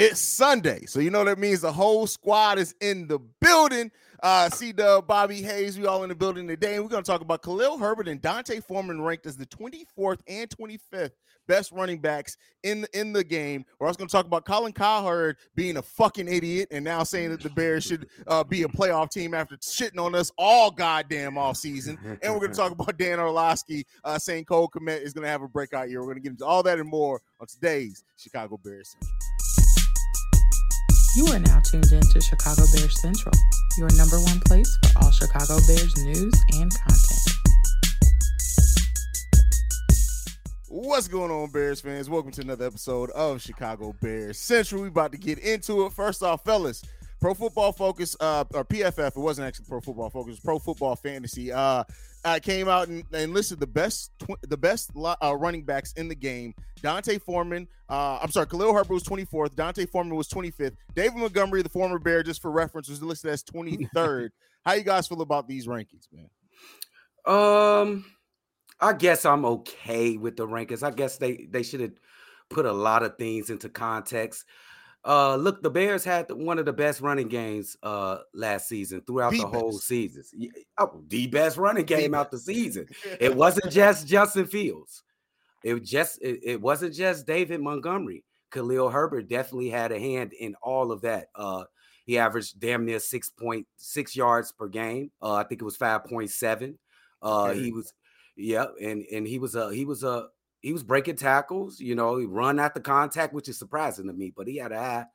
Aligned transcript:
It's 0.00 0.20
Sunday, 0.20 0.86
so 0.86 1.00
you 1.00 1.10
know 1.10 1.24
that 1.24 1.40
means 1.40 1.60
the 1.60 1.72
whole 1.72 2.06
squad 2.06 2.60
is 2.60 2.72
in 2.80 3.08
the 3.08 3.18
building. 3.40 3.90
Uh, 4.22 4.48
C 4.48 4.70
Dub, 4.70 5.08
Bobby 5.08 5.42
Haize, 5.42 5.76
we 5.76 5.86
all 5.86 6.04
in 6.04 6.08
the 6.08 6.14
building 6.14 6.46
today, 6.46 6.76
and 6.76 6.84
we're 6.84 6.88
going 6.88 7.02
to 7.02 7.10
talk 7.10 7.20
about 7.20 7.42
Khalil 7.42 7.78
Herbert 7.78 8.06
and 8.06 8.22
D'Onta 8.22 8.62
Foreman 8.62 9.02
ranked 9.02 9.26
as 9.26 9.36
the 9.36 9.46
24th 9.46 10.20
and 10.28 10.48
25th 10.50 11.10
best 11.48 11.72
running 11.72 11.98
backs 11.98 12.36
in 12.62 12.86
in 12.94 13.12
the 13.12 13.24
game. 13.24 13.64
We're 13.80 13.88
also 13.88 13.98
going 13.98 14.06
to 14.06 14.12
talk 14.12 14.26
about 14.26 14.44
Colin 14.44 14.72
Cowherd 14.72 15.36
being 15.56 15.78
a 15.78 15.82
fucking 15.82 16.28
idiot 16.28 16.68
and 16.70 16.84
now 16.84 17.02
saying 17.02 17.30
that 17.30 17.40
the 17.40 17.50
Bears 17.50 17.82
should 17.82 18.06
uh, 18.28 18.44
be 18.44 18.62
a 18.62 18.68
playoff 18.68 19.10
team 19.10 19.34
after 19.34 19.56
shitting 19.56 19.98
on 19.98 20.14
us 20.14 20.30
all 20.38 20.70
goddamn 20.70 21.36
off 21.36 21.56
season. 21.56 21.98
And 22.22 22.32
we're 22.32 22.38
going 22.38 22.52
to 22.52 22.56
talk 22.56 22.70
about 22.70 22.96
Dan 22.98 23.18
Orlovsky 23.18 23.84
uh, 24.04 24.16
saying 24.16 24.44
Cole 24.44 24.68
Kmet 24.68 25.02
is 25.02 25.12
going 25.12 25.24
to 25.24 25.28
have 25.28 25.42
a 25.42 25.48
breakout 25.48 25.90
year. 25.90 25.98
We're 25.98 26.06
going 26.06 26.18
to 26.18 26.22
get 26.22 26.30
into 26.30 26.46
all 26.46 26.62
that 26.62 26.78
and 26.78 26.88
more 26.88 27.20
on 27.40 27.48
today's 27.48 28.04
Chicago 28.16 28.60
Bears. 28.62 28.94
You 31.18 31.26
are 31.32 31.38
now 31.40 31.58
tuned 31.58 31.90
in 31.90 32.00
to 32.00 32.20
Chicago 32.20 32.62
Bears 32.72 33.00
Central, 33.00 33.34
your 33.76 33.88
number 33.96 34.20
one 34.20 34.38
place 34.38 34.78
for 34.92 35.02
all 35.02 35.10
Chicago 35.10 35.56
Bears 35.66 35.96
news 36.04 36.32
and 36.52 36.72
content. 36.72 37.30
What's 40.68 41.08
going 41.08 41.32
on, 41.32 41.50
Bears 41.50 41.80
fans? 41.80 42.08
Welcome 42.08 42.30
to 42.30 42.42
another 42.42 42.66
episode 42.66 43.10
of 43.10 43.42
Chicago 43.42 43.96
Bears 44.00 44.38
Central. 44.38 44.82
We 44.82 44.86
about 44.86 45.10
to 45.10 45.18
get 45.18 45.40
into 45.40 45.86
it. 45.86 45.92
First 45.92 46.22
off, 46.22 46.44
fellas, 46.44 46.84
Pro 47.20 47.34
Football 47.34 47.72
Focus, 47.72 48.16
uh, 48.20 48.44
or 48.54 48.64
PFF, 48.64 49.08
it 49.08 49.16
wasn't 49.16 49.48
actually 49.48 49.66
Pro 49.68 49.80
Football 49.80 50.10
Focus, 50.10 50.38
Pro 50.38 50.60
Football 50.60 50.94
Fantasy. 50.94 51.50
Uh, 51.50 51.82
uh, 52.24 52.38
came 52.42 52.68
out 52.68 52.88
and, 52.88 53.04
and 53.12 53.32
listed 53.32 53.60
the 53.60 53.66
best 53.66 54.12
tw- 54.18 54.40
the 54.42 54.56
best 54.56 54.90
uh, 54.96 55.36
running 55.36 55.64
backs 55.64 55.92
in 55.94 56.08
the 56.08 56.14
game. 56.14 56.54
D'Onta 56.82 57.20
Foreman, 57.20 57.66
uh, 57.88 58.18
I'm 58.22 58.30
sorry, 58.30 58.46
Khalil 58.46 58.72
Herbert 58.72 58.92
was 58.92 59.04
24th. 59.04 59.54
D'Onta 59.54 59.88
Foreman 59.88 60.14
was 60.16 60.28
25th. 60.28 60.74
David 60.94 61.16
Montgomery, 61.16 61.62
the 61.62 61.68
former 61.68 61.98
Bear, 61.98 62.22
just 62.22 62.40
for 62.40 62.50
reference, 62.50 62.88
was 62.88 63.02
listed 63.02 63.30
as 63.30 63.42
23rd. 63.42 64.30
How 64.64 64.74
you 64.74 64.82
guys 64.82 65.08
feel 65.08 65.22
about 65.22 65.48
these 65.48 65.66
rankings, 65.66 66.06
man? 66.12 66.28
Um, 67.26 68.04
I 68.80 68.92
guess 68.92 69.24
I'm 69.24 69.44
okay 69.44 70.16
with 70.16 70.36
the 70.36 70.46
rankings. 70.46 70.82
I 70.82 70.90
guess 70.90 71.18
they 71.18 71.48
they 71.50 71.62
should 71.62 71.80
have 71.80 71.98
put 72.50 72.66
a 72.66 72.72
lot 72.72 73.02
of 73.02 73.16
things 73.16 73.50
into 73.50 73.68
context. 73.68 74.44
Uh, 75.08 75.36
look, 75.36 75.62
the 75.62 75.70
Bears 75.70 76.04
had 76.04 76.30
one 76.30 76.58
of 76.58 76.66
the 76.66 76.72
best 76.72 77.00
running 77.00 77.28
games 77.28 77.78
uh 77.82 78.18
last 78.34 78.68
season 78.68 79.00
throughout 79.06 79.32
the, 79.32 79.38
the 79.38 79.46
whole 79.46 79.72
season. 79.72 80.22
Oh, 80.76 81.02
the 81.08 81.26
best 81.28 81.56
running 81.56 81.86
game 81.86 82.10
the 82.10 82.18
out 82.18 82.30
the 82.30 82.38
season. 82.38 82.86
It 83.18 83.34
wasn't 83.42 83.72
just 83.72 84.06
Justin 84.06 84.46
Fields. 84.46 85.02
It 85.64 85.82
just 85.82 86.20
it, 86.20 86.40
it, 86.42 86.60
wasn't 86.60 86.94
just 86.94 87.26
David 87.26 87.62
Montgomery. 87.62 88.24
Khalil 88.50 88.90
Herbert 88.90 89.28
definitely 89.28 89.70
had 89.70 89.92
a 89.92 89.98
hand 89.98 90.34
in 90.34 90.54
all 90.62 90.92
of 90.92 91.00
that. 91.00 91.28
Uh, 91.34 91.64
he 92.04 92.18
averaged 92.18 92.60
damn 92.60 92.84
near 92.84 93.00
six 93.00 93.30
point 93.30 93.66
six 93.78 94.14
yards 94.14 94.52
per 94.52 94.68
game. 94.68 95.10
Uh, 95.22 95.34
I 95.34 95.44
think 95.44 95.62
it 95.62 95.64
was 95.64 95.76
five 95.76 96.04
point 96.04 96.30
seven. 96.30 96.78
Uh, 97.22 97.52
he 97.54 97.72
was, 97.72 97.94
yeah, 98.36 98.66
and 98.78 99.04
and 99.10 99.26
he 99.26 99.38
was 99.38 99.54
a 99.54 99.72
he 99.72 99.86
was 99.86 100.04
a 100.04 100.28
he 100.60 100.72
was 100.72 100.82
breaking 100.82 101.16
tackles, 101.16 101.80
you 101.80 101.94
know, 101.94 102.16
he 102.16 102.26
run 102.26 102.58
at 102.58 102.74
the 102.74 102.80
contact, 102.80 103.32
which 103.32 103.48
is 103.48 103.58
surprising 103.58 104.06
to 104.06 104.12
me, 104.12 104.32
but 104.36 104.48
he 104.48 104.56
had 104.56 104.72
a 104.72 104.78
high 104.78 105.06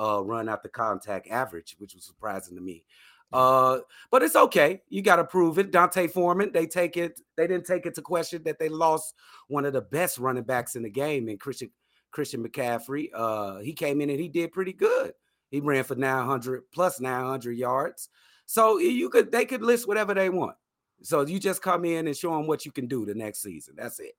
uh, 0.00 0.22
run 0.22 0.48
at 0.48 0.62
the 0.62 0.68
contact 0.68 1.28
average, 1.28 1.74
which 1.78 1.94
was 1.94 2.04
surprising 2.04 2.56
to 2.56 2.62
me. 2.62 2.84
Uh, 3.32 3.78
but 4.10 4.22
it's 4.22 4.36
okay. 4.36 4.82
You 4.90 5.02
got 5.02 5.16
to 5.16 5.24
prove 5.24 5.58
it. 5.58 5.72
D'Onta 5.72 6.10
Foreman, 6.10 6.52
they 6.52 6.66
take 6.66 6.96
it. 6.96 7.20
They 7.36 7.46
didn't 7.46 7.66
take 7.66 7.86
it 7.86 7.94
to 7.94 8.02
question 8.02 8.42
that 8.44 8.58
they 8.58 8.68
lost 8.68 9.14
one 9.48 9.64
of 9.64 9.72
the 9.72 9.80
best 9.80 10.18
running 10.18 10.42
backs 10.44 10.76
in 10.76 10.82
the 10.82 10.90
game, 10.90 11.28
and 11.28 11.40
Christian 11.40 11.70
Christian 12.10 12.46
McCaffrey. 12.46 13.08
Uh, 13.14 13.58
he 13.60 13.72
came 13.72 14.02
in 14.02 14.10
and 14.10 14.20
he 14.20 14.28
did 14.28 14.52
pretty 14.52 14.74
good. 14.74 15.14
He 15.50 15.60
ran 15.60 15.84
for 15.84 15.94
900 15.94 16.64
plus 16.72 17.00
900 17.00 17.52
yards. 17.52 18.10
So 18.44 18.78
you 18.78 19.08
could 19.08 19.32
they 19.32 19.46
could 19.46 19.62
list 19.62 19.88
whatever 19.88 20.12
they 20.12 20.28
want. 20.28 20.56
So 21.02 21.26
you 21.26 21.40
just 21.40 21.62
come 21.62 21.86
in 21.86 22.06
and 22.06 22.16
show 22.16 22.36
them 22.36 22.46
what 22.46 22.66
you 22.66 22.70
can 22.72 22.86
do 22.86 23.06
the 23.06 23.14
next 23.14 23.40
season. 23.40 23.74
That's 23.76 23.98
it 23.98 24.12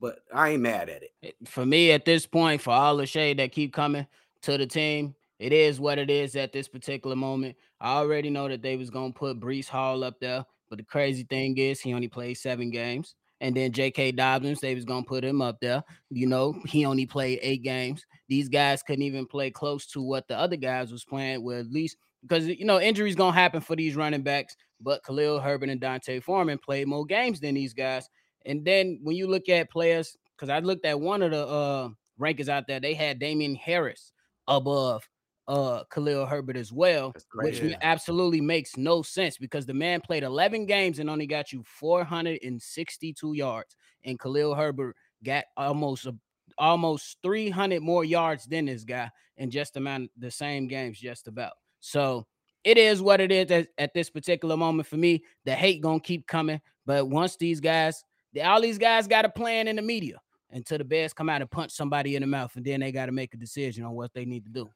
but 0.00 0.20
I 0.32 0.50
ain't 0.50 0.62
mad 0.62 0.88
at 0.88 1.02
it. 1.02 1.36
For 1.46 1.66
me, 1.66 1.92
at 1.92 2.04
this 2.04 2.26
point, 2.26 2.62
for 2.62 2.72
all 2.72 2.96
the 2.96 3.06
shade 3.06 3.38
that 3.38 3.52
keep 3.52 3.72
coming 3.72 4.06
to 4.42 4.56
the 4.56 4.66
team, 4.66 5.14
it 5.38 5.52
is 5.52 5.80
what 5.80 5.98
it 5.98 6.10
is 6.10 6.36
at 6.36 6.52
this 6.52 6.68
particular 6.68 7.16
moment. 7.16 7.56
I 7.80 7.92
already 7.96 8.30
know 8.30 8.48
that 8.48 8.62
they 8.62 8.76
was 8.76 8.90
gonna 8.90 9.12
put 9.12 9.40
Breece 9.40 9.68
Hall 9.68 10.04
up 10.04 10.20
there, 10.20 10.44
but 10.68 10.78
the 10.78 10.84
crazy 10.84 11.24
thing 11.24 11.56
is 11.58 11.80
he 11.80 11.94
only 11.94 12.08
played 12.08 12.34
seven 12.34 12.70
games. 12.70 13.14
And 13.42 13.56
then 13.56 13.72
J.K. 13.72 14.12
Dobbins, 14.12 14.60
they 14.60 14.74
was 14.74 14.84
gonna 14.84 15.04
put 15.04 15.24
him 15.24 15.40
up 15.40 15.58
there. 15.60 15.82
You 16.10 16.26
know, 16.26 16.60
he 16.66 16.84
only 16.84 17.06
played 17.06 17.38
eight 17.40 17.62
games. 17.62 18.04
These 18.28 18.50
guys 18.50 18.82
couldn't 18.82 19.02
even 19.02 19.26
play 19.26 19.50
close 19.50 19.86
to 19.88 20.02
what 20.02 20.28
the 20.28 20.38
other 20.38 20.56
guys 20.56 20.92
was 20.92 21.04
playing. 21.04 21.42
With 21.42 21.60
at 21.60 21.72
least 21.72 21.96
because 22.22 22.46
you 22.46 22.66
know 22.66 22.80
injuries 22.80 23.16
gonna 23.16 23.32
happen 23.32 23.60
for 23.62 23.76
these 23.76 23.96
running 23.96 24.22
backs. 24.22 24.56
But 24.78 25.02
Khalil 25.04 25.40
Herbert 25.40 25.70
and 25.70 25.80
D'Onta 25.80 26.22
Foreman 26.22 26.58
played 26.58 26.86
more 26.86 27.06
games 27.06 27.40
than 27.40 27.54
these 27.54 27.72
guys. 27.74 28.08
And 28.46 28.64
then 28.64 29.00
when 29.02 29.16
you 29.16 29.26
look 29.26 29.48
at 29.48 29.70
players, 29.70 30.16
because 30.36 30.48
I 30.48 30.60
looked 30.60 30.84
at 30.86 31.00
one 31.00 31.22
of 31.22 31.30
the 31.30 31.46
uh 31.46 31.88
rankings 32.18 32.48
out 32.48 32.66
there, 32.66 32.80
they 32.80 32.94
had 32.94 33.18
Damien 33.18 33.54
Harris 33.54 34.12
above 34.48 35.08
uh 35.48 35.84
Khalil 35.92 36.26
Herbert 36.26 36.56
as 36.56 36.72
well, 36.72 37.12
which 37.34 37.60
yeah. 37.60 37.76
absolutely 37.82 38.40
makes 38.40 38.76
no 38.76 39.02
sense 39.02 39.36
because 39.36 39.66
the 39.66 39.74
man 39.74 40.00
played 40.00 40.22
11 40.22 40.66
games 40.66 40.98
and 40.98 41.10
only 41.10 41.26
got 41.26 41.52
you 41.52 41.62
462 41.64 43.34
yards, 43.34 43.76
and 44.04 44.18
Khalil 44.18 44.54
Herbert 44.54 44.96
got 45.22 45.44
almost 45.56 46.06
a, 46.06 46.14
almost 46.58 47.18
300 47.22 47.82
more 47.82 48.04
yards 48.04 48.46
than 48.46 48.66
this 48.66 48.84
guy 48.84 49.10
in 49.36 49.50
just 49.50 49.76
amount 49.76 50.10
the 50.18 50.30
same 50.30 50.68
games, 50.68 50.98
just 50.98 51.26
about. 51.26 51.52
So 51.80 52.26
it 52.62 52.76
is 52.76 53.00
what 53.00 53.20
it 53.20 53.32
is 53.32 53.50
at, 53.50 53.68
at 53.78 53.94
this 53.94 54.10
particular 54.10 54.56
moment 54.56 54.86
for 54.86 54.96
me. 54.96 55.24
The 55.44 55.54
hate 55.54 55.80
gonna 55.80 56.00
keep 56.00 56.26
coming, 56.26 56.60
but 56.86 57.08
once 57.08 57.36
these 57.36 57.60
guys 57.60 58.04
all 58.42 58.60
these 58.60 58.78
guys 58.78 59.06
got 59.06 59.24
a 59.24 59.28
plan 59.28 59.68
in 59.68 59.76
the 59.76 59.82
media 59.82 60.20
until 60.52 60.78
the 60.78 60.84
Bears 60.84 61.12
come 61.12 61.28
out 61.28 61.40
and 61.40 61.50
punch 61.50 61.72
somebody 61.72 62.16
in 62.16 62.22
the 62.22 62.26
mouth, 62.26 62.54
and 62.56 62.64
then 62.64 62.80
they 62.80 62.92
got 62.92 63.06
to 63.06 63.12
make 63.12 63.34
a 63.34 63.36
decision 63.36 63.84
on 63.84 63.92
what 63.92 64.12
they 64.14 64.24
need 64.24 64.44
to 64.44 64.50
do. 64.50 64.68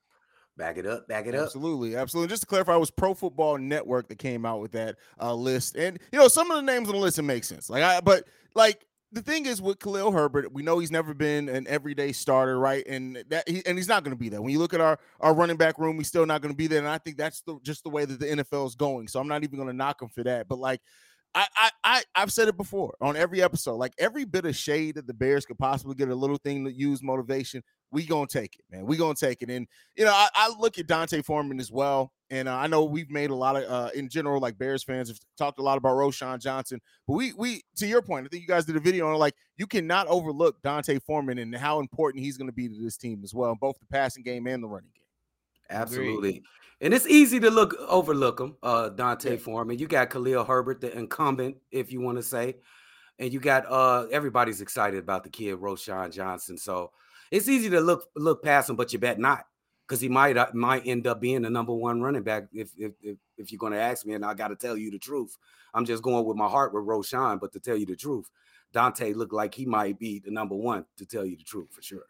Back 0.57 0.79
it 0.79 0.87
up, 0.87 1.09
back 1.09 1.27
it 1.27 1.35
up. 1.35 1.47
Absolutely, 1.47 1.97
absolutely. 1.97 2.29
Just 2.29 2.43
to 2.43 2.47
clarify, 2.47 2.77
it 2.77 2.81
was 2.81 2.91
Pro 2.91 3.13
Football 3.13 3.59
Network 3.59 4.09
that 4.09 4.19
came 4.19 4.47
out 4.47 4.61
with 4.61 4.73
that 4.73 4.97
uh, 5.21 5.35
list, 5.35 5.77
and 5.77 5.99
you 6.13 6.19
know 6.19 6.29
some 6.29 6.51
of 6.51 6.57
the 6.57 6.63
names 6.63 6.89
on 6.89 6.95
the 6.95 7.01
list 7.01 7.19
it 7.19 7.23
makes 7.23 7.49
sense. 7.49 7.69
Like, 7.69 7.83
I 7.83 8.01
but 8.01 8.25
like 8.55 8.87
the 9.11 9.23
thing 9.23 9.47
is 9.47 9.61
with 9.61 9.81
Khalil 9.81 10.13
Herbert, 10.13 10.53
we 10.53 10.63
know 10.63 10.79
he's 10.79 10.91
never 10.93 11.13
been 11.13 11.49
an 11.49 11.67
everyday 11.69 12.13
starter, 12.13 12.59
right? 12.59 12.85
And 12.87 13.25
that 13.31 13.49
he, 13.49 13.65
and 13.67 13.79
he's 13.79 13.89
not 13.89 14.05
going 14.05 14.15
to 14.15 14.19
be 14.19 14.29
there. 14.29 14.43
When 14.43 14.53
you 14.53 14.61
look 14.61 14.75
at 14.75 14.81
our 14.81 14.99
our 15.21 15.35
running 15.35 15.57
back 15.57 15.79
room, 15.79 15.97
he's 15.97 16.09
still 16.09 16.27
not 16.27 16.41
going 16.41 16.53
to 16.53 16.57
be 16.57 16.69
there. 16.69 16.79
And 16.81 16.89
I 16.89 16.99
think 16.99 17.17
that's 17.17 17.41
the, 17.43 17.59
just 17.63 17.83
the 17.83 17.91
way 17.91 18.05
that 18.05 18.21
the 18.21 18.27
NFL 18.27 18.67
is 18.67 18.77
going. 18.77 19.09
So 19.09 19.19
I'm 19.19 19.29
not 19.29 19.43
even 19.43 19.57
going 19.57 19.69
to 19.69 19.75
knock 19.75 20.03
him 20.03 20.09
for 20.09 20.23
that. 20.25 20.47
But 20.47 20.59
like 20.59 20.81
I, 21.35 21.47
I, 21.57 21.71
I, 21.83 22.03
I've 22.15 22.33
said 22.33 22.49
it 22.49 22.57
before 22.57 22.95
on 23.01 23.17
every 23.17 23.43
episode. 23.43 23.77
Like 23.77 23.93
every 23.99 24.25
bit 24.25 24.45
of 24.45 24.55
shade 24.55 24.95
that 24.95 25.07
the 25.07 25.15
Bears 25.15 25.45
could 25.45 25.59
possibly 25.59 25.95
get, 25.95 26.09
a 26.09 26.15
little 26.15 26.37
thing 26.37 26.65
to 26.65 26.73
use 26.73 27.03
motivation. 27.03 27.63
we 27.91 28.07
gonna 28.07 28.27
take 28.27 28.57
it, 28.57 28.65
man. 28.71 28.87
We 28.87 28.97
gonna 28.97 29.15
take 29.15 29.43
it. 29.43 29.51
And 29.51 29.67
you 29.97 30.05
know, 30.05 30.13
I, 30.13 30.29
I 30.35 30.55
look 30.59 30.79
at 30.79 30.87
D'Onta 30.87 31.25
Foreman 31.25 31.59
as 31.59 31.73
well. 31.73 32.13
And 32.31 32.49
uh, 32.49 32.57
I 32.57 32.67
know 32.67 32.85
we've 32.85 33.11
made 33.11 33.31
a 33.31 33.35
lot 33.35 33.55
of, 33.55 33.65
uh, 33.71 33.91
in 33.95 34.09
general, 34.09 34.41
like 34.41 34.59
Bears 34.59 34.83
fans 34.83 35.09
have 35.09 35.19
talked 35.37 35.59
a 35.59 35.63
lot 35.63 35.79
about 35.79 35.97
Roschon 35.97 36.41
Johnson. 36.41 36.81
But 37.07 37.15
we, 37.15 37.33
we, 37.35 37.63
to 37.77 37.87
your 37.87 38.03
point, 38.03 38.27
I 38.27 38.29
think 38.29 38.43
you 38.43 38.49
guys 38.49 38.65
did 38.65 38.77
a 38.77 38.81
video 38.81 39.09
on 39.09 39.19
like 39.19 39.35
you 39.57 39.67
cannot 39.67 40.07
overlook 40.09 40.61
D'Onta 40.63 41.01
Foreman 41.03 41.39
and 41.39 41.55
how 41.55 41.81
important 41.81 42.25
he's 42.25 42.37
going 42.37 42.49
to 42.49 42.55
be 42.55 42.69
to 42.69 42.75
this 42.83 42.97
team 42.97 43.21
as 43.23 43.35
well, 43.35 43.55
both 43.61 43.79
the 43.79 43.87
passing 43.87 44.23
game 44.23 44.47
and 44.47 44.63
the 44.63 44.69
running 44.69 44.91
game. 44.95 45.05
Absolutely. 45.71 46.43
And 46.85 46.93
it's 46.93 47.07
easy 47.07 47.41
to 47.41 47.51
look 47.51 47.75
overlook 47.89 48.39
him, 48.39 48.57
uh, 48.63 48.91
D'Onta 48.91 49.31
yeah. 49.31 49.37
Foreman. 49.37 49.79
You 49.79 49.89
got 49.89 50.11
Khalil 50.11 50.45
Herbert, 50.45 50.83
the 50.83 50.95
incumbent, 50.95 51.57
if 51.73 51.91
you 51.91 52.03
want 52.03 52.19
to 52.19 52.23
say, 52.23 52.57
and 53.19 53.33
you 53.33 53.41
got 53.41 53.65
uh 53.71 54.07
everybody's 54.13 54.61
excited 54.61 54.99
about 54.99 55.25
the 55.25 55.31
kid 55.31 55.57
Roschon 55.57 56.13
Johnson. 56.13 56.59
So 56.59 56.91
it's 57.31 57.49
easy 57.49 57.71
to 57.71 57.81
look 57.81 58.11
look 58.15 58.45
past 58.45 58.69
him, 58.69 58.77
but 58.77 58.93
you 58.93 58.99
bet 58.99 59.19
not 59.19 59.47
because 59.89 60.03
he 60.03 60.11
might 60.11 60.37
uh, 60.37 60.49
might 60.53 60.87
end 60.87 61.07
up 61.07 61.23
being 61.23 61.41
the 61.41 61.49
number 61.49 61.73
one 61.73 62.03
running 62.03 62.23
back 62.23 62.49
if 62.53 62.73
if 62.77 62.93
if, 63.01 63.17
if 63.39 63.51
you're 63.51 63.59
going 63.59 63.73
to 63.73 63.81
ask 63.81 64.05
me, 64.05 64.13
and 64.13 64.25
I 64.25 64.35
got 64.35 64.49
to 64.49 64.57
tell 64.57 64.77
you 64.77 64.91
the 64.91 64.99
truth. 64.99 65.39
I'm 65.73 65.87
just 65.87 66.03
going 66.03 66.27
with 66.27 66.37
my 66.37 66.49
heart 66.49 66.75
with 66.75 66.85
Roschon, 66.85 67.41
but 67.41 67.51
to 67.55 67.61
tell 67.61 67.79
you 67.79 67.87
the 67.87 67.97
truth, 67.97 68.29
D'Onta 68.75 69.17
looked 69.17 69.33
like 69.33 69.55
he 69.55 69.65
might 69.65 69.99
be 69.99 70.19
the 70.19 70.31
number 70.31 70.55
one. 70.55 70.85
To 70.99 71.07
tell 71.07 71.25
you 71.25 71.39
the 71.39 71.45
truth, 71.45 71.73
for 71.73 71.81
sure. 71.81 72.05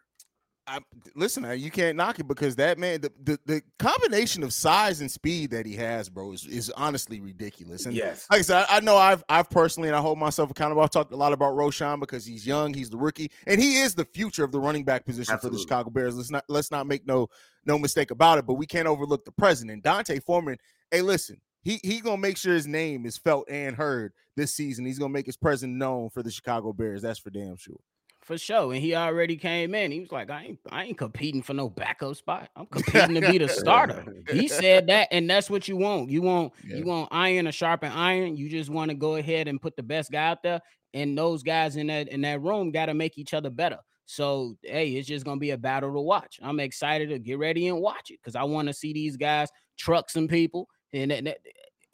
I, 0.67 0.79
listen, 1.13 1.47
you 1.59 1.69
can't 1.69 1.95
knock 1.95 2.19
it 2.19 2.27
because 2.27 2.55
that 2.55 2.79
man, 2.79 3.01
the, 3.01 3.11
the, 3.23 3.39
the, 3.45 3.61
combination 3.77 4.41
of 4.41 4.51
size 4.51 4.99
and 4.99 5.11
speed 5.11 5.51
that 5.51 5.65
he 5.65 5.75
has, 5.75 6.09
bro, 6.09 6.31
is, 6.31 6.45
is 6.47 6.71
honestly 6.71 7.19
ridiculous. 7.19 7.85
And 7.85 7.95
yes, 7.95 8.25
like 8.31 8.39
I 8.39 8.41
said, 8.41 8.65
I, 8.67 8.77
I, 8.77 8.79
know 8.79 8.97
I've 8.97 9.23
I've 9.29 9.49
personally 9.49 9.89
and 9.89 9.95
I 9.95 10.01
hold 10.01 10.17
myself 10.17 10.49
accountable. 10.49 10.81
I've 10.81 10.89
talked 10.89 11.11
a 11.13 11.15
lot 11.15 11.33
about 11.33 11.53
Roschon 11.53 11.99
because 11.99 12.25
he's 12.25 12.47
young, 12.47 12.73
he's 12.73 12.89
the 12.89 12.97
rookie, 12.97 13.31
and 13.45 13.61
he 13.61 13.77
is 13.77 13.93
the 13.93 14.05
future 14.05 14.43
of 14.43 14.51
the 14.51 14.59
running 14.59 14.83
back 14.83 15.05
position 15.05 15.35
Absolutely. 15.35 15.57
for 15.57 15.59
the 15.59 15.67
Chicago 15.67 15.89
Bears. 15.91 16.17
Let's 16.17 16.31
not 16.31 16.45
let's 16.49 16.71
not 16.71 16.87
make 16.87 17.05
no 17.05 17.27
no 17.65 17.77
mistake 17.77 18.09
about 18.09 18.39
it. 18.39 18.47
But 18.47 18.55
we 18.55 18.65
can't 18.65 18.87
overlook 18.87 19.23
the 19.23 19.31
present. 19.33 19.69
And 19.69 19.83
D'Onta 19.83 20.19
Foreman. 20.23 20.57
Hey, 20.89 21.01
listen, 21.01 21.39
he 21.61 21.79
he 21.83 22.01
gonna 22.01 22.17
make 22.17 22.37
sure 22.37 22.55
his 22.55 22.67
name 22.67 23.05
is 23.05 23.17
felt 23.17 23.47
and 23.49 23.75
heard 23.75 24.13
this 24.35 24.53
season. 24.53 24.85
He's 24.85 24.97
gonna 24.97 25.13
make 25.13 25.27
his 25.27 25.37
presence 25.37 25.77
known 25.77 26.09
for 26.09 26.23
the 26.23 26.31
Chicago 26.31 26.73
Bears. 26.73 27.03
That's 27.03 27.19
for 27.19 27.29
damn 27.29 27.55
sure 27.55 27.79
for 28.25 28.39
sure. 28.39 28.73
And 28.73 28.81
he 28.81 28.95
already 28.95 29.37
came 29.37 29.75
in. 29.75 29.91
He 29.91 29.99
was 29.99 30.11
like, 30.11 30.31
I 30.31 30.43
ain't 30.43 30.59
I 30.71 30.83
ain't 30.83 30.97
competing 30.97 31.43
for 31.43 31.53
no 31.53 31.69
backup 31.69 32.15
spot. 32.15 32.49
I'm 32.55 32.65
competing 32.71 33.21
to 33.21 33.21
be 33.21 33.37
the 33.37 33.47
starter. 33.47 34.03
He 34.29 34.47
said 34.47 34.87
that, 34.87 35.07
and 35.11 35.29
that's 35.29 35.49
what 35.49 35.67
you 35.67 35.77
want. 35.77 36.09
You 36.09 36.23
want 36.23 36.53
yeah. 36.67 36.77
you 36.77 36.85
want 36.85 37.09
iron 37.11 37.45
to 37.45 37.51
sharpen 37.51 37.91
iron. 37.91 38.35
You 38.35 38.49
just 38.49 38.69
want 38.69 38.89
to 38.89 38.95
go 38.95 39.15
ahead 39.15 39.47
and 39.47 39.61
put 39.61 39.75
the 39.75 39.83
best 39.83 40.11
guy 40.11 40.27
out 40.27 40.43
there. 40.43 40.59
And 40.93 41.17
those 41.17 41.43
guys 41.43 41.75
in 41.75 41.87
that 41.87 42.09
in 42.09 42.21
that 42.21 42.41
room 42.41 42.71
got 42.71 42.87
to 42.87 42.93
make 42.95 43.17
each 43.17 43.33
other 43.33 43.51
better. 43.51 43.79
So 44.07 44.57
hey, 44.63 44.89
it's 44.89 45.07
just 45.07 45.23
gonna 45.23 45.39
be 45.39 45.51
a 45.51 45.57
battle 45.57 45.93
to 45.93 46.01
watch. 46.01 46.39
I'm 46.41 46.59
excited 46.59 47.09
to 47.09 47.19
get 47.19 47.37
ready 47.37 47.67
and 47.67 47.79
watch 47.79 48.09
it 48.09 48.19
because 48.21 48.35
I 48.35 48.43
want 48.43 48.67
to 48.67 48.73
see 48.73 48.91
these 48.91 49.17
guys 49.17 49.49
truck 49.77 50.09
some 50.09 50.27
people. 50.27 50.67
And 50.93 51.11
that, 51.11 51.25
that, 51.25 51.37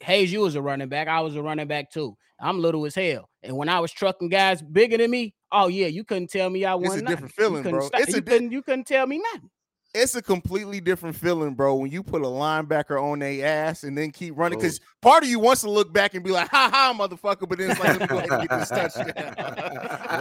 Haize, 0.00 0.32
you 0.32 0.40
was 0.40 0.54
a 0.54 0.62
running 0.62 0.88
back. 0.88 1.08
I 1.08 1.20
was 1.20 1.36
a 1.36 1.42
running 1.42 1.68
back 1.68 1.90
too. 1.90 2.16
I'm 2.40 2.58
little 2.58 2.86
as 2.86 2.94
hell. 2.94 3.28
And 3.42 3.56
when 3.56 3.68
I 3.68 3.80
was 3.80 3.92
trucking 3.92 4.30
guys 4.30 4.62
bigger 4.62 4.98
than 4.98 5.10
me, 5.10 5.34
oh 5.52 5.68
yeah, 5.68 5.86
you 5.86 6.04
couldn't 6.04 6.30
tell 6.30 6.50
me 6.50 6.64
I 6.64 6.74
won. 6.74 6.86
It's 6.86 6.96
a 6.96 7.04
different 7.04 7.32
feeling, 7.34 7.62
bro. 7.62 7.80
Stop, 7.86 8.00
it's 8.00 8.12
you, 8.12 8.18
a 8.18 8.22
couldn't, 8.22 8.50
you 8.50 8.62
couldn't 8.62 8.86
tell 8.86 9.06
me 9.06 9.18
nothing. 9.18 9.50
It's 9.94 10.14
a 10.14 10.22
completely 10.22 10.80
different 10.80 11.16
feeling, 11.16 11.54
bro, 11.54 11.74
when 11.74 11.90
you 11.90 12.02
put 12.02 12.22
a 12.22 12.26
linebacker 12.26 13.00
on 13.00 13.18
their 13.18 13.46
ass 13.46 13.84
and 13.84 13.96
then 13.96 14.10
keep 14.10 14.38
running. 14.38 14.58
Because 14.58 14.80
part 15.02 15.22
of 15.22 15.28
you 15.28 15.38
wants 15.38 15.60
to 15.62 15.70
look 15.70 15.92
back 15.92 16.14
and 16.14 16.24
be 16.24 16.30
like, 16.30 16.48
ha 16.48 16.70
ha, 16.72 16.96
motherfucker, 16.98 17.46
but 17.46 17.58
then 17.58 17.72
it's 17.72 17.78
like, 17.78 18.00
let 18.00 18.10
me 18.10 18.46
get 18.46 18.58
this 18.58 18.68
touchdown. 18.70 19.34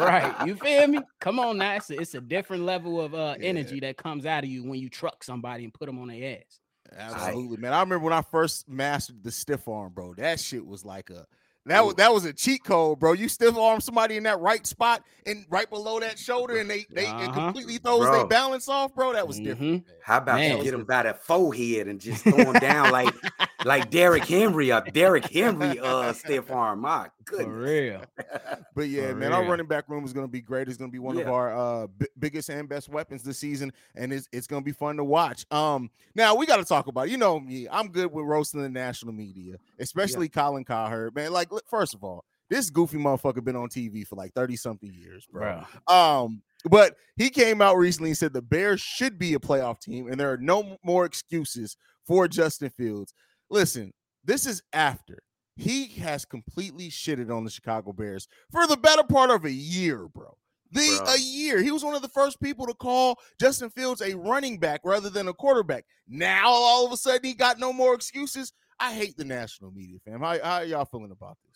right. 0.02 0.36
You 0.46 0.56
feel 0.58 0.88
me? 0.88 1.00
Come 1.22 1.40
on 1.40 1.58
now. 1.58 1.76
It's 1.76 1.90
a, 1.90 2.02
it's 2.02 2.16
a 2.16 2.22
different 2.22 2.64
level 2.64 3.00
of 3.00 3.14
uh, 3.14 3.36
yeah. 3.40 3.48
energy 3.48 3.80
that 3.80 3.96
comes 3.96 4.26
out 4.26 4.44
of 4.44 4.50
you 4.50 4.62
when 4.66 4.78
you 4.78 4.90
truck 4.90 5.24
somebody 5.24 5.64
and 5.64 5.74
put 5.74 5.86
them 5.86 6.00
on 6.00 6.10
their 6.10 6.40
ass. 6.40 6.60
Absolutely, 6.98 7.56
man. 7.56 7.72
I 7.72 7.80
remember 7.80 8.04
when 8.04 8.14
I 8.14 8.24
first 8.24 8.68
mastered 8.68 9.24
the 9.24 9.32
stiff 9.32 9.70
arm, 9.70 9.94
bro. 9.94 10.14
That 10.16 10.42
shit 10.42 10.66
was 10.66 10.84
like 10.84 11.10
a 11.10 11.26
that 11.66 11.86
was 11.86 11.96
that 11.96 12.12
was 12.12 12.26
a 12.26 12.34
cheat 12.34 12.64
code, 12.64 13.00
bro. 13.00 13.14
You 13.14 13.30
stiff 13.30 13.56
arm 13.56 13.82
somebody 13.82 14.18
in 14.18 14.24
that 14.24 14.40
right 14.40 14.66
spot 14.66 15.04
and 15.28 15.46
right 15.50 15.70
below 15.70 16.00
that 16.00 16.18
shoulder, 16.18 16.58
and 16.58 16.68
they 16.70 16.88
they 16.90 17.06
uh-huh. 17.06 17.32
completely 17.34 17.78
throws 17.78 18.10
their 18.10 18.26
balance 18.26 18.68
off, 18.68 18.96
bro. 18.96 19.14
That 19.14 19.28
was 19.28 19.38
mm-hmm. 19.38 19.46
different. 19.46 19.86
How 20.04 20.18
about 20.18 20.38
Man, 20.38 20.58
you 20.58 20.64
get 20.64 20.74
him 20.74 20.86
by 20.86 21.04
that 21.04 21.24
forehead 21.24 21.88
and 21.88 22.02
just 22.02 22.24
throw 22.24 22.38
him 22.38 22.54
down 22.54 22.92
like 22.92 23.14
like 23.66 23.90
Derrick 23.90 24.26
Henry 24.26 24.72
or 24.72 24.82
Derrick 24.82 25.26
Henry 25.32 25.80
uh 25.80 26.14
stiff 26.14 26.52
arm? 26.52 26.82
My 26.82 27.10
goodness, 27.26 27.48
for 27.48 27.54
real. 27.54 28.02
but 28.76 28.90
yeah, 28.90 29.10
For 29.10 29.16
man, 29.16 29.30
real. 29.30 29.40
our 29.40 29.46
running 29.46 29.68
back 29.68 29.90
room 29.90 30.04
is 30.04 30.14
going 30.14 30.26
to 30.26 30.32
be 30.32 30.42
great. 30.42 30.68
It's 30.68 30.78
going 30.78 30.90
to 30.90 30.94
be 30.94 31.00
one 31.00 31.18
yeah. 31.18 31.24
of 31.24 31.30
our 31.30 31.56
uh 31.56 31.88
b- 31.88 32.08
biggest 32.20 32.50
and 32.50 32.68
best 32.68 32.90
weapons 32.90 33.24
this 33.24 33.38
season, 33.38 33.72
and 33.96 34.12
it's 34.12 34.28
it's 34.32 34.48
going 34.48 34.62
to 34.62 34.66
be 34.66 34.72
fun 34.72 34.98
to 34.98 35.04
watch. 35.04 35.46
Um, 35.52 35.90
now 36.16 36.36
we 36.36 36.46
got 36.46 36.58
to 36.58 36.66
talk 36.66 36.88
about. 36.88 37.08
It. 37.08 37.12
You 37.12 37.18
know 37.18 37.40
me, 37.40 37.68
I'm 37.70 37.90
good 37.90 38.12
with 38.12 38.26
roasting 38.26 38.62
the 38.62 38.70
national 38.70 39.14
media, 39.14 39.58
especially 39.80 40.28
yeah. 40.34 40.42
Colin 40.42 40.66
Cowherd, 40.66 41.16
man. 41.16 41.32
Like 41.32 41.50
first 41.68 41.94
of 41.94 42.04
all, 42.04 42.26
this 42.52 42.70
goofy 42.70 42.98
motherfucker 42.98 43.44
been 43.44 43.56
on 43.56 43.70
TV 43.70 44.06
for 44.06 44.18
like 44.18 44.34
30 44.34 44.58
something 44.58 44.94
years, 44.94 45.26
bro. 45.32 45.64
bro. 45.88 45.96
Um, 45.96 46.42
but 46.66 46.96
he 47.16 47.30
came 47.30 47.62
out 47.62 47.78
recently 47.78 48.12
and 48.12 48.18
said 48.18 48.34
the 48.34 48.42
Bears 48.42 48.82
should 48.82 49.18
be 49.18 49.34
a 49.34 49.40
playoff 49.40 49.80
team, 49.80 50.08
and 50.08 50.20
there 50.20 50.32
are 50.32 50.38
no 50.38 50.78
more 50.84 51.06
excuses 51.06 51.78
for 52.06 52.28
Justin 52.28 52.70
Fields. 52.70 53.14
Listen, 53.52 53.92
this 54.24 54.46
is 54.46 54.64
after 54.72 55.22
he 55.58 55.88
has 56.00 56.24
completely 56.24 56.90
shitted 56.90 57.30
on 57.36 57.44
the 57.44 57.52
Chicago 57.52 57.92
Bears 57.92 58.28
for 58.50 58.66
the 58.66 58.78
better 58.78 59.04
part 59.04 59.30
of 59.30 59.44
a 59.44 59.52
year, 59.52 60.08
bro. 60.08 60.38
The 60.72 61.00
bro. 61.04 61.14
a 61.14 61.20
year. 61.20 61.62
He 61.62 61.70
was 61.70 61.84
one 61.84 61.94
of 61.94 62.02
the 62.02 62.08
first 62.08 62.42
people 62.42 62.66
to 62.66 62.74
call 62.74 63.20
Justin 63.42 63.70
Fields 63.70 64.02
a 64.02 64.16
running 64.16 64.58
back 64.58 64.80
rather 64.86 65.10
than 65.10 65.28
a 65.28 65.34
quarterback. 65.34 65.84
Now 66.08 66.48
all 66.48 66.86
of 66.86 66.94
a 66.94 66.98
sudden 66.98 67.26
he 67.26 67.34
got 67.34 67.60
no 67.60 67.74
more 67.74 67.94
excuses. 67.94 68.54
I 68.80 68.94
hate 68.94 69.18
the 69.18 69.26
national 69.26 69.72
media, 69.72 70.00
fam. 70.06 70.22
How, 70.22 70.40
how 70.42 70.62
y'all 70.62 70.86
feeling 70.86 71.12
about 71.12 71.38
this? 71.44 71.56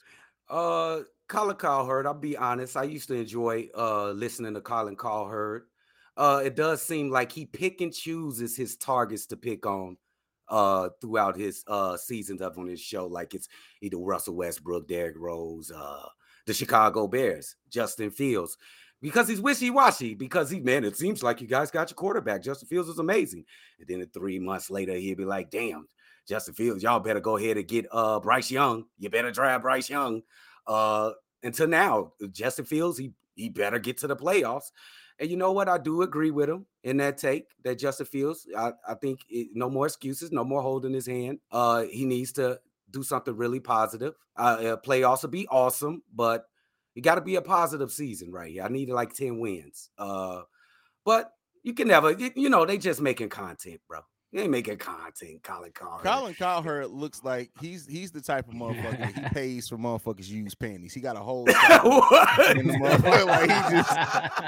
Uh, 0.50 1.04
Colin 1.30 1.56
Cowherd. 1.56 2.06
I'll 2.06 2.14
be 2.14 2.36
honest. 2.36 2.76
I 2.76 2.84
used 2.84 3.08
to 3.08 3.16
enjoy 3.16 3.70
uh 3.76 4.12
listening 4.12 4.54
to 4.56 4.62
Colin 4.62 4.98
Cowherd. 4.98 5.64
Uh, 6.18 6.42
it 6.44 6.58
does 6.58 6.82
seem 6.82 7.10
like 7.10 7.32
he 7.32 7.46
pick 7.46 7.80
and 7.80 7.94
chooses 7.94 8.56
his 8.56 8.76
targets 8.76 9.26
to 9.28 9.38
pick 9.38 9.66
on 9.66 9.98
uh 10.50 10.90
throughout 11.02 11.38
his 11.38 11.64
uh 11.68 11.98
seasons 11.98 12.42
of 12.42 12.58
on 12.58 12.68
his 12.68 12.82
show. 12.82 13.08
Like 13.08 13.34
it's 13.34 13.48
either 13.82 13.98
Russell 13.98 14.36
Westbrook, 14.36 14.88
Derrick 14.88 15.16
Rose, 15.18 15.72
uh 15.72 16.08
the 16.46 16.54
Chicago 16.54 17.08
Bears, 17.08 17.56
Justin 17.70 18.12
Fields. 18.12 18.58
Because 19.02 19.28
he's 19.28 19.42
wishy-washy, 19.42 20.16
because 20.16 20.50
he 20.50 20.60
man, 20.60 20.84
it 20.84 20.98
seems 20.98 21.22
like 21.22 21.42
you 21.42 21.48
guys 21.48 21.70
got 21.70 21.90
your 21.90 21.96
quarterback. 21.96 22.42
Justin 22.42 22.68
Fields 22.68 22.90
is 22.90 23.00
amazing. 23.00 23.44
And 23.80 23.88
then 23.88 24.08
three 24.14 24.40
months 24.40 24.70
later, 24.70 24.94
he'd 24.94 25.18
be 25.18 25.26
like, 25.26 25.52
damn, 25.52 25.88
Justin 26.28 26.56
Fields, 26.56 26.82
y'all 26.82 27.00
better 27.00 27.20
go 27.20 27.38
ahead 27.38 27.58
and 27.58 27.68
get 27.68 27.86
uh 27.92 28.20
Bryce 28.20 28.50
Young. 28.50 28.86
You 28.98 29.10
better 29.10 29.32
draft 29.32 29.64
Bryce 29.64 29.90
Young. 29.90 30.22
Uh 30.66 31.12
until 31.44 31.68
now, 31.68 32.14
Justin 32.32 32.66
Fields, 32.66 32.98
he 32.98 33.12
he 33.36 33.50
better 33.50 33.80
get 33.80 33.98
to 34.00 34.08
the 34.08 34.16
playoffs. 34.16 34.72
And 35.20 35.30
you 35.30 35.38
know 35.38 35.52
what? 35.52 35.70
I 35.70 35.78
do 35.78 36.02
agree 36.02 36.32
with 36.32 36.50
him 36.50 36.66
in 36.84 36.98
that 36.98 37.18
take 37.18 37.48
that 37.64 37.80
Justin 37.80 38.06
Fields. 38.06 38.48
I, 38.58 38.72
I 38.88 38.96
think 38.96 39.22
it, 39.30 39.50
no 39.54 39.70
more 39.70 39.86
excuses, 39.86 40.32
no 40.32 40.44
more 40.44 40.62
holding 40.62 40.94
his 40.94 41.08
hand. 41.08 41.40
Uh, 41.52 41.84
he 41.84 42.06
needs 42.06 42.34
to 42.34 42.60
do 42.92 43.04
something 43.04 43.36
really 43.36 43.60
positive. 43.60 44.16
Uh, 44.36 44.76
playoffs 44.86 45.22
will 45.22 45.30
be 45.30 45.48
awesome, 45.48 46.04
but 46.14 46.46
you 46.96 47.02
got 47.02 47.16
to 47.16 47.22
be 47.22 47.36
a 47.36 47.42
positive 47.42 47.92
season 47.92 48.32
right 48.32 48.52
here. 48.52 48.64
I 48.64 48.70
need 48.70 48.90
like 48.90 49.14
10 49.14 49.40
wins. 49.40 49.90
Uh, 49.98 50.42
but 51.06 51.32
you 51.64 51.74
can 51.74 51.88
never, 51.88 52.12
you 52.12 52.50
know, 52.50 52.66
they 52.66 52.78
just 52.78 53.02
making 53.02 53.30
content, 53.30 53.82
bro. 53.88 54.02
They 54.36 54.42
ain't 54.42 54.52
making 54.52 54.80
content, 54.80 55.44
Colin 55.44 55.72
Cowherd. 55.72 56.04
Colin 56.04 56.34
Cowherd 56.34 56.90
looks 56.90 57.24
like 57.24 57.52
he's 57.62 57.88
he's 57.88 58.12
the 58.12 58.20
type 58.20 58.50
of 58.50 58.54
motherfucker 58.54 59.14
he 59.14 59.30
pays 59.34 59.70
for 59.70 59.78
motherfuckers 59.78 60.28
use 60.28 60.54
panties. 60.54 60.94
He 60.94 61.00
got 61.00 61.16
a 61.16 61.20
whole 61.20 61.46
like 61.46 62.58
he 62.58 62.68
just 63.72 63.98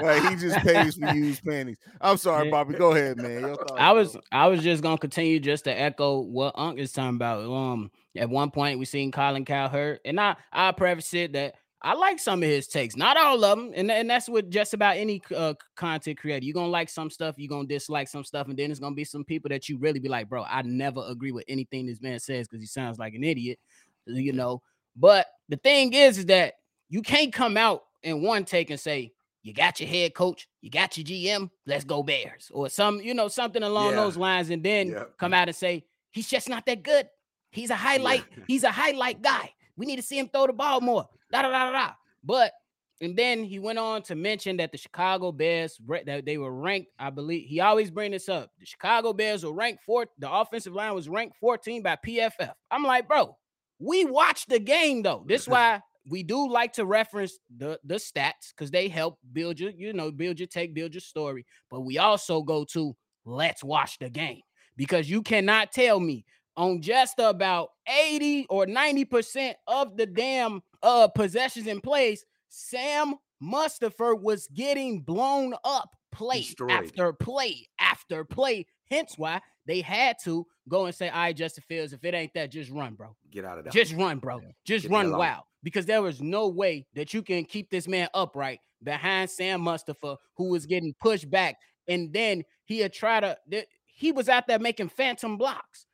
like 0.02 0.28
he 0.28 0.36
just 0.36 0.58
pays 0.58 0.96
for 0.96 1.14
used 1.14 1.42
panties. 1.42 1.78
I'm 2.02 2.18
sorry, 2.18 2.50
Bobby. 2.50 2.74
Go 2.74 2.92
ahead, 2.92 3.16
man. 3.16 3.56
I 3.78 3.92
was 3.92 4.14
I 4.30 4.48
was 4.48 4.62
just 4.62 4.82
gonna 4.82 4.98
continue 4.98 5.40
just 5.40 5.64
to 5.64 5.70
echo 5.70 6.20
what 6.20 6.52
Unc 6.58 6.78
is 6.78 6.92
talking 6.92 7.16
about. 7.16 7.50
Um, 7.50 7.90
at 8.14 8.28
one 8.28 8.50
point 8.50 8.78
we 8.78 8.84
seen 8.84 9.10
Colin 9.10 9.46
Cowherd, 9.46 10.00
and 10.04 10.20
I 10.20 10.36
I 10.52 10.72
preface 10.72 11.14
it 11.14 11.32
that 11.32 11.54
I 11.80 11.94
like 11.94 12.18
some 12.18 12.42
of 12.42 12.48
his 12.48 12.66
takes, 12.66 12.96
not 12.96 13.16
all 13.16 13.44
of 13.44 13.56
them, 13.56 13.72
and, 13.74 13.90
and 13.90 14.10
that's 14.10 14.28
what 14.28 14.50
just 14.50 14.74
about 14.74 14.96
any 14.96 15.22
uh, 15.34 15.54
content 15.76 16.18
creator. 16.18 16.44
You're 16.44 16.54
gonna 16.54 16.68
like 16.68 16.88
some 16.88 17.08
stuff, 17.08 17.36
you're 17.38 17.48
gonna 17.48 17.68
dislike 17.68 18.08
some 18.08 18.24
stuff, 18.24 18.48
and 18.48 18.58
then 18.58 18.70
it's 18.70 18.80
gonna 18.80 18.96
be 18.96 19.04
some 19.04 19.24
people 19.24 19.48
that 19.50 19.68
you 19.68 19.78
really 19.78 20.00
be 20.00 20.08
like, 20.08 20.28
bro, 20.28 20.42
I 20.42 20.62
never 20.62 21.04
agree 21.06 21.30
with 21.30 21.44
anything 21.46 21.86
this 21.86 22.02
man 22.02 22.18
says 22.18 22.48
because 22.48 22.60
he 22.60 22.66
sounds 22.66 22.98
like 22.98 23.14
an 23.14 23.22
idiot, 23.22 23.60
you 24.06 24.32
know. 24.32 24.60
But 24.96 25.28
the 25.48 25.56
thing 25.56 25.92
is, 25.92 26.18
is 26.18 26.26
that 26.26 26.54
you 26.88 27.00
can't 27.00 27.32
come 27.32 27.56
out 27.56 27.84
in 28.02 28.22
one 28.22 28.44
take 28.44 28.70
and 28.70 28.80
say 28.80 29.12
you 29.44 29.54
got 29.54 29.78
your 29.78 29.88
head 29.88 30.14
coach, 30.14 30.48
you 30.60 30.70
got 30.70 30.98
your 30.98 31.04
GM, 31.04 31.48
let's 31.64 31.84
go 31.84 32.02
Bears, 32.02 32.50
or 32.52 32.68
some, 32.68 33.00
you 33.00 33.14
know, 33.14 33.28
something 33.28 33.62
along 33.62 33.90
yeah. 33.90 33.96
those 33.96 34.16
lines, 34.16 34.50
and 34.50 34.64
then 34.64 34.88
yeah. 34.88 35.04
come 35.16 35.32
out 35.32 35.46
and 35.46 35.56
say 35.56 35.84
he's 36.10 36.28
just 36.28 36.48
not 36.48 36.66
that 36.66 36.82
good. 36.82 37.08
He's 37.52 37.70
a 37.70 37.76
highlight. 37.76 38.24
Yeah. 38.36 38.44
He's 38.48 38.64
a 38.64 38.72
highlight 38.72 39.22
guy. 39.22 39.52
We 39.76 39.86
need 39.86 39.96
to 39.96 40.02
see 40.02 40.18
him 40.18 40.28
throw 40.28 40.48
the 40.48 40.52
ball 40.52 40.80
more 40.80 41.08
da 41.30 41.42
da 41.42 41.50
da 41.50 41.72
da. 41.72 41.90
But 42.24 42.52
And 43.00 43.16
then 43.16 43.44
he 43.44 43.58
went 43.58 43.78
on 43.78 44.02
to 44.02 44.16
mention 44.16 44.56
that 44.56 44.72
the 44.72 44.78
Chicago 44.78 45.30
Bears 45.30 45.78
that 46.06 46.24
they 46.26 46.36
were 46.36 46.52
ranked. 46.52 46.90
I 46.98 47.10
believe 47.10 47.48
he 47.48 47.60
always 47.60 47.90
bring 47.90 48.10
this 48.10 48.28
up. 48.28 48.50
The 48.58 48.66
Chicago 48.66 49.12
Bears 49.12 49.44
were 49.44 49.52
ranked 49.52 49.84
fourth. 49.84 50.08
The 50.18 50.30
offensive 50.30 50.74
line 50.74 50.94
was 50.94 51.08
ranked 51.08 51.36
14 51.38 51.82
by 51.82 51.96
PFF. 52.04 52.52
I'm 52.70 52.82
like, 52.82 53.06
bro, 53.06 53.36
we 53.78 54.04
watched 54.04 54.48
the 54.48 54.58
game 54.58 55.02
though. 55.02 55.24
This 55.26 55.46
why 55.48 55.80
we 56.08 56.22
do 56.22 56.50
like 56.50 56.72
to 56.74 56.86
reference 56.86 57.38
the 57.56 57.78
the 57.84 57.96
stats 57.96 58.50
because 58.50 58.70
they 58.70 58.88
help 58.88 59.18
build 59.32 59.60
your, 59.60 59.70
you 59.70 59.92
know, 59.92 60.10
build 60.10 60.40
your 60.40 60.48
take, 60.48 60.74
build 60.74 60.94
your 60.94 61.00
story. 61.00 61.46
But 61.70 61.82
we 61.82 61.98
also 61.98 62.42
go 62.42 62.64
to 62.72 62.96
let's 63.24 63.62
watch 63.62 63.98
the 63.98 64.10
game 64.10 64.40
because 64.76 65.08
you 65.08 65.22
cannot 65.22 65.72
tell 65.72 66.00
me 66.00 66.24
on 66.58 66.82
just 66.82 67.14
about 67.18 67.70
80 67.88 68.46
or 68.50 68.66
90% 68.66 69.54
of 69.66 69.96
the 69.96 70.04
damn 70.04 70.60
uh 70.82 71.08
possessions 71.08 71.66
in 71.66 71.80
place 71.80 72.24
Sam 72.48 73.14
Mustipher 73.42 74.20
was 74.20 74.48
getting 74.48 75.00
blown 75.00 75.54
up 75.64 75.88
play 76.12 76.40
Destroyed. 76.40 76.70
after 76.70 77.12
play 77.12 77.68
after 77.80 78.24
play. 78.24 78.66
Hence 78.90 79.14
why 79.16 79.40
they 79.66 79.80
had 79.80 80.16
to 80.24 80.46
go 80.68 80.86
and 80.86 80.94
say, 80.94 81.08
"All 81.08 81.18
right, 81.18 81.36
Justin 81.36 81.64
Fields, 81.68 81.92
if 81.92 82.04
it 82.04 82.14
ain't 82.14 82.32
that, 82.34 82.50
just 82.50 82.70
run, 82.70 82.94
bro. 82.94 83.14
Get 83.30 83.44
out 83.44 83.58
of 83.58 83.64
there. 83.64 83.70
Just 83.70 83.94
run, 83.94 84.18
bro. 84.18 84.40
Just 84.64 84.84
Get 84.84 84.92
run 84.92 85.12
wow." 85.12 85.44
Because 85.62 85.86
there 85.86 86.02
was 86.02 86.20
no 86.20 86.48
way 86.48 86.86
that 86.94 87.12
you 87.12 87.22
can 87.22 87.44
keep 87.44 87.70
this 87.70 87.86
man 87.86 88.08
upright 88.14 88.60
behind 88.82 89.28
Sam 89.28 89.60
Mustipher, 89.60 90.16
who 90.36 90.48
was 90.48 90.66
getting 90.66 90.94
pushed 91.00 91.28
back, 91.28 91.56
and 91.86 92.12
then 92.12 92.42
he 92.64 92.78
had 92.78 92.92
tried 92.92 93.20
to. 93.20 93.66
He 93.86 94.12
was 94.12 94.28
out 94.28 94.46
there 94.46 94.58
making 94.58 94.88
phantom 94.88 95.36
blocks. 95.36 95.86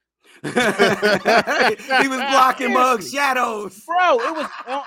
he 0.42 2.08
was 2.08 2.18
blocking 2.18 2.72
mug 2.72 3.02
shadows. 3.02 3.82
Bro, 3.86 4.20
it 4.20 4.36
was 4.36 4.46
uh, 4.66 4.82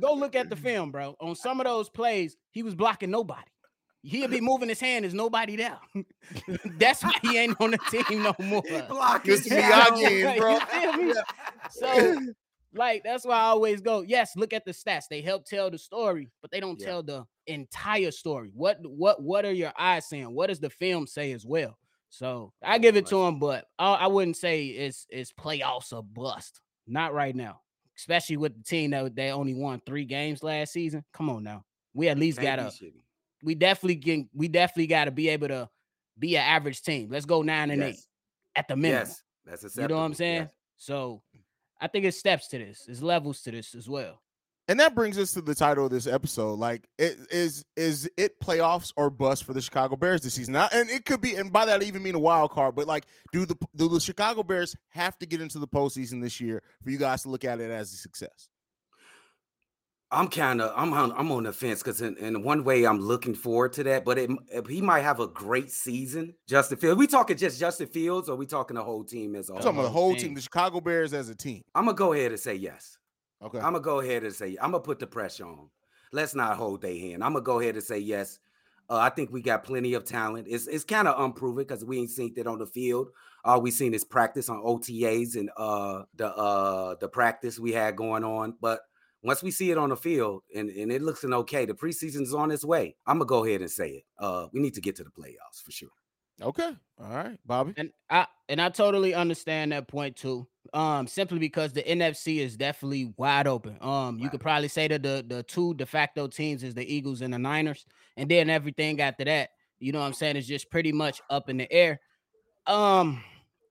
go 0.00 0.14
look 0.14 0.34
at 0.34 0.48
the 0.48 0.56
film, 0.56 0.90
bro. 0.90 1.16
On 1.20 1.34
some 1.34 1.60
of 1.60 1.66
those 1.66 1.88
plays, 1.88 2.36
he 2.50 2.62
was 2.62 2.74
blocking 2.74 3.10
nobody. 3.10 3.42
He'll 4.04 4.28
be 4.28 4.40
moving 4.40 4.68
his 4.68 4.80
hand, 4.80 5.04
there's 5.04 5.14
nobody 5.14 5.54
there. 5.54 5.78
That's 6.78 7.04
why 7.04 7.12
he 7.22 7.38
ain't 7.38 7.56
on 7.60 7.70
the 7.70 7.78
team 7.90 8.24
no 8.24 8.34
more. 8.40 8.62
He 8.66 8.80
blocking 8.82 9.34
again, 9.34 10.38
bro. 10.38 10.58
so 11.70 12.18
like 12.74 13.02
that's 13.04 13.24
why 13.24 13.36
I 13.36 13.44
always 13.44 13.80
go, 13.80 14.02
yes, 14.02 14.32
look 14.36 14.52
at 14.52 14.64
the 14.64 14.72
stats. 14.72 15.04
They 15.08 15.20
help 15.20 15.44
tell 15.44 15.70
the 15.70 15.78
story, 15.78 16.30
but 16.40 16.50
they 16.50 16.58
don't 16.58 16.80
yeah. 16.80 16.86
tell 16.86 17.02
the 17.02 17.24
entire 17.46 18.10
story. 18.10 18.50
What 18.54 18.78
what 18.82 19.22
what 19.22 19.44
are 19.44 19.52
your 19.52 19.72
eyes 19.78 20.08
saying? 20.08 20.32
What 20.32 20.48
does 20.48 20.60
the 20.60 20.70
film 20.70 21.06
say 21.06 21.32
as 21.32 21.44
well? 21.44 21.76
So 22.12 22.52
I 22.62 22.76
give 22.76 22.96
it 22.96 23.06
to 23.06 23.24
him, 23.24 23.38
but 23.38 23.64
I, 23.78 24.06
wouldn't 24.06 24.36
say 24.36 24.66
it's 24.66 25.06
it's 25.08 25.32
playoffs 25.32 25.96
a 25.96 26.02
bust. 26.02 26.60
Not 26.86 27.14
right 27.14 27.34
now, 27.34 27.62
especially 27.96 28.36
with 28.36 28.54
the 28.54 28.62
team 28.62 28.90
that 28.90 29.16
they 29.16 29.30
only 29.30 29.54
won 29.54 29.80
three 29.86 30.04
games 30.04 30.42
last 30.42 30.74
season. 30.74 31.04
Come 31.14 31.30
on 31.30 31.42
now, 31.42 31.64
we 31.94 32.08
at 32.08 32.18
least 32.18 32.38
got 32.38 32.56
to. 32.56 32.70
We 33.42 33.54
definitely 33.54 33.96
can. 33.96 34.28
We 34.34 34.48
definitely 34.48 34.88
got 34.88 35.06
to 35.06 35.10
be 35.10 35.30
able 35.30 35.48
to 35.48 35.70
be 36.18 36.36
an 36.36 36.42
average 36.42 36.82
team. 36.82 37.08
Let's 37.10 37.24
go 37.24 37.40
nine 37.40 37.70
and 37.70 37.80
yes. 37.80 37.94
eight 37.94 38.00
at 38.56 38.68
the 38.68 38.76
minimum. 38.76 39.06
Yes, 39.06 39.22
that's 39.46 39.64
acceptable. 39.64 39.82
You 39.82 39.88
know 39.88 40.00
what 40.00 40.06
I'm 40.06 40.14
saying? 40.14 40.42
Yes. 40.42 40.50
So 40.76 41.22
I 41.80 41.88
think 41.88 42.04
it's 42.04 42.18
steps 42.18 42.46
to 42.48 42.58
this. 42.58 42.84
It's 42.88 43.00
levels 43.00 43.40
to 43.42 43.50
this 43.52 43.74
as 43.74 43.88
well 43.88 44.21
and 44.72 44.80
that 44.80 44.94
brings 44.94 45.18
us 45.18 45.32
to 45.34 45.42
the 45.42 45.54
title 45.54 45.84
of 45.84 45.90
this 45.90 46.06
episode. 46.06 46.58
Like, 46.58 46.88
it 46.98 47.18
is 47.30 47.62
is 47.76 48.10
it 48.16 48.40
playoffs 48.40 48.90
or 48.96 49.10
bust 49.10 49.44
for 49.44 49.52
the 49.52 49.60
Chicago 49.60 49.96
Bears 49.96 50.22
this 50.22 50.32
season? 50.32 50.54
Now, 50.54 50.70
and 50.72 50.88
it 50.88 51.04
could 51.04 51.20
be, 51.20 51.34
and 51.34 51.52
by 51.52 51.66
that 51.66 51.82
I 51.82 51.84
even 51.84 52.02
mean 52.02 52.14
a 52.14 52.18
wild 52.18 52.52
card. 52.52 52.74
But 52.74 52.86
like, 52.86 53.04
do 53.32 53.44
the 53.44 53.54
do 53.76 53.90
the 53.90 54.00
Chicago 54.00 54.42
Bears 54.42 54.74
have 54.88 55.18
to 55.18 55.26
get 55.26 55.42
into 55.42 55.58
the 55.58 55.68
postseason 55.68 56.22
this 56.22 56.40
year 56.40 56.62
for 56.82 56.88
you 56.88 56.96
guys 56.96 57.20
to 57.24 57.28
look 57.28 57.44
at 57.44 57.60
it 57.60 57.70
as 57.70 57.92
a 57.92 57.96
success? 57.96 58.48
I'm 60.10 60.28
kind 60.28 60.62
of 60.62 60.72
I'm 60.74 60.94
on 60.94 61.12
I'm 61.12 61.30
on 61.30 61.42
the 61.42 61.52
fence 61.52 61.82
because 61.82 62.00
in, 62.00 62.16
in 62.16 62.42
one 62.42 62.64
way 62.64 62.84
I'm 62.84 62.98
looking 62.98 63.34
forward 63.34 63.74
to 63.74 63.84
that, 63.84 64.06
but 64.06 64.16
it, 64.16 64.30
he 64.70 64.80
might 64.80 65.00
have 65.00 65.20
a 65.20 65.26
great 65.26 65.70
season. 65.70 66.32
Justin 66.48 66.78
Fields, 66.78 66.98
we 66.98 67.06
talking 67.06 67.36
just 67.36 67.60
Justin 67.60 67.88
Fields, 67.88 68.30
or 68.30 68.36
we 68.36 68.46
talking 68.46 68.76
the 68.76 68.82
whole 68.82 69.04
team 69.04 69.36
as 69.36 69.50
a 69.50 69.52
whole? 69.52 69.62
talking 69.62 69.82
the 69.82 69.90
whole 69.90 70.14
team, 70.14 70.32
the 70.32 70.40
Chicago 70.40 70.80
Bears 70.80 71.12
as 71.12 71.28
a 71.28 71.34
team. 71.34 71.60
I'm 71.74 71.84
gonna 71.84 71.94
go 71.94 72.14
ahead 72.14 72.30
and 72.30 72.40
say 72.40 72.54
yes. 72.54 72.96
Okay. 73.42 73.58
I'm 73.58 73.72
gonna 73.72 73.80
go 73.80 74.00
ahead 74.00 74.24
and 74.24 74.34
say 74.34 74.56
I'm 74.60 74.72
gonna 74.72 74.80
put 74.80 74.98
the 74.98 75.06
pressure 75.06 75.46
on. 75.46 75.68
Let's 76.12 76.34
not 76.34 76.56
hold 76.56 76.82
their 76.82 76.94
hand. 76.94 77.24
I'm 77.24 77.32
gonna 77.32 77.44
go 77.44 77.60
ahead 77.60 77.74
and 77.74 77.84
say 77.84 77.98
yes. 77.98 78.38
Uh, 78.88 78.98
I 78.98 79.08
think 79.10 79.32
we 79.32 79.40
got 79.40 79.64
plenty 79.64 79.94
of 79.94 80.04
talent. 80.04 80.46
It's 80.48 80.66
it's 80.66 80.84
kind 80.84 81.08
of 81.08 81.18
unproven 81.22 81.64
because 81.64 81.84
we 81.84 81.98
ain't 81.98 82.10
seen 82.10 82.34
it 82.36 82.46
on 82.46 82.58
the 82.58 82.66
field. 82.66 83.08
All 83.44 83.60
we 83.60 83.70
seen 83.70 83.94
is 83.94 84.04
practice 84.04 84.48
on 84.48 84.62
OTAs 84.62 85.36
and 85.36 85.50
uh 85.56 86.02
the 86.16 86.28
uh 86.36 86.96
the 87.00 87.08
practice 87.08 87.58
we 87.58 87.72
had 87.72 87.96
going 87.96 88.24
on. 88.24 88.54
But 88.60 88.80
once 89.22 89.42
we 89.42 89.50
see 89.50 89.70
it 89.70 89.78
on 89.78 89.88
the 89.88 89.96
field 89.96 90.42
and, 90.54 90.68
and 90.68 90.90
it 90.90 91.00
looks 91.00 91.24
an 91.24 91.32
okay, 91.32 91.64
the 91.64 91.74
preseason's 91.74 92.34
on 92.34 92.50
its 92.50 92.64
way. 92.64 92.96
I'm 93.06 93.18
gonna 93.18 93.26
go 93.26 93.44
ahead 93.44 93.60
and 93.60 93.70
say 93.70 93.90
it. 93.90 94.04
Uh, 94.18 94.48
we 94.52 94.60
need 94.60 94.74
to 94.74 94.80
get 94.80 94.96
to 94.96 95.04
the 95.04 95.10
playoffs 95.10 95.62
for 95.64 95.70
sure. 95.70 95.88
Okay. 96.40 96.76
All 97.00 97.10
right, 97.10 97.38
Bobby. 97.46 97.74
And 97.76 97.90
I 98.10 98.26
and 98.48 98.60
I 98.60 98.68
totally 98.68 99.14
understand 99.14 99.72
that 99.72 99.88
point 99.88 100.16
too. 100.16 100.46
Um, 100.72 101.06
simply 101.06 101.38
because 101.38 101.72
the 101.72 101.82
NFC 101.82 102.38
is 102.38 102.56
definitely 102.56 103.12
wide 103.16 103.46
open. 103.46 103.76
Um, 103.80 104.18
you 104.18 104.30
could 104.30 104.40
probably 104.40 104.68
say 104.68 104.88
that 104.88 105.02
the 105.02 105.24
the 105.26 105.42
two 105.42 105.74
de 105.74 105.84
facto 105.84 106.28
teams 106.28 106.62
is 106.62 106.72
the 106.72 106.94
Eagles 106.94 107.20
and 107.20 107.34
the 107.34 107.38
Niners, 107.38 107.84
and 108.16 108.30
then 108.30 108.48
everything 108.48 109.00
after 109.00 109.24
that, 109.24 109.50
you 109.80 109.92
know 109.92 109.98
what 109.98 110.06
I'm 110.06 110.12
saying, 110.12 110.36
is 110.36 110.46
just 110.46 110.70
pretty 110.70 110.92
much 110.92 111.20
up 111.28 111.50
in 111.50 111.56
the 111.56 111.70
air. 111.70 112.00
Um, 112.66 113.22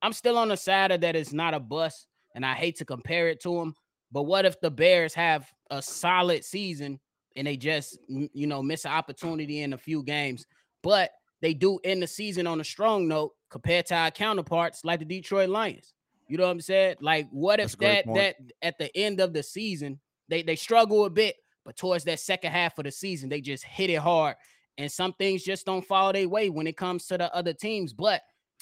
I'm 0.02 0.14
still 0.14 0.38
on 0.38 0.50
the 0.50 0.58
side 0.58 0.92
of 0.92 1.02
that 1.02 1.16
it's 1.16 1.34
not 1.34 1.54
a 1.54 1.60
bust, 1.60 2.08
and 2.36 2.46
I 2.46 2.54
hate 2.54 2.78
to 2.78 2.86
compare 2.86 3.30
it 3.30 3.42
to 3.44 3.56
them. 3.56 3.74
But 4.12 4.24
what 4.24 4.46
if 4.46 4.60
the 4.60 4.70
Bears 4.70 5.14
have 5.14 5.50
a 5.70 5.82
solid 5.82 6.44
season 6.44 7.00
and 7.36 7.48
they 7.48 7.56
just 7.56 7.98
you 8.10 8.48
know 8.48 8.62
miss 8.62 8.86
an 8.86 8.92
opportunity 8.92 9.62
in 9.62 9.74
a 9.74 9.78
few 9.78 10.04
games, 10.04 10.46
but 10.84 11.12
they 11.42 11.54
do 11.54 11.80
end 11.84 12.04
the 12.04 12.08
season 12.08 12.48
on 12.48 12.62
a 12.62 12.64
strong 12.64 13.08
note 13.08 13.32
compared 13.50 13.86
to 13.88 13.96
our 13.96 14.12
counterparts 14.12 14.84
like 14.84 15.00
the 15.00 15.06
Detroit 15.06 15.50
Lions. 15.50 15.94
You 16.32 16.38
know 16.38 16.46
what 16.46 16.52
I'm 16.52 16.62
saying? 16.62 16.96
Like, 17.02 17.28
what 17.30 17.60
if 17.60 17.78
that 17.80 18.06
that 18.14 18.38
at 18.62 18.78
the 18.78 18.96
end 18.96 19.20
of 19.20 19.34
the 19.34 19.44
season 19.44 20.00
they 20.30 20.42
they 20.42 20.56
struggle 20.56 21.04
a 21.04 21.10
bit, 21.10 21.36
but 21.66 21.76
towards 21.76 22.06
that 22.06 22.22
second 22.22 22.54
half 22.54 22.78
of 22.78 22.86
the 22.86 22.92
season 22.92 23.28
they 23.28 23.42
just 23.42 23.66
hit 23.66 23.90
it 23.90 23.96
hard, 23.96 24.38
and 24.78 24.90
some 24.90 25.12
things 25.12 25.44
just 25.44 25.66
don't 25.66 25.86
follow 25.86 26.14
their 26.14 26.30
way 26.30 26.50
when 26.50 26.68
it 26.68 26.78
comes 26.78 27.06
to 27.08 27.18
the 27.18 27.36
other 27.36 27.52
teams, 27.52 27.92
but 27.92 28.22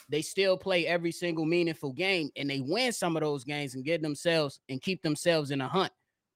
they 0.10 0.24
still 0.24 0.58
play 0.58 0.88
every 0.88 1.12
single 1.12 1.46
meaningful 1.46 1.94
game 1.94 2.32
and 2.36 2.50
they 2.50 2.62
win 2.62 2.92
some 2.92 3.16
of 3.16 3.22
those 3.22 3.44
games 3.44 3.76
and 3.76 3.86
get 3.86 4.02
themselves 4.02 4.60
and 4.68 4.82
keep 4.82 5.04
themselves 5.04 5.52
in 5.52 5.62
a 5.62 5.68
hunt. 5.68 5.92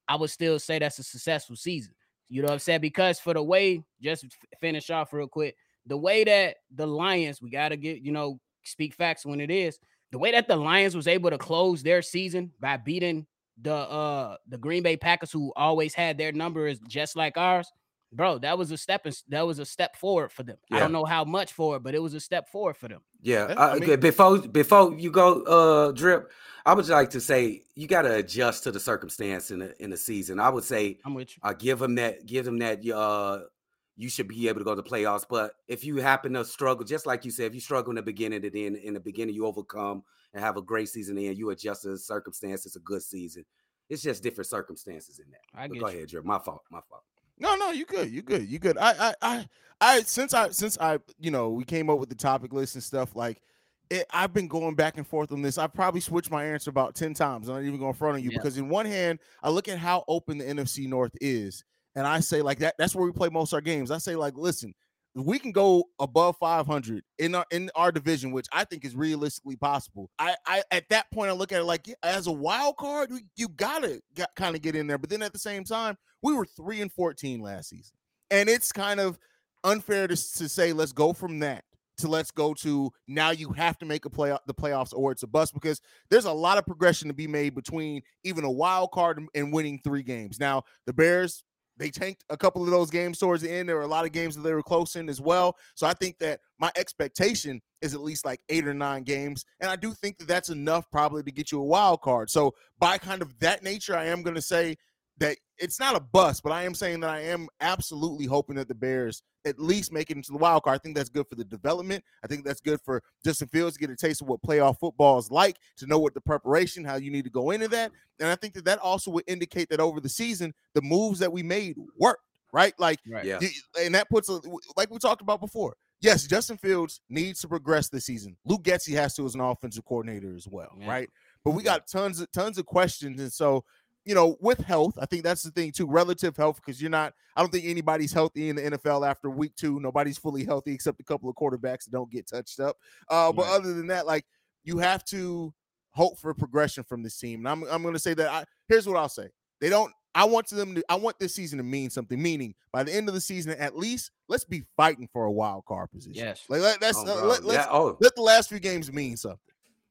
I 0.08 0.18
would 0.18 0.30
still 0.30 0.60
say 0.60 0.78
that's 0.78 1.00
a 1.00 1.04
successful 1.04 1.56
season. 1.56 1.96
You 2.30 2.44
know 2.44 2.48
what 2.48 2.54
I'm 2.54 2.60
saying? 2.60 2.82
Because 2.82 3.20
for 3.20 3.34
the 3.34 3.42
way, 3.42 3.84
just 4.00 4.26
finish 4.62 4.92
off 4.92 5.14
real 5.14 5.28
quick, 5.28 5.56
the 5.88 5.98
way 5.98 6.24
that 6.26 6.58
the 6.76 6.86
Lions, 6.86 7.42
we 7.42 7.50
got 7.50 7.70
to 7.70 7.78
get, 7.78 8.02
you 8.02 8.12
know, 8.12 8.40
speak 8.64 8.94
facts 8.94 9.26
when 9.26 9.42
it 9.42 9.50
is. 9.50 9.80
The 10.14 10.20
way 10.20 10.32
that 10.32 10.48
the 10.48 10.56
Lions 10.56 10.96
was 10.96 11.08
able 11.08 11.32
to 11.32 11.40
close 11.40 11.82
their 11.82 12.04
season 12.04 12.52
by 12.60 12.78
beating 12.78 13.26
the 13.60 13.74
uh 13.74 14.38
the 14.48 14.60
Green 14.60 14.84
Bay 14.84 14.96
Packers, 14.96 15.32
who 15.32 15.52
always 15.56 15.96
had 15.96 16.20
their 16.20 16.32
numbers 16.32 16.80
just 16.88 17.16
like 17.16 17.36
ours, 17.36 17.68
bro, 18.12 18.38
that 18.38 18.56
was 18.56 18.70
a 18.70 18.78
step 18.78 19.08
in, 19.08 19.14
that 19.30 19.46
was 19.46 19.58
a 19.58 19.66
step 19.66 19.96
forward 19.96 20.32
for 20.32 20.44
them. 20.44 20.58
Yeah. 20.70 20.78
I 20.78 20.80
don't 20.82 20.92
know 20.92 21.04
how 21.04 21.24
much 21.24 21.54
for 21.54 21.78
it, 21.78 21.84
but 21.84 21.96
it 21.96 22.00
was 22.00 22.14
a 22.14 22.20
step 22.20 22.48
forward 22.48 22.78
for 22.78 22.88
them. 22.88 23.02
Yeah. 23.24 23.56
I 23.58 23.80
mean. 23.80 24.00
Before 24.00 24.38
before 24.38 24.94
you 25.00 25.10
go, 25.10 25.42
uh, 25.44 25.92
drip, 25.94 26.32
I 26.64 26.76
would 26.76 26.88
like 26.90 27.10
to 27.10 27.20
say 27.20 27.64
you 27.74 27.88
got 27.88 28.04
to 28.04 28.16
adjust 28.18 28.66
to 28.66 28.72
the 28.72 28.80
circumstance 28.80 29.50
in 29.50 29.60
the 29.60 29.84
in 29.84 29.90
the 29.90 29.98
season. 29.98 30.40
I 30.40 30.50
would 30.50 30.64
say 30.64 31.00
I'm 31.06 31.16
with 31.16 31.36
you. 31.36 31.42
I 31.42 31.50
uh, 31.50 31.54
give 31.54 31.80
them 31.80 31.96
that 31.96 32.28
give 32.28 32.46
them 32.46 32.60
that 32.60 32.88
uh 32.88 33.46
you 33.96 34.10
should 34.10 34.28
be 34.28 34.48
able 34.48 34.60
to 34.60 34.66
go 34.66 34.76
to 34.76 34.82
the 34.82 34.90
playoffs. 34.90 35.26
But 35.30 35.54
if 35.68 35.84
you 35.84 35.98
happen 35.98 36.34
to 36.34 36.46
struggle, 36.46 36.84
just 36.84 37.06
like 37.06 37.26
you 37.26 37.32
said, 37.32 37.48
if 37.48 37.54
you 37.54 37.62
struggle 37.62 37.92
in 37.92 37.96
the 37.96 38.02
beginning 38.02 38.44
and 38.44 38.54
then 38.54 38.76
in 38.76 38.94
the 38.94 39.00
beginning 39.00 39.36
you 39.36 39.46
overcome 39.46 40.04
and 40.34 40.44
have 40.44 40.58
a 40.58 40.62
great 40.62 40.90
season 40.90 41.18
and 41.18 41.38
you 41.38 41.50
adjust 41.52 41.84
to 41.84 41.90
the 41.90 41.98
circumstances, 41.98 42.76
a 42.76 42.80
good 42.80 43.04
season. 43.04 43.46
It's 43.90 44.02
just 44.02 44.24
different 44.24 44.50
circumstances 44.50 45.20
in 45.20 45.26
that. 45.32 45.42
I 45.54 45.68
go 45.68 45.76
you. 45.76 45.86
ahead, 45.86 46.08
Drew. 46.08 46.24
My 46.24 46.40
fault. 46.40 46.64
My 46.72 46.80
fault. 46.90 47.04
No, 47.38 47.56
no, 47.56 47.72
you 47.72 47.86
good. 47.86 48.10
You 48.10 48.22
good. 48.22 48.48
You 48.48 48.60
good. 48.60 48.78
I, 48.78 48.92
I, 48.92 49.14
I, 49.22 49.48
I. 49.82 50.02
Since 50.02 50.34
I, 50.34 50.50
since 50.50 50.78
I, 50.80 51.00
you 51.20 51.32
know, 51.32 51.50
we 51.50 51.64
came 51.64 51.90
up 51.90 52.00
with 52.00 52.10
the 52.10 52.16
topic 52.16 52.54
list 52.54 52.76
and 52.76 52.84
stuff. 52.84 53.16
Like, 53.16 53.42
it, 53.90 54.06
I've 54.12 54.34
been 54.34 54.48
going 54.48 54.76
back 54.76 54.98
and 54.98 55.06
forth 55.06 55.32
on 55.32 55.42
this. 55.42 55.58
I 55.58 55.68
probably 55.68 56.00
switched 56.00 56.32
my 56.32 56.46
answer 56.46 56.70
about 56.70 56.96
ten 56.96 57.14
times. 57.14 57.50
I'm 57.50 57.56
not 57.56 57.64
even 57.64 57.80
going 57.80 57.90
in 57.90 57.98
front 57.98 58.18
of 58.18 58.24
you 58.24 58.32
yeah. 58.32 58.38
because 58.38 58.58
in 58.58 58.70
one 58.70 58.86
hand, 58.86 59.20
I 59.42 59.50
look 59.50 59.68
at 59.68 59.78
how 59.78 60.04
open 60.08 60.38
the 60.38 60.46
NFC 60.46 60.88
North 60.88 61.16
is, 61.22 61.64
and 61.96 62.08
I 62.08 62.20
say 62.20 62.42
like 62.42 62.60
that. 62.60 62.76
That's 62.78 62.96
where 62.96 63.06
we 63.06 63.12
play 63.12 63.30
most 63.30 63.54
of 63.54 63.58
our 63.58 63.62
games. 63.62 63.92
I 63.92 63.98
say 63.98 64.16
like, 64.16 64.38
listen, 64.38 64.74
we 65.16 65.38
can 65.38 65.52
go 65.52 65.86
above 66.00 66.38
500 66.38 67.04
in 67.20 67.36
our 67.36 67.46
in 67.52 67.70
our 67.76 67.92
division, 67.92 68.32
which 68.32 68.48
I 68.52 68.64
think 68.64 68.84
is 68.84 68.96
realistically 68.96 69.56
possible. 69.56 70.10
I, 70.18 70.36
I 70.46 70.64
at 70.72 70.90
that 70.90 71.12
point 71.12 71.30
I 71.30 71.34
look 71.34 71.52
at 71.52 71.62
it 71.62 71.66
like 71.66 71.88
as 72.02 72.28
a 72.28 72.32
wild 72.32 72.78
card, 72.78 73.12
you, 73.12 73.20
you 73.36 73.48
gotta 73.48 74.02
kind 74.36 74.56
of 74.56 74.62
get 74.62 74.76
in 74.76 74.88
there. 74.88 74.98
But 74.98 75.10
then 75.10 75.22
at 75.22 75.34
the 75.34 75.40
same 75.40 75.64
time, 75.64 75.98
we 76.22 76.34
were 76.34 76.46
three 76.46 76.82
and 76.82 76.92
14 76.92 77.42
last 77.42 77.70
season, 77.70 77.96
and 78.32 78.50
it's 78.50 78.72
kind 78.72 79.00
of 79.00 79.20
unfair 79.64 80.08
to, 80.08 80.16
to 80.16 80.50
say 80.50 80.74
let's 80.74 80.92
go 80.92 81.14
from 81.14 81.40
that 81.40 81.64
to 81.98 82.08
let's 82.08 82.32
go 82.32 82.54
to 82.56 82.92
now 83.08 83.30
you 83.30 83.52
have 83.52 83.78
to 83.78 83.86
make 83.86 84.06
a 84.06 84.10
play 84.10 84.36
the 84.48 84.54
playoffs 84.54 84.94
or 84.96 85.12
it's 85.12 85.24
a 85.24 85.28
bust 85.28 85.54
because 85.54 85.80
there's 86.10 86.26
a 86.26 86.32
lot 86.32 86.58
of 86.58 86.66
progression 86.66 87.08
to 87.08 87.14
be 87.14 87.28
made 87.28 87.54
between 87.54 88.02
even 88.24 88.44
a 88.44 88.52
wild 88.52 88.92
card 88.92 89.22
and 89.36 89.54
winning 89.54 89.80
three 89.84 90.02
games. 90.02 90.40
Now 90.40 90.64
the 90.88 90.94
Bears 90.94 91.44
they 91.78 91.90
tanked 91.90 92.24
a 92.30 92.38
couple 92.38 92.64
of 92.64 92.70
those 92.70 92.90
games 92.90 93.18
towards 93.18 93.42
the 93.42 93.52
end. 93.52 93.68
There 93.68 93.76
were 93.76 93.84
a 93.84 93.88
lot 93.88 94.06
of 94.06 94.12
games 94.12 94.36
that 94.36 94.42
they 94.42 94.54
were 94.54 94.64
close 94.64 94.96
in 94.96 95.10
as 95.10 95.20
well. 95.20 95.56
So 95.76 95.88
I 95.88 95.94
think 95.94 96.20
that 96.20 96.40
my 96.60 96.72
expectation 96.76 97.62
is 97.82 97.94
at 97.94 98.02
least 98.02 98.26
like 98.26 98.40
eight 98.50 98.68
or 98.68 98.74
nine 98.74 99.04
games, 99.04 99.44
and 99.60 99.70
I 99.70 99.76
do 99.76 99.94
think 99.94 100.18
that 100.20 100.28
that's 100.28 100.50
enough 100.50 100.90
probably 100.92 101.24
to 101.24 101.32
get 101.32 101.52
you 101.52 101.60
a 101.60 101.66
wild 101.66 102.02
card. 102.02 102.30
So 102.30 102.54
by 102.80 102.98
kind 102.98 103.22
of 103.22 103.38
that 103.40 103.64
nature, 103.64 103.96
I 103.96 104.06
am 104.06 104.24
going 104.24 104.36
to 104.36 104.42
say 104.42 104.78
that 105.18 105.38
it's 105.60 105.80
not 105.80 105.96
a 105.96 106.00
bust, 106.00 106.42
but 106.44 106.52
I 106.52 106.64
am 106.64 106.74
saying 106.74 107.02
that 107.02 107.10
I 107.10 107.22
am 107.22 107.48
absolutely 107.62 108.26
hoping 108.26 108.56
that 108.56 108.68
the 108.68 108.76
Bears 108.76 109.22
at 109.46 109.60
least 109.60 109.92
make 109.92 110.10
it 110.10 110.18
into 110.18 110.32
the 110.32 110.38
wild 110.38 110.64
card. 110.64 110.76
I 110.76 110.80
think 110.80 110.96
that's 110.96 111.10
good 111.10 111.28
for 111.30 111.36
the 111.36 111.44
development. 111.44 112.04
I 112.24 112.28
think 112.28 112.44
that's 112.44 112.62
good 112.62 112.80
for 112.84 113.02
Justin 113.24 113.48
Fields 113.50 113.76
to 113.76 113.80
get 113.80 113.90
a 113.92 113.96
taste 113.96 114.22
of 114.22 114.28
what 114.28 114.42
playoff 114.42 114.80
football 114.80 115.20
is 115.20 115.30
like, 115.30 115.58
to 115.78 115.86
know 115.86 116.00
what 116.00 116.14
the 116.14 116.22
preparation, 116.22 116.84
how 116.84 116.96
you 116.96 117.12
need 117.12 117.26
to 117.26 117.30
go 117.30 117.52
into 117.52 117.68
that. 117.70 117.92
And 118.20 118.30
I 118.30 118.36
think 118.36 118.54
that 118.56 118.66
that 118.66 118.80
also 118.80 119.12
would 119.12 119.26
indicate 119.28 119.70
that 119.70 119.80
over 119.80 120.00
the 120.00 120.10
season, 120.10 120.54
the 120.74 120.82
moves 120.82 121.20
that 121.20 121.32
we 121.32 121.44
made 121.44 121.78
worked, 122.00 122.24
right? 122.52 122.74
Like, 122.80 123.00
Right. 123.08 123.26
Yeah. 123.26 123.40
and 123.80 123.94
that 123.96 124.10
puts, 124.10 124.30
a, 124.30 124.40
like 124.76 124.90
we 124.90 124.98
talked 125.00 125.22
about 125.22 125.40
before. 125.42 125.76
Yes, 126.02 126.28
Justin 126.28 126.58
Fields 126.58 127.00
needs 127.10 127.40
to 127.42 127.48
progress 127.48 127.88
this 127.88 128.06
season. 128.06 128.36
Luke 128.46 128.64
Getsy 128.64 128.94
has 128.96 129.16
to 129.16 129.26
as 129.26 129.36
an 129.36 129.42
offensive 129.42 129.86
coordinator 129.86 130.36
as 130.36 130.48
well, 130.48 130.76
Yeah. 130.78 130.90
right? 130.90 131.10
But 131.46 131.52
we 131.52 131.64
got 131.64 131.88
tons 131.88 132.20
of 132.20 132.32
tons 132.32 132.58
of 132.58 132.66
questions, 132.66 133.22
and 133.22 133.32
so 133.32 133.64
you 134.06 134.14
know, 134.16 134.38
with 134.42 134.60
health, 134.60 134.98
I 135.02 135.06
think 135.06 135.24
that's 135.24 135.44
the 135.44 135.52
thing 135.52 135.72
too, 135.72 135.88
relative 135.88 136.36
health, 136.36 136.58
because 136.58 136.82
you're 136.82 136.92
not, 136.92 137.14
I 137.36 137.42
don't 137.42 137.52
think 137.52 137.66
anybody's 137.66 138.12
healthy 138.12 138.50
in 138.50 138.56
the 138.56 138.62
NFL 138.64 139.08
after 139.08 139.30
week 139.30 139.56
two. 139.56 139.80
Nobody's 139.80 140.18
fully 140.18 140.44
healthy 140.44 140.74
except 140.74 141.00
a 141.00 141.04
couple 141.04 141.30
of 141.30 141.36
quarterbacks 141.36 141.86
that 141.86 141.92
don't 141.92 142.12
get 142.12 142.28
touched 142.28 142.60
up. 142.60 142.78
Uh, 143.10 143.32
but 143.32 143.46
other 143.48 143.74
than 143.74 143.88
that, 143.88 144.06
like 144.06 144.26
you 144.64 144.78
have 144.78 145.06
to 145.06 145.54
hope 145.92 146.18
for 146.18 146.34
progression 146.34 146.84
from 146.84 147.04
this 147.04 147.18
team. 147.18 147.40
And 147.40 147.50
I'm, 147.50 147.64
I'm 147.70 147.82
going 147.82 147.94
to 147.94 148.00
say 148.00 148.14
that 148.16 148.28
I, 148.28 148.46
here's 148.68 148.88
what 148.88 148.98
I'll 148.98 149.10
say. 149.10 149.30
They 149.62 149.70
don't, 149.70 149.92
I 150.16 150.26
want 150.26 150.48
them 150.48 150.76
to, 150.76 150.84
I 150.90 150.96
want 150.96 151.18
this 151.20 151.34
season 151.34 151.58
to 151.58 151.64
mean 151.64 151.90
something, 151.90 152.22
meaning 152.22 152.54
by 152.72 152.84
the 152.84 152.94
end 152.94 153.08
of 153.08 153.16
the 153.16 153.22
season, 153.22 153.54
at 153.54 153.78
least 153.78 154.12
let's 154.28 154.44
be 154.44 154.64
fighting 154.76 155.08
for 155.12 155.26
a 155.26 155.32
wild 155.32 155.66
card 155.66 155.92
position. 155.92 156.24
Yes. 156.24 156.44
Like 156.50 156.62
let, 156.62 156.80
that's, 156.80 156.98
oh, 156.98 157.24
uh, 157.24 157.26
let, 157.26 157.44
let's, 157.44 157.66
yeah. 157.66 157.72
Oh, 157.72 157.98
let 158.02 158.16
the 158.16 158.22
last 158.22 158.50
few 158.50 158.60
games 158.60 158.92
mean 158.92 159.18
something. 159.18 159.40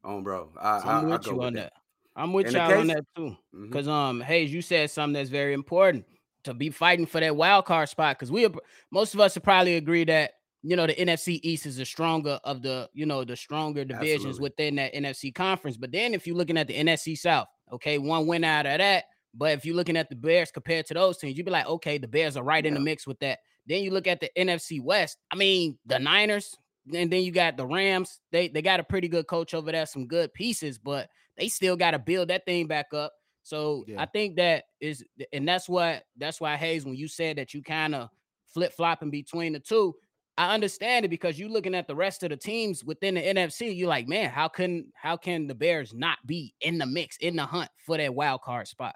oh, 0.04 0.20
bro. 0.20 0.50
I, 0.60 0.80
So 0.80 0.86
I, 0.86 0.92
I'm 0.98 1.06
I 1.06 1.08
with 1.08 1.24
go 1.24 1.30
you 1.30 1.36
with 1.38 1.46
on 1.46 1.52
that. 1.54 1.72
that. 1.74 1.81
I'm 2.14 2.32
with 2.32 2.48
In 2.48 2.54
y'all 2.54 2.78
on 2.78 2.86
that 2.88 3.04
too. 3.16 3.36
Because 3.62 3.88
um, 3.88 4.20
Haize, 4.20 4.52
you 4.52 4.62
said 4.62 4.90
something 4.90 5.14
that's 5.14 5.30
very 5.30 5.54
important 5.54 6.04
to 6.44 6.54
be 6.54 6.70
fighting 6.70 7.06
for 7.06 7.20
that 7.20 7.36
wild 7.36 7.64
card 7.64 7.88
spot. 7.88 8.18
Because 8.18 8.30
we, 8.30 8.48
most 8.90 9.14
of 9.14 9.20
us 9.20 9.34
would 9.34 9.44
probably 9.44 9.76
agree 9.76 10.04
that 10.04 10.32
you 10.62 10.76
know 10.76 10.86
the 10.86 10.94
NFC 10.94 11.40
East 11.42 11.66
is 11.66 11.76
the 11.76 11.84
stronger 11.84 12.38
of 12.44 12.62
the 12.62 12.88
you 12.92 13.06
know 13.06 13.24
the 13.24 13.36
stronger 13.36 13.84
divisions 13.84 14.38
Absolutely. 14.38 14.42
within 14.42 14.76
that 14.76 14.94
NFC 14.94 15.34
conference. 15.34 15.76
But 15.76 15.92
then 15.92 16.14
if 16.14 16.26
you're 16.26 16.36
looking 16.36 16.58
at 16.58 16.68
the 16.68 16.74
NFC 16.74 17.16
South, 17.16 17.48
okay, 17.72 17.98
one 17.98 18.26
win 18.26 18.44
out 18.44 18.66
of 18.66 18.78
that. 18.78 19.04
But 19.34 19.52
if 19.52 19.64
you're 19.64 19.76
looking 19.76 19.96
at 19.96 20.10
the 20.10 20.16
Bears 20.16 20.50
compared 20.50 20.86
to 20.86 20.94
those 20.94 21.16
teams, 21.16 21.36
you'd 21.36 21.46
be 21.46 21.52
like, 21.52 21.66
okay, 21.66 21.96
the 21.96 22.08
Bears 22.08 22.36
are 22.36 22.44
right 22.44 22.64
in 22.64 22.74
the 22.74 22.80
mix 22.80 23.06
with 23.06 23.18
that. 23.20 23.38
Then 23.66 23.82
you 23.82 23.90
look 23.90 24.06
at 24.06 24.20
the 24.20 24.30
NFC 24.36 24.82
West. 24.82 25.16
I 25.30 25.36
mean, 25.36 25.78
the 25.86 25.98
Niners, 25.98 26.54
and 26.92 27.10
then 27.10 27.22
you 27.22 27.32
got 27.32 27.56
the 27.56 27.66
Rams. 27.66 28.20
They 28.30 28.48
they 28.48 28.60
got 28.60 28.80
a 28.80 28.84
pretty 28.84 29.08
good 29.08 29.26
coach 29.26 29.54
over 29.54 29.72
there, 29.72 29.86
some 29.86 30.06
good 30.06 30.32
pieces, 30.34 30.78
but 30.78 31.08
they 31.42 31.48
still 31.48 31.76
got 31.76 31.90
to 31.90 31.98
build 31.98 32.28
that 32.28 32.44
thing 32.46 32.66
back 32.66 32.94
up. 32.94 33.12
So 33.42 33.84
Yeah. 33.88 34.00
I 34.00 34.06
think 34.06 34.36
that 34.36 34.64
is, 34.80 35.04
and 35.32 35.46
that's 35.48 35.68
what 35.68 36.04
that's 36.16 36.40
why 36.40 36.56
Haize, 36.56 36.84
when 36.84 36.94
you 36.94 37.08
said 37.08 37.36
that 37.38 37.52
you 37.52 37.62
kind 37.62 37.94
of 37.94 38.08
flip 38.54 38.72
flopping 38.72 39.10
between 39.10 39.52
the 39.52 39.60
two, 39.60 39.94
I 40.38 40.54
understand 40.54 41.04
it 41.04 41.08
because 41.08 41.38
you're 41.38 41.48
looking 41.50 41.74
at 41.74 41.86
the 41.88 41.94
rest 41.96 42.22
of 42.22 42.30
the 42.30 42.36
teams 42.36 42.84
within 42.84 43.16
the 43.16 43.20
NFC, 43.20 43.76
you're 43.76 43.88
like, 43.88 44.06
man, 44.08 44.30
how 44.30 44.46
can 44.48 44.92
how 44.94 45.16
can 45.16 45.46
the 45.48 45.54
Bears 45.54 45.92
not 45.92 46.18
be 46.26 46.54
in 46.60 46.78
the 46.78 46.86
mix, 46.86 47.16
in 47.18 47.34
the 47.36 47.44
hunt 47.44 47.70
for 47.84 47.96
that 47.96 48.14
wild 48.14 48.42
card 48.42 48.68
spot? 48.68 48.94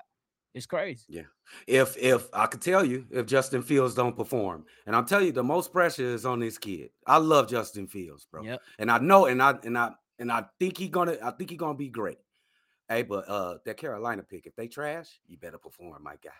It's 0.54 0.64
crazy. 0.66 1.04
Yeah. 1.08 1.22
If 1.66 1.96
if 1.98 2.28
I 2.32 2.46
could 2.46 2.62
tell 2.62 2.84
you 2.84 3.04
if 3.10 3.26
Justin 3.26 3.62
Fields 3.62 3.94
don't 3.94 4.16
perform, 4.16 4.64
and 4.86 4.94
I'll 4.96 5.04
tell 5.04 5.20
you 5.22 5.32
the 5.32 5.42
most 5.44 5.72
pressure 5.72 6.04
is 6.14 6.24
on 6.24 6.38
this 6.40 6.56
kid. 6.56 6.90
I 7.06 7.18
love 7.18 7.48
Justin 7.48 7.86
Fields, 7.88 8.26
bro, 8.30 8.42
Yep. 8.42 8.60
and 8.78 8.90
I 8.90 8.98
know, 8.98 9.26
and 9.26 9.42
I 9.42 9.58
and 9.64 9.76
I 9.76 9.90
and 10.18 10.32
I 10.32 10.44
think 10.58 10.78
he 10.78 10.88
gonna, 10.88 11.18
I 11.22 11.32
think 11.32 11.50
he 11.50 11.56
gonna 11.56 11.76
be 11.76 11.90
great. 11.90 12.18
Hey, 12.88 13.02
but 13.02 13.28
uh, 13.28 13.58
that 13.64 13.76
Carolina 13.76 14.22
pick, 14.22 14.46
if 14.46 14.54
they 14.54 14.68
trash, 14.68 15.20
you 15.26 15.36
better 15.36 15.58
perform, 15.58 16.02
my 16.02 16.16
guy. 16.22 16.30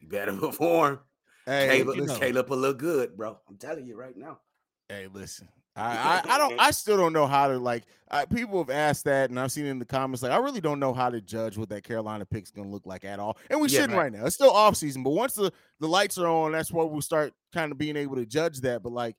You 0.00 0.08
better 0.08 0.32
perform. 0.36 1.00
Hey, 1.46 1.78
Caleb, 1.78 1.96
you 1.96 2.06
know. 2.06 2.18
Caleb 2.18 2.48
will 2.48 2.58
look 2.58 2.78
good, 2.78 3.16
bro. 3.16 3.38
I'm 3.48 3.56
telling 3.56 3.86
you 3.86 3.96
right 3.96 4.16
now. 4.16 4.40
Hey, 4.88 5.08
listen. 5.12 5.48
I, 5.76 6.20
I 6.28 6.34
I 6.34 6.38
don't 6.38 6.60
I 6.60 6.70
still 6.70 6.98
don't 6.98 7.14
know 7.14 7.26
how 7.26 7.48
to 7.48 7.56
like 7.56 7.84
I, 8.10 8.26
people 8.26 8.58
have 8.58 8.68
asked 8.68 9.04
that 9.06 9.30
and 9.30 9.40
I've 9.40 9.50
seen 9.50 9.64
it 9.64 9.70
in 9.70 9.78
the 9.78 9.86
comments 9.86 10.22
like 10.22 10.30
I 10.30 10.36
really 10.36 10.60
don't 10.60 10.78
know 10.78 10.92
how 10.92 11.08
to 11.08 11.18
judge 11.22 11.56
what 11.56 11.70
that 11.70 11.82
Carolina 11.82 12.26
pick's 12.26 12.50
gonna 12.50 12.68
look 12.68 12.84
like 12.84 13.06
at 13.06 13.18
all 13.18 13.38
and 13.48 13.58
we 13.58 13.70
Yeah, 13.70 13.78
shouldn't 13.80 13.96
right. 13.96 14.02
right 14.02 14.12
now 14.12 14.26
it's 14.26 14.34
still 14.34 14.50
off 14.50 14.76
season 14.76 15.02
but 15.02 15.12
once 15.12 15.32
the 15.32 15.50
the 15.80 15.88
lights 15.88 16.18
are 16.18 16.26
on 16.26 16.52
that's 16.52 16.70
where 16.70 16.84
we'll 16.84 17.00
start 17.00 17.32
kind 17.54 17.72
of 17.72 17.78
being 17.78 17.96
able 17.96 18.16
to 18.16 18.26
judge 18.26 18.60
that 18.60 18.82
but 18.82 18.92
like 18.92 19.16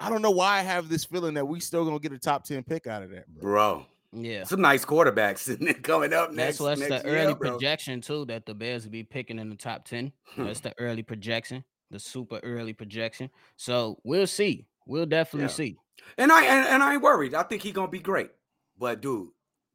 I 0.00 0.10
don't 0.10 0.22
know 0.22 0.32
why 0.32 0.58
I 0.58 0.62
have 0.62 0.88
this 0.88 1.04
feeling 1.04 1.34
that 1.34 1.46
we 1.46 1.60
still 1.60 1.84
gonna 1.84 2.00
get 2.00 2.10
a 2.10 2.18
top 2.18 2.42
ten 2.42 2.64
pick 2.64 2.88
out 2.88 3.04
of 3.04 3.10
that 3.10 3.28
bro. 3.28 3.42
Bro, 3.42 3.86
Yeah. 4.14 4.44
some 4.44 4.60
nice 4.60 4.84
quarterbacks 4.84 5.82
coming 5.82 6.12
up 6.12 6.32
next. 6.32 6.58
That's 6.58 6.60
what's 6.60 6.80
next 6.88 7.02
the 7.02 7.08
year, 7.10 7.18
early 7.18 7.34
bro. 7.34 7.52
projection 7.52 8.00
too 8.00 8.24
that 8.26 8.44
the 8.46 8.54
Bears 8.54 8.84
will 8.84 8.90
be 8.92 9.04
picking 9.04 9.38
in 9.38 9.48
the 9.48 9.56
top 9.56 9.84
10. 9.86 10.12
Hmm. 10.26 10.44
That's 10.44 10.60
the 10.60 10.74
early 10.78 11.02
projection, 11.02 11.64
the 11.90 11.98
super 11.98 12.38
early 12.42 12.72
projection. 12.74 13.30
So 13.56 13.98
we'll 14.04 14.26
see. 14.26 14.66
We'll 14.86 15.06
definitely 15.06 15.44
Yeah. 15.44 15.54
see. 15.54 15.76
And 16.18 16.30
I 16.32 16.44
and, 16.44 16.68
and 16.68 16.82
I 16.82 16.94
ain't 16.94 17.02
worried. 17.02 17.34
I 17.34 17.42
think 17.42 17.62
he 17.62 17.72
gonna 17.72 17.88
be 17.88 18.00
great. 18.00 18.30
But 18.78 19.00
dude, 19.00 19.28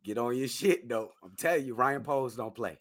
get 0.04 0.18
on 0.18 0.38
your 0.38 0.48
shit 0.60 0.88
though. 0.88 1.12
I'm 1.24 1.32
telling 1.38 1.66
you, 1.66 1.74
Ryan 1.74 2.04
Poles 2.04 2.36
don't 2.36 2.54
play. 2.54 2.78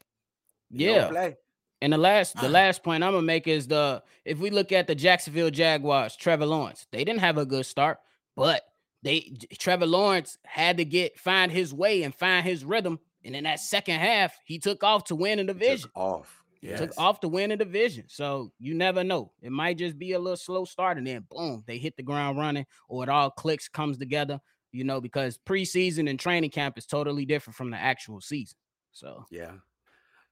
He 0.71 0.85
don't 0.87 0.95
Yeah. 0.95 1.09
play. 1.09 1.37
And 1.81 1.93
the 1.93 1.99
last 1.99 2.37
the 2.41 2.49
last 2.61 2.83
point 2.83 3.03
I'm 3.05 3.13
gonna 3.13 3.23
make 3.23 3.47
is 3.49 3.67
the 3.69 4.03
if 4.25 4.39
we 4.39 4.51
look 4.51 4.73
at 4.73 4.87
the 4.89 4.95
Jacksonville 4.95 5.51
Jaguars, 5.51 6.17
Trevor 6.17 6.47
Lawrence, 6.47 6.87
they 6.93 7.05
didn't 7.05 7.21
have 7.21 7.39
a 7.39 7.47
good 7.47 7.65
start, 7.67 7.99
but 8.35 8.63
they 9.03 9.37
Trevor 9.59 9.87
Lawrence 9.87 10.39
had 10.45 10.77
to 10.79 10.85
get 10.85 11.19
find 11.19 11.51
his 11.53 11.73
way 11.75 12.03
and 12.03 12.15
find 12.15 12.45
his 12.45 12.65
rhythm. 12.65 12.99
And 13.25 13.35
in 13.35 13.45
that 13.45 13.61
second 13.61 13.99
half, 14.01 14.37
he 14.45 14.59
took 14.59 14.85
off 14.85 15.05
to 15.05 15.17
win 15.17 15.39
the 15.39 15.45
Took 15.45 15.59
division. 15.59 15.91
off. 15.95 16.43
Yeah. 16.63 16.77
Took 16.79 16.91
Yes. 16.91 16.99
off 16.99 17.21
to 17.21 17.29
win 17.29 17.51
the 17.51 17.57
division. 17.57 18.05
So 18.09 18.53
you 18.59 18.75
never 18.75 19.05
know. 19.05 19.33
It 19.43 19.53
might 19.53 19.79
just 19.79 19.99
be 19.99 20.13
a 20.13 20.19
little 20.19 20.37
slow 20.37 20.65
start 20.65 20.97
and 20.99 21.07
then 21.07 21.27
boom, 21.31 21.63
they 21.67 21.79
hit 21.79 21.97
the 21.97 22.03
ground 22.03 22.39
running, 22.39 22.67
or 22.89 23.03
it 23.03 23.09
all 23.09 23.31
clicks, 23.31 23.69
comes 23.69 23.99
together, 23.99 24.41
you 24.73 24.85
know, 24.85 25.01
because 25.01 25.39
preseason 25.39 26.09
and 26.09 26.19
training 26.19 26.51
camp 26.51 26.79
is 26.79 26.87
totally 26.87 27.25
different 27.27 27.57
from 27.57 27.71
the 27.71 27.77
actual 27.77 28.21
season. 28.21 28.57
So 28.93 29.27
Yeah. 29.31 29.53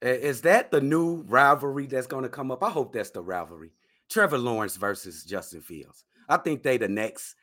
Is 0.02 0.42
that 0.42 0.70
the 0.70 0.80
new 0.80 1.22
rivalry 1.22 1.86
that's 1.86 2.06
going 2.06 2.24
to 2.24 2.28
come 2.28 2.50
up? 2.50 2.62
I 2.62 2.70
hope 2.70 2.92
that's 2.92 3.10
the 3.10 3.22
rivalry. 3.22 3.72
Trevor 4.10 4.38
Lawrence 4.38 4.76
versus 4.76 5.24
Justin 5.24 5.62
Fields. 5.62 6.04
I 6.28 6.36
think 6.36 6.62
they 6.62 6.76
the 6.76 6.88
next, 6.88 7.36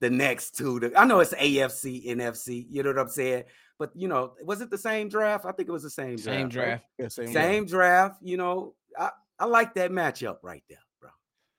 the 0.00 0.10
next 0.10 0.56
two. 0.56 0.80
The, 0.80 0.98
I 0.98 1.04
know 1.04 1.20
it's 1.20 1.34
AFC, 1.34 2.06
NFC. 2.06 2.66
You 2.70 2.82
know 2.82 2.90
what 2.90 2.98
I'm 2.98 3.08
saying? 3.08 3.44
But 3.78 3.90
you 3.94 4.08
know, 4.08 4.34
was 4.42 4.60
it 4.60 4.70
the 4.70 4.78
same 4.78 5.08
draft? 5.08 5.44
I 5.44 5.52
think 5.52 5.68
it 5.68 5.72
was 5.72 5.82
the 5.82 5.90
same 5.90 6.16
draft. 6.16 6.24
same 6.24 6.42
right? 6.42 6.50
draft. 6.50 6.84
Yeah, 6.98 7.08
same, 7.08 7.32
Same 7.32 7.66
draft. 7.66 8.16
You 8.22 8.36
know, 8.36 8.74
I 8.98 9.10
I 9.38 9.44
like 9.46 9.74
that 9.74 9.90
matchup 9.90 10.36
right 10.42 10.64
there, 10.68 10.78
bro. 11.00 11.10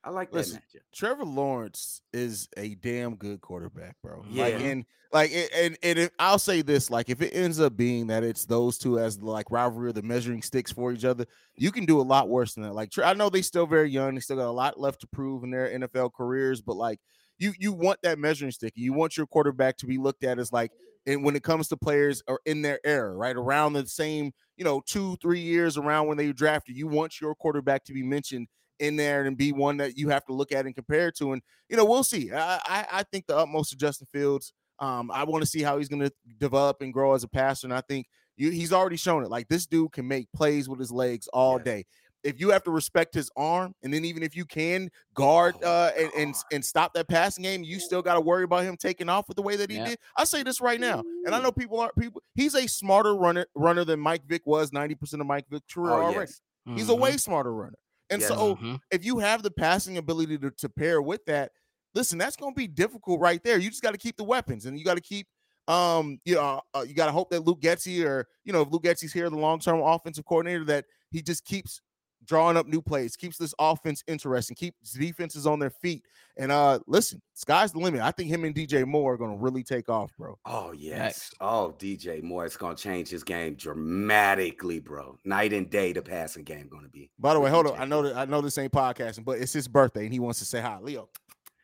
I 0.04 0.10
like 0.10 0.32
that 0.32 0.38
Listen, 0.38 0.58
matchup. 0.58 0.82
Trevor 0.94 1.26
Lawrence 1.26 2.02
is 2.14 2.50
a 2.58 2.76
damn 2.76 3.16
good 3.16 3.42
quarterback, 3.42 3.96
bro. 4.02 4.24
Like, 4.32 4.54
Yeah. 4.54 4.60
and 4.60 4.86
like, 5.14 5.32
and 5.32 5.78
and 5.84 6.00
if, 6.00 6.10
I'll 6.20 6.40
say 6.40 6.62
this: 6.64 6.90
like, 6.90 7.10
if 7.10 7.22
it 7.22 7.32
ends 7.34 7.60
up 7.60 7.78
being 7.78 8.08
that 8.08 8.24
it's 8.24 8.46
those 8.46 8.78
two 8.78 9.00
as 9.00 9.18
the 9.18 9.26
like 9.26 9.50
rivalry 9.52 9.90
or 9.90 9.94
the 9.94 10.02
measuring 10.02 10.42
sticks 10.42 10.72
for 10.72 10.92
each 10.92 11.06
other, 11.06 11.26
you 11.56 11.72
can 11.72 11.86
do 11.86 12.00
a 12.00 12.04
lot 12.04 12.30
worse 12.30 12.56
than 12.56 12.64
that. 12.64 12.74
Like, 12.74 12.92
I 13.02 13.14
know 13.14 13.30
they're 13.30 13.44
still 13.44 13.68
very 13.68 13.90
young; 13.90 14.16
they 14.16 14.22
still 14.22 14.38
got 14.38 14.50
a 14.50 14.52
lot 14.52 14.80
left 14.80 15.02
to 15.02 15.08
prove 15.08 15.44
in 15.44 15.52
their 15.52 15.70
NFL 15.70 16.14
careers, 16.14 16.62
but 16.62 16.76
like, 16.76 17.00
you 17.38 17.54
you 17.58 17.72
want 17.72 18.00
that 18.04 18.20
measuring 18.20 18.52
stick. 18.52 18.74
You 18.76 18.94
want 18.94 19.18
your 19.18 19.28
quarterback 19.28 19.78
to 19.78 19.86
be 19.86 19.98
looked 19.98 20.24
at 20.24 20.40
as 20.40 20.52
like, 20.52 20.72
and 21.06 21.24
when 21.24 21.36
it 21.36 21.44
comes 21.44 21.68
to 21.70 21.78
players 21.78 22.22
are 22.28 22.40
in 22.46 22.62
their 22.62 22.80
era, 22.84 23.16
right 23.16 23.36
around 23.36 23.74
the 23.74 23.88
same, 23.88 24.32
you 24.58 24.64
know, 24.66 24.82
two 24.86 25.16
three 25.18 25.40
years 25.42 25.78
around 25.78 26.08
when 26.08 26.18
they 26.18 26.32
drafted, 26.32 26.76
you 26.76 26.88
want 26.88 27.20
your 27.22 27.36
quarterback 27.36 27.84
to 27.86 27.94
be 27.94 28.04
mentioned 28.04 28.48
in 28.80 28.96
there 28.96 29.26
and 29.26 29.38
be 29.38 29.52
one 29.52 29.78
that 29.78 29.98
you 29.98 30.10
have 30.10 30.24
to 30.26 30.34
look 30.34 30.52
at 30.52 30.66
and 30.66 30.76
compare 30.76 31.12
to. 31.12 31.34
And 31.34 31.42
you 31.70 31.78
know, 31.78 31.86
we'll 31.86 32.04
see. 32.04 32.32
I 32.32 32.58
I, 32.66 32.88
I 32.92 33.04
think 33.04 33.28
the 33.28 33.38
utmost 33.38 33.74
of 33.74 33.80
Justin 33.80 34.08
Fields. 34.12 34.54
Um, 34.80 35.10
I 35.10 35.24
want 35.24 35.42
to 35.42 35.50
see 35.50 35.64
how 35.64 35.80
he's 35.80 35.90
going 35.90 36.04
to 36.04 36.12
develop 36.38 36.82
and 36.82 36.94
grow 36.94 37.16
as 37.16 37.24
a 37.24 37.28
passer. 37.28 37.66
And 37.66 37.74
I 37.74 37.82
think 37.82 38.06
you, 38.36 38.52
he's 38.52 38.72
already 38.72 38.96
shown 38.96 39.24
it. 39.24 39.30
Like 39.32 39.48
this 39.48 39.66
dude 39.66 39.92
can 39.92 40.08
make 40.08 40.32
plays 40.34 40.70
with 40.70 40.80
his 40.80 40.92
legs 40.92 41.28
all 41.30 41.58
Yes. 41.58 41.66
day. 41.66 41.86
If 42.28 42.40
you 42.40 42.50
have 42.50 42.64
to 42.64 42.72
respect 42.72 43.14
his 43.14 43.32
arm, 43.38 43.74
and 43.84 43.94
then 43.94 44.06
even 44.06 44.24
if 44.24 44.36
you 44.36 44.46
can 44.46 44.90
guard 45.14 45.56
Oh, 45.56 45.64
uh, 45.64 45.92
and, 45.98 46.12
and 46.18 46.36
and 46.52 46.66
stop 46.66 46.94
that 46.94 47.08
passing 47.08 47.44
game, 47.44 47.64
you 47.64 47.80
still 47.80 48.02
got 48.02 48.16
to 48.16 48.22
worry 48.22 48.44
about 48.44 48.64
him 48.64 48.78
taking 48.78 49.10
off 49.10 49.28
with 49.28 49.38
the 49.38 49.44
way 49.44 49.56
that 49.56 49.70
he 49.70 49.78
Yeah. 49.78 49.86
did. 49.86 50.00
I 50.18 50.26
say 50.26 50.44
this 50.44 50.60
right 50.62 50.80
now, 50.80 51.04
and 51.26 51.34
I 51.34 51.40
know 51.40 51.52
people 51.52 51.80
aren't 51.80 51.96
people. 51.96 52.22
He's 52.36 52.56
a 52.56 52.68
smarter 52.68 53.16
runner 53.16 53.46
runner 53.56 53.86
than 53.86 54.00
Mike 54.00 54.26
Vick 54.26 54.44
was 54.46 54.72
ninety 54.74 54.96
percent 54.96 55.22
of 55.22 55.28
Mike 55.28 55.46
Vick's 55.50 55.74
career 55.74 55.94
Oh 55.94 56.02
already. 56.02 56.32
yes. 56.32 56.42
He's 56.76 56.90
a 56.90 56.96
Mhm, 56.96 57.02
way 57.02 57.18
smarter 57.18 57.54
runner. 57.54 57.78
And 58.10 58.22
Yes. 58.22 58.30
so 58.30 58.58
mhm. 58.58 58.80
if 58.92 59.06
you 59.06 59.20
have 59.20 59.44
the 59.44 59.52
passing 59.52 59.98
ability 59.98 60.38
to, 60.40 60.52
to 60.52 60.70
pair 60.70 61.02
with 61.02 61.26
that, 61.26 61.52
listen, 61.94 62.18
that's 62.18 62.36
going 62.36 62.54
to 62.54 62.58
be 62.58 62.68
difficult 62.68 63.20
right 63.20 63.44
there. 63.44 63.58
You 63.58 63.70
just 63.70 63.82
got 63.82 63.92
to 63.92 63.98
keep 63.98 64.18
the 64.18 64.24
weapons 64.24 64.66
and 64.66 64.78
you 64.78 64.86
got 64.86 64.96
to 64.96 65.02
keep, 65.02 65.28
um, 65.68 66.20
you 66.24 66.36
know, 66.36 66.62
uh, 66.74 66.86
you 66.88 66.94
got 66.94 67.08
to 67.08 67.12
hope 67.12 67.30
that 67.32 67.42
Luke 67.42 67.60
Getsy 67.62 68.06
or, 68.06 68.28
you 68.46 68.54
know, 68.54 68.62
if 68.62 68.70
Luke 68.72 68.84
Getsy's 68.84 69.12
here, 69.14 69.30
the 69.30 69.38
long 69.38 69.60
term 69.60 69.82
offensive 69.82 70.26
coordinator, 70.26 70.64
that 70.66 70.86
he 71.12 71.22
just 71.22 71.44
keeps 71.46 71.82
drawing 72.28 72.58
up 72.58 72.68
new 72.68 72.82
plays, 72.82 73.16
keeps 73.16 73.38
this 73.38 73.54
offense 73.58 74.04
interesting, 74.08 74.56
keeps 74.56 74.94
defenses 74.94 75.48
on 75.48 75.60
their 75.60 75.70
feet. 75.70 76.04
And 76.38 76.52
uh 76.52 76.80
listen, 76.86 77.22
sky's 77.34 77.72
the 77.72 77.80
limit. 77.80 78.02
I 78.02 78.12
think 78.12 78.30
him 78.30 78.44
and 78.44 78.54
DJ 78.54 78.86
Moore 78.86 79.14
are 79.14 79.18
gonna 79.18 79.38
really 79.38 79.64
take 79.64 79.90
off, 79.90 80.12
bro. 80.18 80.38
Oh 80.46 80.72
yes. 80.72 81.32
Oh, 81.42 81.74
DJ 81.80 82.22
Moore, 82.22 82.46
it's 82.46 82.58
gonna 82.58 82.76
change 82.76 83.10
his 83.10 83.24
game 83.24 83.56
dramatically, 83.56 84.80
bro. 84.80 85.18
Night 85.26 85.54
and 85.54 85.70
day, 85.70 85.94
the 85.94 86.02
passing 86.02 86.44
game 86.44 86.68
gonna 86.70 86.90
be. 86.90 87.10
By 87.18 87.34
the 87.34 87.40
way, 87.40 87.46
with 87.46 87.54
hold 87.54 87.68
on. 87.68 87.80
I 87.80 87.86
know 87.86 88.02
Moore. 88.04 88.14
that 88.14 88.18
I 88.18 88.26
know 88.26 88.42
this 88.42 88.58
ain't 88.58 88.72
podcasting, 88.72 89.26
but 89.26 89.40
it's 89.40 89.54
his 89.54 89.68
birthday 89.68 90.04
and 90.04 90.14
he 90.14 90.20
wants 90.20 90.40
to 90.40 90.46
say 90.46 90.62
hi. 90.62 90.78
Leo. 90.80 91.10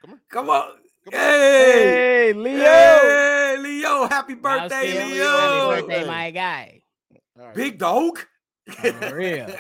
Come 0.02 0.14
on. 0.14 0.20
Come 0.30 0.50
on. 0.50 0.70
Hey, 1.12 1.18
Hey, 2.32 2.34
Leo. 2.34 2.64
Hey, 2.64 3.58
Leo. 3.60 4.08
Happy 4.08 4.36
birthday, 4.36 5.06
Leo. 5.06 5.26
Happy 5.28 5.82
birthday, 5.82 6.08
my 6.08 6.32
guy. 6.32 6.82
All 7.38 7.46
right. 7.48 7.56
Big 7.56 7.78
dog. 7.78 8.20
For 8.72 9.16
real. 9.18 9.46
Big 9.46 9.58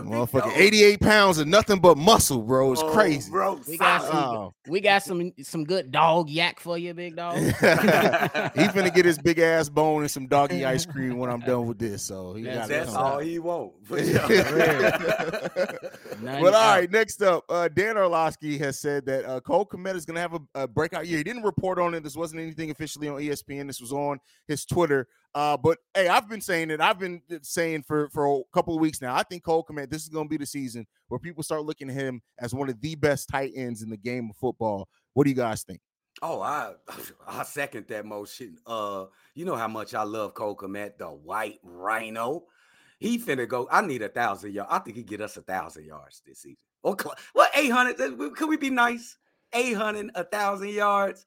Motherfucking 0.00 0.56
88 0.56 1.00
pounds 1.00 1.36
of 1.38 1.46
nothing 1.46 1.78
but 1.78 1.98
muscle, 1.98 2.40
bro. 2.40 2.72
It's 2.72 2.80
Oh, 2.80 2.90
crazy. 2.90 3.30
bro. 3.30 3.60
We 3.68 3.76
got 3.76 4.02
some- 4.02 4.16
Oh. 4.16 4.54
We 4.66 4.80
got 4.80 5.02
some 5.02 5.32
some 5.42 5.64
good 5.64 5.90
dog 5.90 6.30
yak 6.30 6.58
for 6.58 6.78
you, 6.78 6.94
big 6.94 7.16
dog. 7.16 7.36
he 7.36 7.42
finna 7.50 8.94
get 8.94 9.04
his 9.04 9.18
big 9.18 9.38
ass 9.40 9.68
bone 9.68 10.02
and 10.02 10.10
some 10.10 10.26
doggy 10.26 10.64
ice 10.64 10.86
cream 10.86 11.18
when 11.18 11.28
I'm 11.28 11.40
done 11.40 11.66
with 11.66 11.78
this. 11.78 12.02
So 12.02 12.32
he 12.34 12.44
That's- 12.44 12.68
got 12.68 12.68
That's 12.68 12.94
all 12.94 13.18
back. 13.18 13.26
he 13.26 13.38
want. 13.38 13.72
For 13.84 13.96
but 13.96 14.04
sure. 14.06 15.78
None 16.22 16.54
all 16.54 16.82
next 16.90 17.22
up, 17.22 17.44
uh, 17.50 17.68
Dan 17.68 17.98
Orlovsky 17.98 18.56
has 18.58 18.78
said 18.78 19.04
that 19.06 19.24
uh, 19.26 19.40
Cole 19.40 19.66
Kmet 19.66 19.96
is 19.96 20.06
going 20.06 20.14
to 20.14 20.20
have 20.20 20.34
a, 20.34 20.40
a 20.62 20.66
breakout 20.68 21.06
year. 21.06 21.18
He 21.18 21.24
didn't 21.24 21.42
report 21.42 21.78
on 21.78 21.94
it. 21.94 22.02
This 22.02 22.16
wasn't 22.16 22.40
anything 22.40 22.70
officially 22.70 23.08
on 23.08 23.20
ESPN. 23.20 23.66
This 23.66 23.80
was 23.82 23.92
on 23.92 24.18
his 24.48 24.64
Twitter. 24.64 25.08
Uh, 25.34 25.56
but 25.56 25.78
hey, 25.94 26.08
I've 26.08 26.28
been 26.28 26.40
saying 26.40 26.70
it. 26.70 26.80
I've 26.80 26.98
been 26.98 27.22
saying 27.42 27.84
for 27.84 28.08
for 28.10 28.40
a 28.40 28.42
couple 28.52 28.74
of 28.74 28.80
weeks 28.80 29.00
now. 29.00 29.14
I 29.14 29.22
think 29.22 29.44
Cole 29.44 29.64
Kmet. 29.64 29.90
This 29.90 30.02
is 30.02 30.08
going 30.08 30.26
to 30.26 30.30
be 30.30 30.36
the 30.36 30.46
season 30.46 30.86
where 31.08 31.20
people 31.20 31.42
start 31.42 31.64
looking 31.64 31.88
at 31.88 31.94
him 31.94 32.20
as 32.38 32.52
one 32.52 32.68
of 32.68 32.80
the 32.80 32.94
best 32.96 33.28
tight 33.28 33.52
ends 33.54 33.82
in 33.82 33.90
the 33.90 33.96
game 33.96 34.30
of 34.30 34.36
football. 34.36 34.88
What 35.14 35.24
do 35.24 35.30
you 35.30 35.36
guys 35.36 35.62
think? 35.62 35.80
Oh, 36.22 36.40
I 36.40 36.72
I 37.28 37.44
second 37.44 37.86
that 37.88 38.04
motion. 38.04 38.58
Uh, 38.66 39.06
you 39.34 39.44
know 39.44 39.56
how 39.56 39.68
much 39.68 39.94
I 39.94 40.02
love 40.02 40.34
Cole 40.34 40.56
Kmet, 40.56 40.98
the 40.98 41.06
white 41.06 41.60
rhino. 41.62 42.44
He 42.98 43.18
finna 43.18 43.48
go. 43.48 43.68
I 43.70 43.80
need 43.80 44.02
a 44.02 44.08
thousand 44.08 44.52
yards. 44.52 44.70
I 44.72 44.78
think 44.80 44.96
he 44.96 45.02
get 45.02 45.20
us 45.20 45.36
a 45.36 45.42
thousand 45.42 45.86
yards 45.86 46.22
this 46.26 46.40
season. 46.42 46.58
Or 46.82 46.96
what 47.34 47.50
eight 47.54 47.70
hundred? 47.70 47.96
Could 48.36 48.48
we 48.48 48.56
be 48.56 48.70
nice? 48.70 49.16
Eight 49.52 49.74
hundred, 49.74 50.10
a 50.14 50.24
thousand 50.24 50.70
yards. 50.70 51.24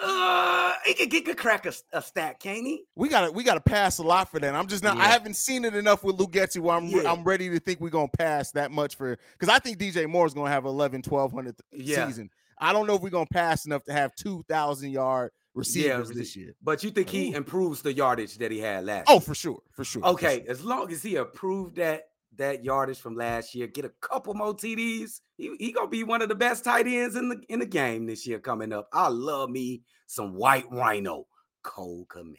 Uh, 0.00 0.72
he 0.84 0.94
could 0.94 1.10
get 1.10 1.24
could 1.24 1.36
crack 1.36 1.66
a, 1.66 1.72
a 1.92 2.02
stat, 2.02 2.40
can't 2.40 2.66
he? 2.66 2.84
We 2.96 3.08
gotta 3.08 3.30
we 3.30 3.44
gotta 3.44 3.60
pass 3.60 3.98
a 3.98 4.02
lot 4.02 4.30
for 4.30 4.40
that. 4.40 4.54
I'm 4.54 4.66
just 4.66 4.82
not. 4.82 4.96
I 4.98 5.04
haven't 5.06 5.34
seen 5.34 5.64
it 5.64 5.74
enough 5.74 6.02
with 6.02 6.16
Luke 6.18 6.32
Getsy 6.32 6.58
where 6.60 6.76
I'm 6.76 6.86
Yeah. 6.86 7.10
I'm 7.12 7.22
ready 7.24 7.48
to 7.50 7.60
think 7.60 7.80
we're 7.80 7.90
gonna 7.90 8.08
pass 8.08 8.50
that 8.52 8.70
much 8.70 8.96
for 8.96 9.16
because 9.38 9.48
I 9.54 9.58
think 9.58 9.78
DJ 9.78 10.08
Moore 10.08 10.26
is 10.26 10.34
gonna 10.34 10.50
have 10.50 10.64
11, 10.64 11.02
1200 11.02 11.56
th- 11.72 11.86
Yeah. 11.86 12.06
season. 12.06 12.30
I 12.58 12.72
don't 12.72 12.86
know 12.86 12.94
if 12.94 13.02
we're 13.02 13.10
gonna 13.10 13.26
pass 13.26 13.66
enough 13.66 13.84
to 13.84 13.92
have 13.92 14.14
two 14.14 14.44
thousand 14.48 14.90
yard 14.90 15.30
receivers 15.54 16.10
rece- 16.10 16.14
this 16.14 16.36
year. 16.36 16.54
But 16.62 16.82
you 16.82 16.90
think 16.90 17.08
he 17.10 17.34
improves 17.34 17.82
the 17.82 17.92
yardage 17.92 18.38
that 18.38 18.50
he 18.50 18.58
had 18.58 18.84
last? 18.84 19.06
Oh, 19.08 19.14
year? 19.14 19.20
for 19.20 19.34
sure, 19.34 19.58
for 19.72 19.84
sure. 19.84 20.02
for 20.02 20.08
Okay, 20.08 20.40
sure. 20.42 20.50
as 20.50 20.64
long 20.64 20.90
as 20.90 21.02
he 21.02 21.16
improved 21.16 21.76
that 21.76 22.08
that 22.38 22.64
yardage 22.64 22.98
from 22.98 23.16
last 23.16 23.54
year, 23.54 23.66
get 23.66 23.84
a 23.84 23.90
couple 24.00 24.34
more 24.34 24.54
TDs, 24.54 25.20
he, 25.36 25.54
he 25.58 25.72
gonna 25.72 25.88
be 25.88 26.04
one 26.04 26.22
of 26.22 26.28
the 26.28 26.34
best 26.34 26.64
tight 26.64 26.86
ends 26.86 27.16
in 27.16 27.28
the 27.28 27.40
in 27.48 27.58
the 27.58 27.66
game 27.66 28.06
this 28.06 28.26
year 28.26 28.38
coming 28.38 28.72
up. 28.72 28.88
I 28.92 29.08
love 29.08 29.50
me 29.50 29.82
some 30.06 30.34
white 30.34 30.64
rhino, 30.70 31.26
Cole 31.62 32.06
Kmet, 32.08 32.36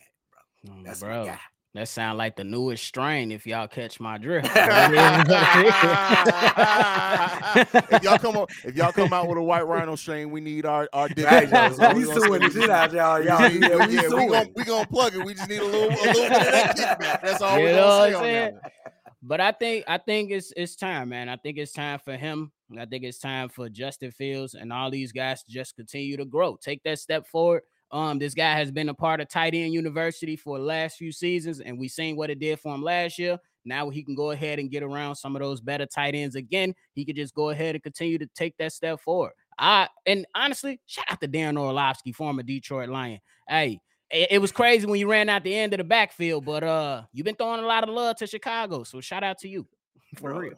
bro. 0.66 0.76
Mm, 0.76 0.86
That's 0.86 1.02
my 1.02 1.08
bro. 1.08 1.26
guy. 1.26 1.40
That 1.76 1.88
sound 1.88 2.20
like 2.20 2.36
the 2.36 2.44
newest 2.44 2.84
strain, 2.84 3.32
if 3.32 3.48
y'all 3.48 3.68
catch 3.68 4.00
my 4.00 4.20
drift. 4.20 4.46
if 4.46 4.56
y'all 8.04 8.18
come 8.20 8.38
on, 8.38 8.48
if 8.64 8.76
y'all 8.76 8.92
come 8.92 9.12
out 9.14 9.28
with 9.28 9.38
a 9.38 9.44
white 9.44 9.66
rhino 9.68 9.96
strain, 9.96 10.30
we 10.30 10.40
need 10.42 10.66
our 10.66 10.88
our 10.94 11.10
dick. 11.10 11.26
Right, 11.34 11.50
That's 11.50 11.80
all 11.80 11.96
we 11.96 12.04
gonna 12.06 12.20
suing 12.22 12.42
the 12.42 12.50
shit 12.52 12.70
out 12.70 12.92
y'all. 12.94 13.20
We 13.22 13.26
Y'all, 13.28 13.50
need- 13.50 13.62
yeah, 13.62 13.88
we 13.88 13.96
yeah, 13.96 14.02
we 14.04 14.10
gonna 14.28 14.50
we 14.56 14.64
gonna 14.64 14.88
plug 14.88 15.16
it. 15.16 15.26
We 15.26 15.34
just 15.34 15.50
need 15.50 15.62
a 15.62 15.66
little 15.66 15.90
a 15.90 15.90
little 15.90 16.14
bit 16.14 16.32
of 16.32 16.52
that 16.52 16.78
kickback. 16.78 17.22
That's 17.24 17.42
all 17.42 17.58
You 17.58 17.64
we're 17.66 17.76
gonna 17.76 18.12
say 18.12 18.14
on 18.14 18.24
that. 18.54 18.72
But 19.26 19.40
I 19.40 19.54
think 19.54 19.86
I 19.88 19.98
think 19.98 20.32
it's 20.32 20.52
it's 20.58 20.76
time, 20.76 21.10
man. 21.10 21.30
I 21.30 21.38
think 21.38 21.58
it's 21.58 21.72
time 21.72 22.00
for 22.04 22.18
him. 22.18 22.52
I 22.78 22.86
think 22.86 23.06
it's 23.06 23.20
time 23.20 23.48
for 23.48 23.70
Justin 23.70 24.12
Fields 24.12 24.54
and 24.54 24.74
all 24.74 24.92
these 24.92 25.14
guys 25.14 25.44
to 25.44 25.52
just 25.52 25.78
continue 25.78 26.18
to 26.18 26.26
grow. 26.26 26.58
Take 26.62 26.84
that 26.84 27.00
step 27.00 27.26
forward. 27.28 27.62
Um, 27.90 28.20
this 28.20 28.34
guy 28.34 28.54
has 28.56 28.70
been 28.70 28.90
a 28.90 28.94
part 28.94 29.22
of 29.22 29.30
tight 29.30 29.54
end 29.54 29.72
university 29.72 30.36
for 30.36 30.58
the 30.58 30.66
last 30.66 30.98
few 30.98 31.14
seasons, 31.14 31.62
and 31.62 31.80
we 31.80 31.88
seen 31.88 32.18
what 32.18 32.32
it 32.32 32.40
did 32.40 32.60
for 32.60 32.76
him 32.76 32.82
last 32.82 33.18
year. 33.18 33.40
Now 33.64 33.90
he 33.90 34.04
can 34.04 34.14
go 34.14 34.32
ahead 34.32 34.60
and 34.60 34.70
get 34.70 34.84
around 34.84 35.16
some 35.16 35.38
of 35.38 35.42
those 35.42 35.62
better 35.62 35.86
tight 35.86 36.16
ends 36.16 36.36
again. 36.36 36.76
He 36.94 37.06
could 37.06 37.16
just 37.16 37.34
go 37.34 37.52
ahead 37.52 37.76
and 37.76 37.84
continue 37.84 38.18
to 38.18 38.28
take 38.36 38.58
that 38.58 38.74
step 38.74 39.00
forward. 39.00 39.32
I 39.58 39.88
and 40.06 40.26
honestly, 40.36 40.82
shout 40.86 41.06
out 41.08 41.22
to 41.22 41.30
Darren 41.30 41.58
Orlovsky, 41.58 42.12
former 42.12 42.44
Detroit 42.44 42.90
Lion. 42.90 43.22
Hey, 43.48 43.80
it, 44.14 44.28
it 44.32 44.38
was 44.40 44.52
crazy 44.52 44.86
when 44.86 45.00
you 45.00 45.10
ran 45.10 45.28
out 45.30 45.44
the 45.44 45.56
end 45.56 45.74
of 45.74 45.80
the 45.80 45.84
backfield, 45.84 46.46
but 46.46 46.64
uh, 46.64 47.04
you've 47.12 47.26
been 47.26 47.36
throwing 47.36 47.64
a 47.64 47.68
lot 47.68 47.84
of 47.84 47.90
love 47.90 48.16
to 48.18 48.28
Chicago, 48.28 48.84
so 48.84 49.02
shout 49.02 49.24
out 49.24 49.40
to 49.40 49.48
you 49.50 49.68
for 50.18 50.30
Bro, 50.32 50.40
real. 50.40 50.54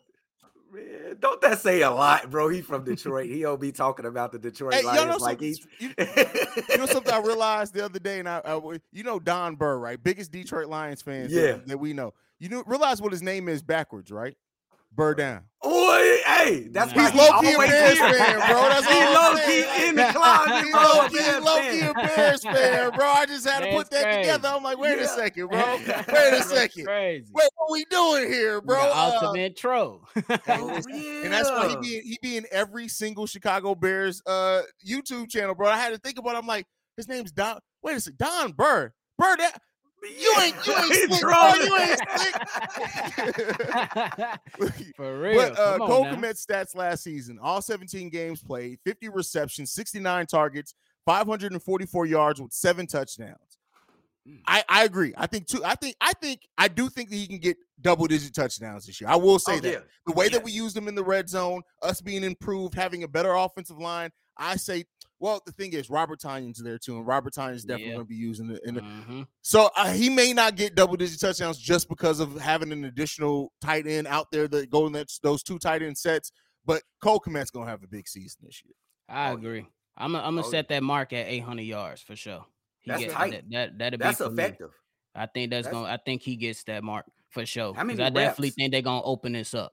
Man, 0.73 1.15
don't 1.21 1.39
that 1.41 1.59
say 1.61 1.83
a 1.83 1.89
lot, 1.91 2.29
bro? 2.29 2.49
He 2.49 2.61
from 2.61 2.83
Detroit. 2.83 3.27
he 3.29 3.41
don't 3.41 3.61
be 3.61 3.71
talking 3.71 4.05
about 4.05 4.33
the 4.33 4.39
Detroit 4.39 4.73
Hey, 4.73 4.81
y'all 4.83 4.93
know 4.95 5.01
Lions 5.17 5.21
like 5.21 5.39
he's. 5.39 5.65
You, 5.79 5.93
you 5.97 6.77
know 6.77 6.85
something 6.85 7.13
I 7.13 7.19
realized 7.19 7.73
the 7.73 7.85
other 7.85 7.99
day, 7.99 8.19
and 8.19 8.27
I, 8.27 8.41
you 8.91 9.03
know 9.03 9.17
Don 9.19 9.55
Burr, 9.55 9.77
right? 9.77 10.01
Biggest 10.03 10.31
Detroit 10.31 10.67
Lions 10.67 11.01
fans 11.01 11.31
that- 11.33 11.41
Yeah. 11.41 11.57
that, 11.67 11.79
we 11.79 11.93
know. 11.93 12.13
You 12.39 12.49
know, 12.49 12.63
realize 12.65 13.01
what 13.01 13.13
his 13.13 13.21
name 13.21 13.47
is 13.47 13.63
backwards, 13.63 14.11
right? 14.11 14.35
Burr 14.95 15.13
down. 15.15 15.43
Boy, 15.61 16.17
hey, 16.27 16.67
that's 16.71 16.93
Nah. 16.95 17.01
why 17.03 17.09
He's 17.09 17.19
low 17.19 17.39
key 17.41 17.53
a 17.53 17.57
Bears 17.57 17.97
here. 17.97 18.13
fan, 18.13 18.35
bro. 18.51 18.61
That's 18.69 18.85
He 18.87 19.01
all 19.01 19.13
low 19.13 19.35
key 19.45 19.87
in 19.87 19.95
the 19.95 20.05
closet, 20.13 20.63
He's 20.63 20.71
bro. 20.71 20.81
low 20.81 21.07
key, 21.09 21.15
Bears 21.17 21.43
low 21.43 21.61
key 21.61 21.79
fan. 21.79 21.89
a 21.89 21.93
Bears 21.93 22.43
fan, 22.43 22.91
bro. 22.91 23.05
I 23.07 23.25
just 23.25 23.49
had 23.49 23.59
to 23.63 23.71
put 23.71 23.89
that 23.89 24.03
crazy. 24.03 24.21
together. 24.21 24.49
I'm 24.49 24.63
like, 24.63 24.77
wait 24.77 24.99
a 24.99 25.07
second, 25.07 25.47
bro. 25.47 25.57
Wait 25.77 26.33
a 26.33 26.43
second. 26.43 26.85
crazy. 26.85 27.31
Wait, 27.33 27.49
what 27.55 27.71
we 27.71 27.83
doing 27.89 28.31
here, 28.31 28.61
bro? 28.61 28.75
The 28.83 28.95
Uh, 28.95 29.19
ultimate 29.23 29.57
troll. 29.57 30.01
Oh, 30.47 30.69
and 30.93 31.33
that's 31.33 31.49
why 31.49 31.67
he 31.69 31.75
be 31.77 32.01
he 32.01 32.17
be 32.21 32.37
in 32.37 32.45
every 32.51 32.87
single 32.87 33.25
Chicago 33.25 33.73
Bears 33.73 34.21
uh 34.27 34.61
YouTube 34.87 35.29
channel, 35.31 35.55
bro. 35.55 35.67
I 35.67 35.77
had 35.77 35.93
to 35.93 35.97
think 35.97 36.19
about. 36.19 36.35
it. 36.35 36.37
I'm 36.39 36.47
like, 36.47 36.65
his 36.95 37.07
name's 37.07 37.31
Don. 37.31 37.57
Wait 37.81 37.95
a 37.97 37.99
second, 37.99 38.17
Don 38.19 38.51
Burr. 38.51 38.91
Burr, 39.17 39.35
that 39.37 39.59
you 40.19 40.33
ain't 40.41 40.55
you 40.65 40.73
ain't 40.75 40.93
He 40.93 41.07
slick, 41.07 41.21
bro. 41.21 41.53
You 41.55 41.77
ain't 41.77 41.99
slick. 42.15 42.35
for 44.95 45.19
real. 45.19 45.35
But 45.35 45.59
uh, 45.59 45.77
Come 45.77 45.87
Cole 45.87 46.03
now. 46.05 46.15
Kmet 46.15 46.45
stats 46.45 46.75
last 46.75 47.03
season: 47.03 47.39
all 47.41 47.61
17 47.61 48.09
games 48.09 48.41
played, 48.41 48.79
50 48.83 49.09
receptions, 49.09 49.71
69 49.71 50.25
targets, 50.27 50.73
544 51.05 52.05
yards 52.05 52.41
with 52.41 52.51
seven 52.53 52.87
touchdowns. 52.87 53.37
Mm. 54.27 54.39
I, 54.47 54.63
I 54.67 54.83
agree. 54.85 55.13
I 55.17 55.27
think 55.27 55.47
two. 55.47 55.63
I 55.63 55.75
think 55.75 55.95
I 56.01 56.13
think 56.13 56.41
I 56.57 56.67
do 56.67 56.89
think 56.89 57.09
that 57.09 57.15
he 57.15 57.27
can 57.27 57.37
get 57.37 57.57
double 57.81 58.07
digit 58.07 58.33
touchdowns 58.33 58.85
this 58.85 58.99
year. 58.99 59.09
I 59.09 59.15
will 59.15 59.39
say 59.39 59.57
Oh, 59.57 59.59
that 59.59 59.71
yeah. 59.71 59.79
the 60.07 60.13
way 60.13 60.29
that 60.29 60.43
we 60.43 60.51
used 60.51 60.75
him 60.75 60.87
in 60.87 60.95
the 60.95 61.03
red 61.03 61.29
zone, 61.29 61.61
us 61.83 62.01
being 62.01 62.23
improved, 62.23 62.73
having 62.73 63.03
a 63.03 63.07
better 63.07 63.33
offensive 63.33 63.77
line. 63.77 64.09
I 64.37 64.57
say, 64.57 64.83
well, 65.19 65.41
the 65.45 65.51
thing 65.53 65.73
is, 65.73 65.89
Robert 65.89 66.19
Tonyan's 66.19 66.61
there 66.61 66.77
too, 66.77 66.97
and 66.97 67.07
Robert 67.07 67.33
Tonyan's 67.33 67.63
definitely 67.63 67.87
Yeah. 67.89 67.93
going 67.95 68.05
to 68.05 68.09
be 68.09 68.15
using 68.15 68.49
it. 68.51 68.61
In 68.65 68.75
the, 68.75 68.81
Mhm. 68.81 69.27
so 69.41 69.69
uh, 69.75 69.91
he 69.93 70.09
may 70.09 70.33
not 70.33 70.55
get 70.55 70.75
double 70.75 70.95
digit 70.97 71.19
touchdowns 71.19 71.57
just 71.57 71.87
because 71.89 72.19
of 72.19 72.39
having 72.39 72.71
an 72.71 72.85
additional 72.85 73.51
tight 73.61 73.87
end 73.87 74.07
out 74.07 74.29
there 74.31 74.47
that 74.49 74.69
go 74.69 74.85
in 74.87 74.93
that, 74.93 75.09
those 75.23 75.41
two 75.43 75.57
tight 75.59 75.81
end 75.81 75.97
sets. 75.97 76.31
But 76.65 76.81
Cole 77.01 77.19
Kmet's 77.19 77.51
going 77.51 77.65
to 77.65 77.71
have 77.71 77.83
a 77.83 77.87
big 77.87 78.07
season 78.07 78.41
this 78.43 78.61
year. 78.65 78.73
I 79.07 79.27
Oh, 79.27 79.31
yeah. 79.31 79.37
agree. 79.37 79.67
I'm 79.97 80.11
gonna 80.11 80.25
I'm 80.25 80.35
gonna 80.35 80.45
Oh, 80.47 80.51
set 80.51 80.67
that 80.69 80.83
mark 80.83 81.13
at 81.13 81.27
800 81.27 81.61
yards 81.61 82.01
for 82.01 82.15
sure. 82.17 82.45
He 82.81 82.91
That's 82.91 83.03
get- 83.03 83.11
tight. 83.13 83.31
That, 83.31 83.49
that 83.51 83.77
that'll 83.77 83.99
That's 83.99 84.17
be 84.19 84.23
for 84.25 84.29
me. 84.31 84.43
effective. 84.43 84.71
I 85.13 85.25
think 85.27 85.51
that's, 85.51 85.67
That's- 85.67 85.71
gonna. 85.83 85.93
I 85.93 85.97
think 86.03 86.21
he 86.23 86.35
gets 86.35 86.63
that 86.65 86.83
mark 86.83 87.05
for 87.29 87.45
sure. 87.45 87.73
How 87.73 87.81
'cause 87.83 87.87
many 87.87 88.03
I 88.03 88.09
definitely 88.09 88.49
think 88.49 88.71
they're 88.73 88.81
gonna 88.81 89.03
open 89.03 89.31
this 89.31 89.53
up. 89.53 89.71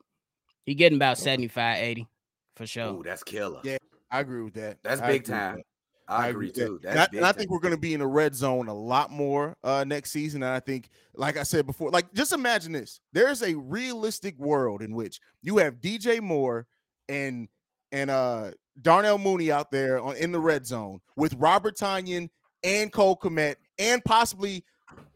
He 0.64 0.74
getting 0.76 0.96
about 0.96 1.18
75, 1.18 1.78
80 1.82 2.06
for 2.54 2.66
sure. 2.66 2.92
Ooh, 2.92 3.02
that's 3.02 3.24
killer. 3.24 3.60
Yeah, 3.64 3.78
I 4.12 4.20
agree 4.20 4.42
with 4.42 4.54
that. 4.54 4.78
That's 4.84 5.00
I 5.00 5.06
big 5.06 5.24
time. 5.24 5.56
that. 5.56 5.64
I, 6.06 6.28
agree 6.28 6.48
with 6.48 6.56
that. 6.56 6.66
too. 6.66 6.80
And 6.86 6.98
I, 7.00 7.06
big 7.06 7.16
and 7.16 7.26
I 7.26 7.32
think 7.32 7.50
we're 7.50 7.60
going 7.60 7.74
to 7.74 7.80
be 7.80 7.94
in 7.94 8.00
the 8.00 8.06
red 8.06 8.34
zone 8.34 8.68
a 8.68 8.74
lot 8.74 9.10
more 9.10 9.56
uh, 9.64 9.84
next 9.84 10.10
season. 10.10 10.42
And 10.42 10.52
I 10.52 10.60
think, 10.60 10.90
like 11.14 11.38
I 11.38 11.42
said 11.42 11.66
before, 11.66 11.90
like 11.90 12.12
just 12.12 12.32
imagine 12.32 12.72
this: 12.72 13.00
there's 13.12 13.42
a 13.42 13.54
realistic 13.54 14.38
world 14.38 14.82
in 14.82 14.94
which 14.94 15.18
you 15.40 15.56
have 15.58 15.76
DJ 15.76 16.20
Moore 16.20 16.66
and 17.08 17.48
and 17.90 18.10
uh, 18.10 18.50
Darnell 18.80 19.18
Mooney 19.18 19.50
out 19.50 19.70
there 19.70 20.00
on, 20.00 20.16
in 20.16 20.30
the 20.30 20.40
red 20.40 20.66
zone 20.66 21.00
with 21.16 21.34
Robert 21.38 21.76
Tonyan 21.76 22.28
and 22.62 22.92
Cole 22.92 23.16
Kmet 23.16 23.56
and 23.78 24.04
possibly 24.04 24.64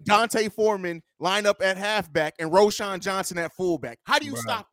D'Onta 0.04 0.50
Foreman 0.50 1.02
line 1.18 1.46
up 1.46 1.60
at 1.62 1.76
halfback 1.76 2.34
and 2.38 2.50
Roschon 2.50 3.00
Johnson 3.00 3.38
at 3.38 3.52
fullback. 3.52 3.98
How 4.04 4.18
do 4.18 4.26
you 4.26 4.34
Bruh. 4.34 4.38
stop? 4.38 4.68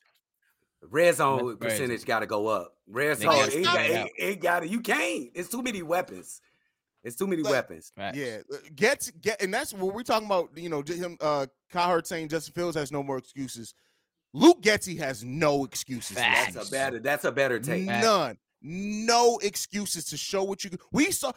Red 0.90 1.16
zone 1.16 1.58
percentage 1.58 2.06
got 2.06 2.20
to 2.20 2.26
go 2.26 2.48
up. 2.48 2.76
Red 2.88 3.22
gotta 3.22 3.58
it, 3.58 3.64
got, 3.64 3.80
it. 3.82 3.92
it, 3.92 4.12
it 4.18 4.42
got 4.42 4.70
You 4.70 4.82
can't. 4.82 5.30
It's 5.34 5.50
too 5.50 5.62
many 5.62 5.82
weapons. 5.84 6.42
It's 7.04 7.16
too 7.16 7.28
many 7.28 7.42
Like- 7.44 7.52
weapons. 7.52 7.92
Facts. 7.96 8.18
Yeah, 8.18 8.40
uh, 8.52 8.58
gets 8.76 9.12
get, 9.12 9.42
and 9.42 9.54
that's 9.54 9.74
what 9.74 9.94
we're 9.94 10.04
talking 10.04 10.26
about. 10.26 10.50
You 10.56 10.70
know, 10.70 10.82
him, 10.82 11.18
uh, 11.20 11.48
Kyle 11.70 11.90
Hurts 11.90 12.10
saying 12.10 12.30
Justin 12.30 12.54
Fields 12.54 12.78
has 12.78 12.92
no 12.92 13.04
more 13.04 13.18
excuses. 13.18 13.74
Luke 14.34 14.62
Getsy 14.62 14.98
has 14.98 15.24
no 15.24 15.66
excuses. 15.66 16.18
Facts. 16.18 16.56
That's 16.56 16.70
a 16.70 16.72
better. 16.72 17.00
That's 17.00 17.26
a 17.26 17.32
better 17.32 17.60
take. 17.60 17.86
None. 17.86 18.38
No 18.62 19.38
excuses 19.44 20.06
to 20.06 20.18
show 20.18 20.44
what 20.44 20.64
you. 20.64 20.72
We 20.92 21.12
saw 21.12 21.34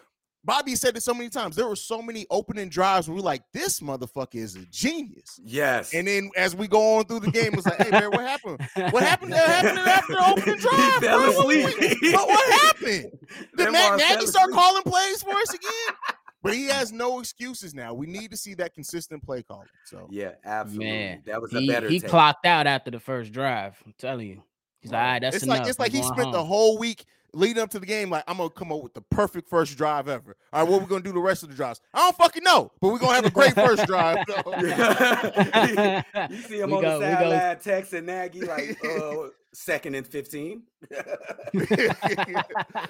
Bobby 0.46 0.76
said 0.76 0.96
it 0.96 1.02
so 1.02 1.12
many 1.12 1.28
times. 1.28 1.56
There 1.56 1.66
were 1.68 1.74
so 1.76 2.00
many 2.00 2.24
opening 2.30 2.68
drives 2.68 3.08
where 3.08 3.16
we're 3.16 3.22
like, 3.22 3.42
this 3.52 3.80
motherfucker 3.80 4.36
is 4.36 4.54
a 4.56 4.64
genius. 4.70 5.40
Yes. 5.44 5.92
And 5.92 6.06
then 6.06 6.30
as 6.36 6.54
we 6.56 6.68
go 6.68 6.96
on 6.98 7.04
through 7.04 7.20
the 7.20 7.30
game, 7.32 7.52
it's 7.54 7.66
like, 7.66 7.82
hey 7.82 7.90
man, 7.90 8.10
what 8.12 8.20
happened? 8.20 8.60
What 8.92 9.02
happened? 9.02 9.32
What 9.32 9.40
happened 9.40 9.78
after 9.80 10.12
the 10.14 10.28
opening 10.30 10.56
drive? 10.60 10.92
fell 11.02 11.18
bro? 11.18 11.32
What- 11.32 11.64
asleep. 11.74 12.12
what- 12.12 12.12
What, 12.14 12.28
what 12.28 12.60
happened? 12.62 13.10
Did 13.58 13.66
Lamar 13.66 13.96
Matt 13.96 14.14
Nagy 14.20 14.26
start 14.26 14.52
calling 14.52 14.82
plays 14.84 15.22
for 15.22 15.34
us 15.34 15.52
again? 15.52 15.70
But 16.42 16.54
he 16.54 16.66
has 16.68 16.92
no 16.92 17.18
excuses 17.18 17.74
now. 17.74 17.92
We 17.92 18.06
need 18.06 18.30
to 18.30 18.36
see 18.36 18.54
that 18.54 18.72
consistent 18.72 19.20
play 19.24 19.42
calling. 19.42 19.66
So 19.84 20.06
Yeah, 20.12 20.32
absolutely. 20.44 20.86
Man, 20.86 21.22
that 21.26 21.42
was 21.42 21.52
a 21.52 21.58
he, 21.60 21.66
better 21.66 21.88
he 21.88 21.98
take. 21.98 22.08
clocked 22.08 22.46
out 22.46 22.68
after 22.68 22.92
the 22.92 23.00
first 23.00 23.32
drive. 23.32 23.74
I'm 23.84 23.94
telling 23.98 24.28
you. 24.28 24.42
He's 24.78 24.92
like, 24.92 25.00
all 25.00 25.06
right, 25.08 25.18
that's 25.22 25.36
it's 25.36 25.44
enough. 25.44 25.58
like 25.60 25.68
it's 25.68 25.78
like 25.80 25.90
I'm 25.90 25.96
he 25.96 26.02
going 26.02 26.14
spent 26.14 26.32
the 26.32 26.44
whole 26.44 26.78
week 26.78 27.04
leading 27.36 27.62
up 27.62 27.70
to 27.70 27.78
the 27.78 27.86
game. 27.86 28.10
Like 28.10 28.24
I'm 28.26 28.36
gonna 28.38 28.50
come 28.50 28.72
up 28.72 28.82
with 28.82 28.94
the 28.94 29.02
perfect 29.02 29.48
first 29.48 29.76
drive 29.76 30.08
ever. 30.08 30.36
All 30.52 30.62
right, 30.62 30.70
what 30.70 30.80
we 30.80 30.86
gonna 30.88 31.02
do 31.02 31.12
the 31.12 31.20
rest 31.20 31.42
of 31.42 31.48
the 31.50 31.54
drives? 31.54 31.80
I 31.94 31.98
don't 31.98 32.16
fucking 32.16 32.42
know, 32.42 32.72
but 32.80 32.88
we're 32.92 32.98
gonna 32.98 33.14
have 33.14 33.26
a 33.26 33.30
great 33.30 33.54
first 33.54 33.86
drive. 33.86 34.18
though. 34.26 34.52
you 36.30 36.42
see 36.42 36.60
him 36.60 36.70
We 36.70 36.76
on 36.76 36.82
go- 36.82 36.98
the 36.98 37.06
we 37.06 37.12
go- 37.12 37.30
sideline 37.30 37.56
texting 37.56 38.04
Nagy 38.04 38.40
like 38.42 38.84
uh, 38.84 39.28
second 39.52 39.94
and 39.94 40.06
fifteen. 40.06 40.62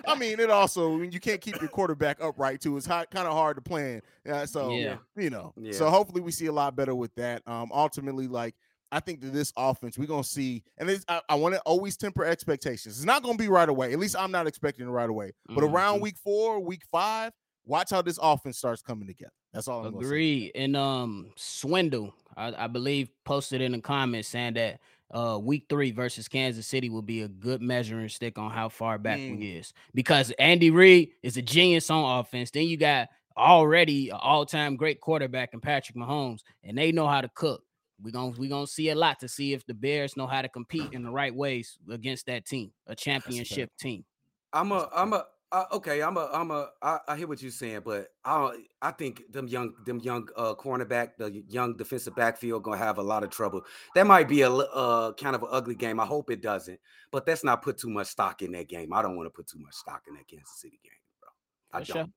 I 0.06 0.14
mean, 0.18 0.40
it 0.40 0.50
also 0.50 1.00
you 1.00 1.20
can't 1.20 1.40
keep 1.40 1.60
your 1.60 1.68
quarterback 1.68 2.18
upright 2.22 2.60
too. 2.60 2.76
It's 2.76 2.86
kind 2.86 3.06
of 3.14 3.32
hard 3.32 3.56
to 3.56 3.62
plan. 3.62 4.02
Yeah, 4.24 4.44
so 4.44 4.70
Yeah. 4.70 4.96
you 5.16 5.30
know. 5.30 5.52
Yeah. 5.56 5.72
So 5.72 5.88
hopefully 5.90 6.20
we 6.20 6.32
see 6.32 6.46
a 6.46 6.52
lot 6.52 6.76
better 6.76 6.94
with 6.94 7.14
that. 7.16 7.42
Um, 7.46 7.70
ultimately, 7.72 8.26
like 8.28 8.54
I 8.96 9.00
think 9.00 9.20
that 9.20 9.34
this 9.34 9.52
offense 9.58 9.98
we're 9.98 10.06
gonna 10.06 10.24
see, 10.24 10.64
and 10.78 10.88
it's, 10.88 11.04
I, 11.06 11.20
I 11.28 11.34
want 11.34 11.54
to 11.54 11.60
always 11.66 11.98
temper 11.98 12.24
expectations. 12.24 12.96
It's 12.96 13.04
not 13.04 13.22
gonna 13.22 13.36
be 13.36 13.48
right 13.48 13.68
away. 13.68 13.92
At 13.92 13.98
least 13.98 14.16
I'm 14.18 14.30
not 14.32 14.46
expecting 14.46 14.86
it 14.86 14.90
right 14.90 15.10
away. 15.10 15.32
But 15.48 15.62
around 15.64 15.98
Mhm. 15.98 16.02
week 16.02 16.16
four, 16.16 16.60
week 16.60 16.80
five, 16.90 17.32
watch 17.66 17.90
how 17.90 18.00
this 18.00 18.18
offense 18.22 18.56
starts 18.56 18.80
coming 18.80 19.06
together. 19.06 19.32
That's 19.52 19.68
all 19.68 19.84
I'm. 19.84 19.94
Agreed. 19.94 20.52
And 20.54 20.74
um, 20.78 21.30
Swindle, 21.36 22.14
I, 22.38 22.64
I 22.64 22.66
believe, 22.68 23.10
posted 23.26 23.60
in 23.60 23.72
the 23.72 23.80
comments 23.82 24.28
saying 24.28 24.54
that 24.54 24.80
uh 25.12 25.38
week 25.40 25.66
three 25.68 25.90
versus 25.90 26.26
Kansas 26.26 26.66
City 26.66 26.88
will 26.88 27.02
be 27.02 27.20
a 27.20 27.28
good 27.28 27.60
measuring 27.60 28.08
stick 28.08 28.38
on 28.38 28.50
how 28.50 28.70
far 28.70 28.96
back 28.98 29.18
Mm. 29.18 29.38
we 29.38 29.50
is 29.50 29.74
because 29.94 30.30
Andy 30.38 30.70
Reid 30.70 31.10
is 31.22 31.36
a 31.36 31.42
genius 31.42 31.90
on 31.90 32.18
offense. 32.20 32.50
Then 32.50 32.66
you 32.66 32.78
got 32.78 33.08
already 33.36 34.08
an 34.08 34.16
all-time 34.20 34.76
great 34.76 35.00
quarterback 35.02 35.50
in 35.52 35.60
Patrick 35.60 35.96
Mahomes, 35.96 36.40
and 36.64 36.78
they 36.78 36.92
know 36.92 37.06
how 37.06 37.20
to 37.20 37.28
cook. 37.34 37.62
We're 38.02 38.10
gonna 38.10 38.34
we 38.38 38.48
gonna 38.48 38.66
see 38.66 38.90
a 38.90 38.94
lot 38.94 39.20
to 39.20 39.28
see 39.28 39.52
if 39.52 39.64
the 39.66 39.74
Bears 39.74 40.16
know 40.16 40.26
how 40.26 40.42
to 40.42 40.48
compete 40.48 40.92
in 40.92 41.02
the 41.02 41.10
right 41.10 41.34
ways 41.34 41.78
against 41.90 42.26
that 42.26 42.44
team, 42.44 42.72
a 42.86 42.94
championship 42.94 43.70
team. 43.78 44.04
I'm 44.52 44.72
a, 44.72 44.88
I'm 44.94 45.12
a, 45.12 45.24
uh, 45.52 45.64
okay. 45.72 46.02
I'm 46.02 46.16
a, 46.16 46.28
I'm 46.32 46.50
a. 46.50 46.68
I, 46.82 46.98
I 47.08 47.16
hear 47.16 47.26
what 47.26 47.40
you're 47.40 47.50
saying, 47.50 47.80
but 47.84 48.08
I, 48.24 48.56
I 48.82 48.90
think 48.90 49.22
them 49.32 49.48
young, 49.48 49.74
them 49.84 50.00
young 50.00 50.28
uh, 50.36 50.54
cornerback, 50.54 51.16
the 51.18 51.42
young 51.48 51.76
defensive 51.76 52.14
backfield, 52.16 52.62
gonna 52.62 52.76
have 52.76 52.98
a 52.98 53.02
lot 53.02 53.22
of 53.22 53.30
trouble. 53.30 53.62
That 53.94 54.06
might 54.06 54.28
be 54.28 54.42
a 54.42 54.50
li- 54.50 54.68
uh, 54.72 55.12
kind 55.12 55.34
of 55.36 55.42
an 55.42 55.48
ugly 55.50 55.74
game. 55.74 56.00
I 56.00 56.06
hope 56.06 56.30
it 56.30 56.42
doesn't, 56.42 56.80
but 57.12 57.26
let's 57.26 57.44
not 57.44 57.62
put 57.62 57.78
too 57.78 57.90
much 57.90 58.08
stock 58.08 58.42
in 58.42 58.52
that 58.52 58.68
game. 58.68 58.92
I 58.92 59.02
don't 59.02 59.16
want 59.16 59.26
to 59.26 59.30
put 59.30 59.46
too 59.46 59.58
much 59.58 59.74
stock 59.74 60.02
in 60.08 60.14
that 60.14 60.26
Kansas 60.26 60.60
City 60.60 60.80
game, 60.82 60.92
bro. 61.20 61.28
I 61.72 61.84
For 61.84 61.92
don't. 61.92 62.04
sure. 62.06 62.12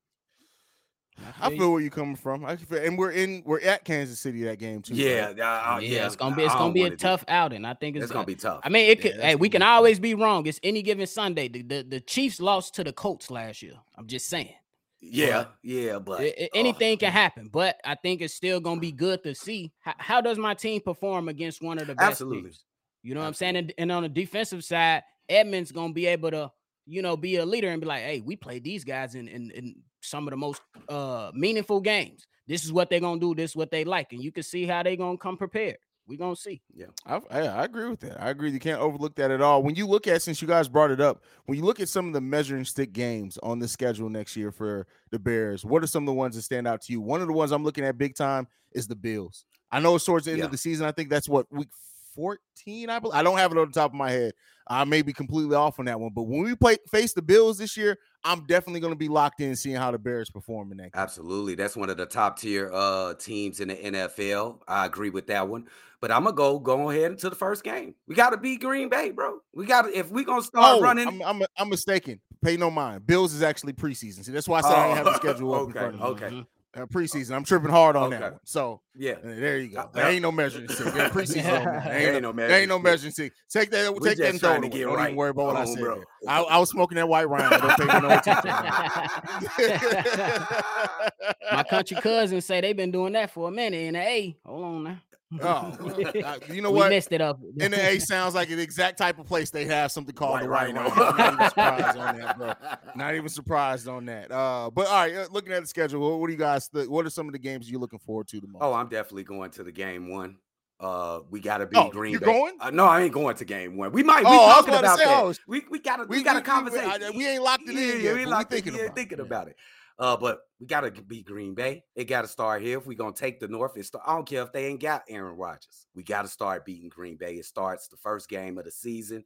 I 1.40 1.48
feel 1.50 1.58
feel 1.58 1.72
where 1.72 1.80
you're 1.80 1.90
coming 1.90 2.16
from. 2.16 2.44
I 2.44 2.56
feel, 2.56 2.78
and 2.78 2.98
we're 2.98 3.12
in 3.12 3.42
we're 3.44 3.60
at 3.60 3.84
Kansas 3.84 4.20
City 4.20 4.42
that 4.44 4.58
game 4.58 4.82
too. 4.82 4.94
Yeah, 4.94 5.26
right? 5.26 5.40
uh, 5.40 5.44
uh, 5.44 5.78
yeah, 5.80 5.88
yeah. 6.00 6.06
it's 6.06 6.16
gonna 6.16 6.36
be 6.36 6.44
it's 6.44 6.54
I 6.54 6.58
gonna 6.58 6.72
be 6.72 6.80
a 6.80 6.84
wanna 6.84 6.90
do- 6.96 6.96
tough 6.96 7.24
outing. 7.28 7.64
I 7.64 7.74
think 7.74 7.96
it's, 7.96 8.04
It's 8.04 8.12
gonna 8.12 8.26
be 8.26 8.34
tough. 8.34 8.60
I 8.64 8.68
mean, 8.68 8.90
it 8.90 9.00
could. 9.00 9.12
that's 9.12 9.22
Hey, 9.24 9.34
we 9.36 9.48
can 9.48 9.60
be 9.60 9.64
always 9.66 9.98
be 9.98 10.14
wrong. 10.14 10.46
It's 10.46 10.60
any 10.62 10.82
given 10.82 11.06
Sunday. 11.06 11.48
The, 11.48 11.62
the 11.62 11.82
the 11.82 12.00
Chiefs 12.00 12.40
lost 12.40 12.74
to 12.76 12.84
the 12.84 12.92
Colts 12.92 13.30
last 13.30 13.62
year. 13.62 13.74
I'm 13.96 14.06
just 14.06 14.28
saying. 14.28 14.54
yeah, 15.00 15.46
yeah, 15.62 15.98
but 15.98 16.20
I- 16.20 16.24
I- 16.24 16.34
oh, 16.54 16.58
anything 16.58 16.98
can 16.98 17.10
happen, 17.12 17.48
but 17.52 17.76
I 17.84 17.94
think 17.94 18.20
it's 18.20 18.34
still 18.34 18.60
gonna 18.60 18.80
be 18.80 18.92
good 18.92 19.22
to 19.24 19.34
see 19.34 19.72
how, 19.80 19.94
how 19.98 20.20
does 20.20 20.36
my 20.38 20.54
team 20.54 20.80
perform 20.82 21.28
against 21.28 21.62
one 21.62 21.78
of 21.78 21.86
the 21.86 21.94
best 21.94 22.10
Absolutely. 22.12 22.42
teams. 22.50 22.64
You 23.02 23.14
know 23.14 23.20
what 23.20 23.28
I'm 23.28 23.34
saying? 23.34 23.56
And, 23.56 23.72
and 23.78 23.90
on 23.90 24.02
the 24.02 24.10
defensive 24.10 24.62
side, 24.62 25.02
Edmunds 25.28 25.72
gonna 25.72 25.94
be 25.94 26.04
able 26.06 26.30
to, 26.32 26.52
you 26.86 27.00
know, 27.00 27.16
be 27.16 27.36
a 27.36 27.46
leader 27.46 27.70
and 27.70 27.80
be 27.80 27.86
like, 27.86 28.02
hey, 28.02 28.20
we 28.20 28.36
played 28.36 28.62
these 28.62 28.84
guys 28.84 29.14
in 29.14 29.26
in, 29.26 29.50
in 29.52 29.76
some 30.00 30.26
of 30.26 30.30
the 30.32 30.36
most 30.36 30.62
uh 30.88 31.30
meaningful 31.34 31.80
games. 31.80 32.26
This 32.46 32.64
is 32.64 32.72
what 32.72 32.90
they're 32.90 33.00
gonna 33.00 33.20
do. 33.20 33.34
This 33.34 33.52
is 33.52 33.56
what 33.56 33.70
they 33.70 33.84
like, 33.84 34.12
and 34.12 34.22
you 34.22 34.32
can 34.32 34.42
see 34.42 34.66
how 34.66 34.82
they're 34.82 34.96
gonna 34.96 35.18
come 35.18 35.36
prepared. 35.36 35.76
We're 36.08 36.18
gonna 36.18 36.34
see. 36.34 36.60
I, 37.06 37.20
I, 37.30 37.40
I 37.46 37.64
agree 37.64 37.88
with 37.88 38.00
that. 38.00 38.20
I 38.20 38.30
agree. 38.30 38.50
You 38.50 38.58
can't 38.58 38.80
overlook 38.80 39.14
that 39.16 39.30
at 39.30 39.40
all. 39.40 39.62
When 39.62 39.76
you 39.76 39.86
look 39.86 40.08
at, 40.08 40.22
since 40.22 40.42
you 40.42 40.48
guys 40.48 40.68
brought 40.68 40.90
it 40.90 41.00
up, 41.00 41.22
when 41.46 41.56
you 41.56 41.64
look 41.64 41.78
at 41.78 41.88
some 41.88 42.08
of 42.08 42.12
the 42.14 42.20
measuring 42.20 42.64
stick 42.64 42.92
games 42.92 43.38
on 43.44 43.60
the 43.60 43.68
schedule 43.68 44.08
next 44.08 44.36
year 44.36 44.50
for 44.50 44.88
the 45.12 45.20
Bears, 45.20 45.64
what 45.64 45.84
are 45.84 45.86
some 45.86 46.02
of 46.02 46.06
the 46.06 46.12
ones 46.14 46.34
that 46.34 46.42
stand 46.42 46.66
out 46.66 46.82
to 46.82 46.92
you? 46.92 47.00
One 47.00 47.20
of 47.20 47.28
the 47.28 47.32
ones 47.32 47.52
I'm 47.52 47.62
looking 47.62 47.84
at 47.84 47.96
big 47.96 48.16
time 48.16 48.48
is 48.72 48.88
the 48.88 48.96
Bills. 48.96 49.44
I 49.70 49.78
know 49.78 49.94
it's 49.94 50.04
towards 50.04 50.24
the 50.24 50.32
end 50.32 50.40
Yeah. 50.40 50.46
of 50.46 50.50
the 50.50 50.58
season. 50.58 50.84
I 50.84 50.90
think 50.90 51.10
that's 51.10 51.28
what 51.28 51.46
week 51.52 51.68
14. 52.14 52.90
I 52.90 52.98
believe. 52.98 53.14
I 53.14 53.22
don't 53.22 53.38
have 53.38 53.52
it 53.52 53.58
on 53.58 53.66
the 53.68 53.72
top 53.72 53.90
of 53.90 53.94
my 53.96 54.10
head. 54.10 54.32
I 54.68 54.84
may 54.84 55.02
be 55.02 55.12
completely 55.12 55.56
off 55.56 55.78
on 55.80 55.86
that 55.86 55.98
one. 55.98 56.12
But 56.14 56.22
when 56.24 56.42
we 56.42 56.54
play 56.54 56.76
face 56.90 57.12
the 57.12 57.22
Bills 57.22 57.58
this 57.58 57.76
year, 57.76 57.98
I'm 58.22 58.46
definitely 58.46 58.80
going 58.80 58.92
to 58.92 58.98
be 58.98 59.08
locked 59.08 59.40
in 59.40 59.56
seeing 59.56 59.74
how 59.76 59.90
the 59.90 59.98
Bears 59.98 60.30
perform 60.30 60.70
in 60.70 60.78
that. 60.78 60.92
game. 60.92 61.02
Absolutely. 61.02 61.56
That's 61.56 61.76
one 61.76 61.90
of 61.90 61.96
the 61.96 62.06
top 62.06 62.38
tier 62.38 62.70
uh 62.72 63.14
teams 63.14 63.60
in 63.60 63.68
the 63.68 63.74
NFL. 63.76 64.60
I 64.68 64.86
agree 64.86 65.10
with 65.10 65.26
that 65.28 65.48
one. 65.48 65.66
But 66.00 66.10
I'm 66.10 66.24
gonna 66.24 66.34
go 66.34 66.58
go 66.58 66.88
ahead 66.88 67.10
into 67.10 67.28
the 67.28 67.36
first 67.36 67.62
game. 67.62 67.94
We 68.08 68.14
gotta 68.14 68.38
beat 68.38 68.60
Green 68.62 68.88
Bay, 68.88 69.10
bro. 69.10 69.40
We 69.54 69.66
gotta 69.66 69.96
if 69.98 70.10
we 70.10 70.24
gonna 70.24 70.42
start 70.42 70.78
Oh, 70.78 70.80
running. 70.80 71.06
I'm, 71.06 71.20
I'm, 71.20 71.42
I'm 71.58 71.68
mistaken. 71.68 72.20
Pay 72.42 72.56
no 72.56 72.70
mind. 72.70 73.06
Bills 73.06 73.34
is 73.34 73.42
actually 73.42 73.74
preseason. 73.74 74.24
See, 74.24 74.32
that's 74.32 74.48
why 74.48 74.58
I 74.58 74.62
said 74.62 74.72
I 74.72 74.86
didn't 74.86 74.96
have 74.96 75.04
the 75.06 75.12
Oh, 75.12 75.16
schedule 75.16 75.54
up 75.56 75.62
in 75.64 75.70
okay, 75.70 75.78
front 75.78 75.94
of 75.94 76.00
me. 76.20 76.26
okay. 76.26 76.46
Uh, 76.72 76.86
preseason. 76.86 77.32
I'm 77.34 77.42
tripping 77.42 77.68
hard 77.70 77.96
on 77.96 78.12
Okay. 78.12 78.20
that 78.20 78.30
one. 78.32 78.40
So 78.44 78.80
yeah. 78.94 79.14
uh, 79.14 79.16
there 79.24 79.58
you 79.58 79.70
go. 79.70 79.90
There 79.92 80.08
ain't 80.08 80.22
no 80.22 80.30
measuring 80.30 80.68
stick. 80.68 80.86
Yeah, 80.94 81.08
preseason. 81.10 81.84
There 81.84 82.12
ain't 82.14 82.22
no 82.22 82.30
There 82.32 82.48
ain't 82.52 82.68
no 82.68 82.78
measuring 82.78 82.82
measuring 82.92 83.12
stick. 83.12 83.32
Take 83.48 83.70
that. 83.72 83.92
We 83.92 83.98
take 84.08 84.18
that 84.18 84.30
and 84.30 84.40
throw 84.40 84.52
it 84.54 84.60
to 84.60 84.68
get 84.68 84.84
Don't 84.84 84.94
right. 84.94 85.06
even 85.06 85.16
worry 85.16 85.30
about 85.30 85.46
what 85.46 85.56
I 85.56 85.64
said. 85.64 85.82
I, 86.28 86.42
I 86.42 86.58
was 86.58 86.70
smoking 86.70 86.94
that 86.96 87.08
white 87.08 87.28
Ryan. 87.28 87.50
Don't 87.60 87.76
pay 87.76 88.00
no 88.00 88.10
attention. 88.10 88.50
My 91.52 91.64
country 91.64 91.96
cousins 92.00 92.44
say 92.44 92.60
they've 92.60 92.76
been 92.76 92.92
doing 92.92 93.14
that 93.14 93.32
for 93.32 93.48
a 93.48 93.50
minute 93.50 93.78
in 93.78 93.94
the 93.94 94.00
A. 94.00 94.36
Hold 94.46 94.64
on 94.64 94.84
now. 94.84 94.98
Oh, 95.40 95.44
uh, 96.24 96.38
you 96.52 96.60
know 96.60 96.72
we 96.72 96.78
what? 96.78 96.90
messed 96.90 97.12
it 97.12 97.20
up. 97.20 97.38
In 97.58 97.70
the 97.70 97.80
A 97.80 97.98
sounds 98.00 98.34
like 98.34 98.48
the 98.48 98.60
exact 98.60 98.98
type 98.98 99.18
of 99.20 99.26
place 99.26 99.50
they 99.50 99.64
have 99.66 99.92
something 99.92 100.14
called 100.14 100.32
White 100.32 100.42
the 100.42 100.48
White 100.48 100.74
Rhino. 100.74 100.90
Rhino. 100.90 101.12
I'm 101.16 101.36
not 101.36 101.38
even 101.38 101.48
surprised 101.48 101.98
on 101.98 102.18
that, 102.18 102.38
bro. 102.38 102.52
Not 102.96 103.14
even 103.14 103.28
surprised 103.28 103.88
on 103.88 104.04
that. 104.06 104.32
Uh, 104.32 104.70
but 104.70 104.86
all 104.88 104.94
right, 104.94 105.14
uh, 105.14 105.26
looking 105.30 105.52
at 105.52 105.60
the 105.62 105.68
schedule, 105.68 106.00
what, 106.00 106.18
what 106.20 106.26
do 106.26 106.32
you 106.32 106.38
guys? 106.38 106.68
Th- 106.68 106.88
what 106.88 107.06
are 107.06 107.10
some 107.10 107.26
of 107.26 107.32
the 107.32 107.38
games 107.38 107.70
you're 107.70 107.80
looking 107.80 108.00
forward 108.00 108.26
to 108.28 108.40
the 108.40 108.48
most? 108.48 108.60
Oh, 108.62 108.72
I'm 108.72 108.88
definitely 108.88 109.24
going 109.24 109.50
to 109.52 109.62
the 109.62 109.72
game 109.72 110.08
one. 110.10 110.36
Uh, 110.80 111.20
we 111.30 111.40
gotta 111.40 111.66
be 111.66 111.76
Oh, 111.76 111.90
Green 111.90 112.12
you're 112.12 112.20
Bay. 112.20 112.26
going? 112.26 112.54
Uh, 112.58 112.70
no, 112.70 112.86
I 112.86 113.02
ain't 113.02 113.12
going 113.12 113.36
to 113.36 113.44
game 113.44 113.76
one. 113.76 113.92
We 113.92 114.02
might. 114.02 114.24
We 114.24 114.30
Oh, 114.30 114.32
I 114.32 114.46
was 114.46 114.54
talking 114.64 114.70
about 114.74 114.80
to 114.80 114.86
about 114.86 114.98
say, 114.98 115.04
that. 115.04 115.22
oh, 115.22 115.34
we 115.46 115.62
we 115.70 115.78
got 115.78 116.00
a 116.00 116.04
we, 116.04 116.16
we- 116.18 116.22
got 116.24 116.32
we- 116.34 116.38
a 116.38 116.40
we- 116.40 116.44
conversation. 116.46 117.02
I- 117.04 117.10
we 117.14 117.28
ain't 117.28 117.42
locked 117.42 117.68
it 117.68 117.76
in 117.76 117.76
yet, 117.76 117.92
we 118.02 118.08
but 118.08 118.16
we 118.16 118.24
locked 118.26 118.52
it- 118.52 118.54
thinking 118.56 118.72
yeah, 118.74 118.80
about 118.80 118.90
it. 118.90 118.94
thinking 118.96 119.18
Yeah. 119.18 119.24
about 119.24 119.48
it. 119.48 119.56
Uh, 120.00 120.16
but 120.16 120.40
we 120.58 120.66
gotta 120.66 120.90
beat 120.90 121.26
Green 121.26 121.54
Bay. 121.54 121.84
It 121.94 122.04
gotta 122.06 122.26
start 122.26 122.62
here. 122.62 122.78
If 122.78 122.86
we're 122.86 122.96
gonna 122.96 123.12
take 123.12 123.38
the 123.38 123.48
North, 123.48 123.76
it 123.76 123.84
start, 123.84 124.02
I 124.06 124.14
don't 124.14 124.26
care 124.26 124.42
if 124.42 124.50
they 124.50 124.66
ain't 124.66 124.80
got 124.80 125.02
Aaron 125.10 125.36
Rodgers. 125.36 125.86
We 125.94 126.02
gotta 126.02 126.26
start 126.28 126.64
beating 126.64 126.88
Green 126.88 127.16
Bay. 127.16 127.34
It 127.34 127.44
starts 127.44 127.86
the 127.86 127.98
first 127.98 128.28
game 128.30 128.56
of 128.56 128.64
the 128.64 128.70
season, 128.70 129.24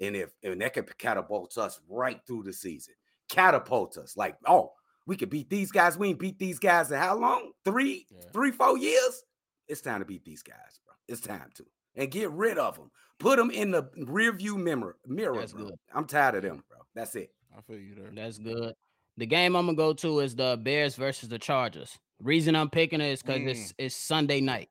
and 0.00 0.14
if 0.14 0.30
and 0.44 0.60
that 0.60 0.74
could 0.74 0.96
catapult 0.96 1.58
us 1.58 1.80
right 1.88 2.20
through 2.26 2.44
the 2.44 2.52
season. 2.52 2.94
Catapult 3.28 3.98
us 3.98 4.16
like, 4.16 4.36
oh, 4.46 4.72
we 5.06 5.16
could 5.16 5.30
beat 5.30 5.50
these 5.50 5.72
guys. 5.72 5.98
We 5.98 6.10
ain't 6.10 6.18
beat 6.20 6.38
these 6.38 6.60
guys 6.60 6.92
in 6.92 6.98
how 6.98 7.16
long? 7.18 7.50
Three, 7.64 8.06
Yeah. 8.10 8.20
three, 8.32 8.52
four 8.52 8.78
years. 8.78 9.24
It's 9.66 9.80
time 9.80 9.98
to 10.00 10.04
beat 10.06 10.24
these 10.24 10.42
guys, 10.42 10.78
bro. 10.84 10.94
It's 11.08 11.20
time 11.20 11.50
to 11.54 11.64
and 11.96 12.10
get 12.10 12.30
rid 12.30 12.58
of 12.58 12.76
them. 12.76 12.90
Put 13.18 13.38
them 13.38 13.50
in 13.50 13.70
the 13.72 13.88
rear 13.96 14.32
view 14.32 14.56
mirror. 14.56 14.96
Mirror. 15.06 15.40
That's 15.40 15.52
bro. 15.52 15.64
good. 15.64 15.74
I'm 15.92 16.04
tired 16.06 16.36
of 16.36 16.42
them, 16.42 16.62
bro. 16.68 16.78
That's 16.94 17.14
it. 17.16 17.32
I 17.56 17.60
feel 17.62 17.78
you 17.78 17.94
there. 17.96 18.10
That's 18.14 18.38
good. 18.38 18.74
The 19.18 19.26
game 19.26 19.56
I'm 19.56 19.66
gonna 19.66 19.76
go 19.76 19.92
to 19.94 20.20
is 20.20 20.34
the 20.34 20.58
Bears 20.62 20.94
versus 20.96 21.28
the 21.28 21.38
Chargers. 21.38 21.98
Reason 22.20 22.54
I'm 22.56 22.70
picking 22.70 23.00
it 23.00 23.10
is 23.12 23.22
because 23.22 23.40
Mm. 23.40 23.48
it's 23.48 23.74
it's 23.78 23.94
Sunday 23.96 24.40
night, 24.40 24.70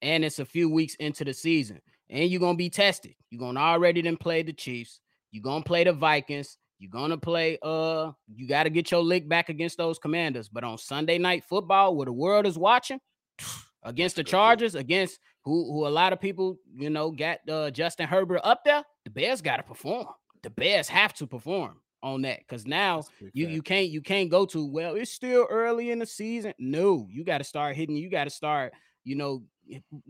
and 0.00 0.24
it's 0.24 0.38
a 0.38 0.44
few 0.44 0.70
weeks 0.70 0.94
into 0.96 1.24
the 1.24 1.34
season, 1.34 1.80
and 2.08 2.28
you're 2.30 2.40
gonna 2.40 2.56
be 2.56 2.70
tested. 2.70 3.14
You're 3.30 3.40
gonna 3.40 3.60
already 3.60 4.00
then 4.02 4.16
play 4.16 4.42
the 4.42 4.52
Chiefs. 4.52 5.00
You're 5.32 5.42
gonna 5.42 5.64
play 5.64 5.84
the 5.84 5.92
Vikings. 5.92 6.56
You're 6.78 6.90
gonna 6.90 7.18
play. 7.18 7.58
Uh, 7.62 8.12
you 8.34 8.46
got 8.48 8.64
to 8.64 8.70
get 8.70 8.90
your 8.90 9.02
lick 9.02 9.28
back 9.28 9.48
against 9.48 9.76
those 9.78 9.98
Commanders. 9.98 10.48
But 10.48 10.64
on 10.64 10.78
Sunday 10.78 11.18
night 11.18 11.44
football, 11.44 11.94
where 11.96 12.06
the 12.06 12.12
world 12.12 12.46
is 12.46 12.56
watching, 12.58 13.00
against 13.82 14.16
the 14.16 14.22
That's 14.22 14.22
a 14.22 14.22
good 14.22 14.24
pick. 14.24 14.30
Chargers, 14.30 14.74
against 14.74 15.18
who 15.44 15.72
who 15.72 15.86
a 15.86 15.88
lot 15.90 16.12
of 16.12 16.20
people 16.20 16.56
you 16.74 16.90
know 16.90 17.10
got 17.10 17.38
uh, 17.48 17.70
Justin 17.70 18.08
Herbert 18.08 18.40
up 18.44 18.62
there, 18.64 18.82
the 19.04 19.10
Bears 19.10 19.40
got 19.42 19.58
to 19.58 19.62
perform. 19.62 20.06
The 20.42 20.50
Bears 20.50 20.88
have 20.88 21.12
to 21.14 21.26
perform 21.26 21.80
on 22.04 22.22
that 22.22 22.38
because 22.38 22.66
now 22.66 23.02
big 23.18 23.30
you 23.32 23.46
fact. 23.46 23.54
you 23.54 23.62
can't 23.62 23.88
you 23.88 24.00
can't 24.00 24.30
go 24.30 24.44
to 24.44 24.64
well 24.66 24.94
it's 24.94 25.10
still 25.10 25.46
early 25.50 25.90
in 25.90 25.98
the 25.98 26.06
season 26.06 26.52
no 26.58 27.08
you 27.10 27.24
got 27.24 27.38
to 27.38 27.44
start 27.44 27.74
hitting 27.74 27.96
you 27.96 28.10
got 28.10 28.24
to 28.24 28.30
start 28.30 28.72
you 29.02 29.16
know 29.16 29.42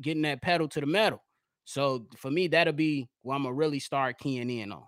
getting 0.02 0.22
that 0.22 0.42
pedal 0.42 0.68
to 0.68 0.80
the 0.80 0.87
metal 0.87 1.22
So 1.64 2.07
for 2.16 2.30
me, 2.30 2.48
that'll 2.48 2.72
be 2.72 3.09
where 3.22 3.37
I'm 3.37 3.44
gonna 3.44 3.54
really 3.54 3.78
start 3.78 4.18
keying 4.18 4.50
in 4.50 4.72
on. 4.72 4.83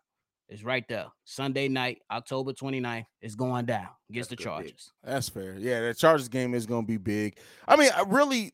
It's 0.48 0.62
right 0.62 0.84
there. 0.88 1.06
Sunday 1.24 1.68
night, 1.68 1.98
October 2.10 2.52
29th. 2.52 3.06
It's 3.20 3.34
going 3.34 3.64
down 3.64 3.88
against 4.10 4.30
That's 4.30 4.38
the. 4.38 4.44
Chargers. 4.44 4.92
That's 5.02 5.28
fair. 5.28 5.56
Yeah, 5.58 5.80
the 5.80 5.94
Chargers 5.94 6.28
game 6.28 6.54
is 6.54 6.66
going 6.66 6.82
to 6.82 6.86
be 6.86 6.98
big. 6.98 7.38
I 7.66 7.74
mean, 7.76 7.90
I 7.96 8.02
really, 8.06 8.52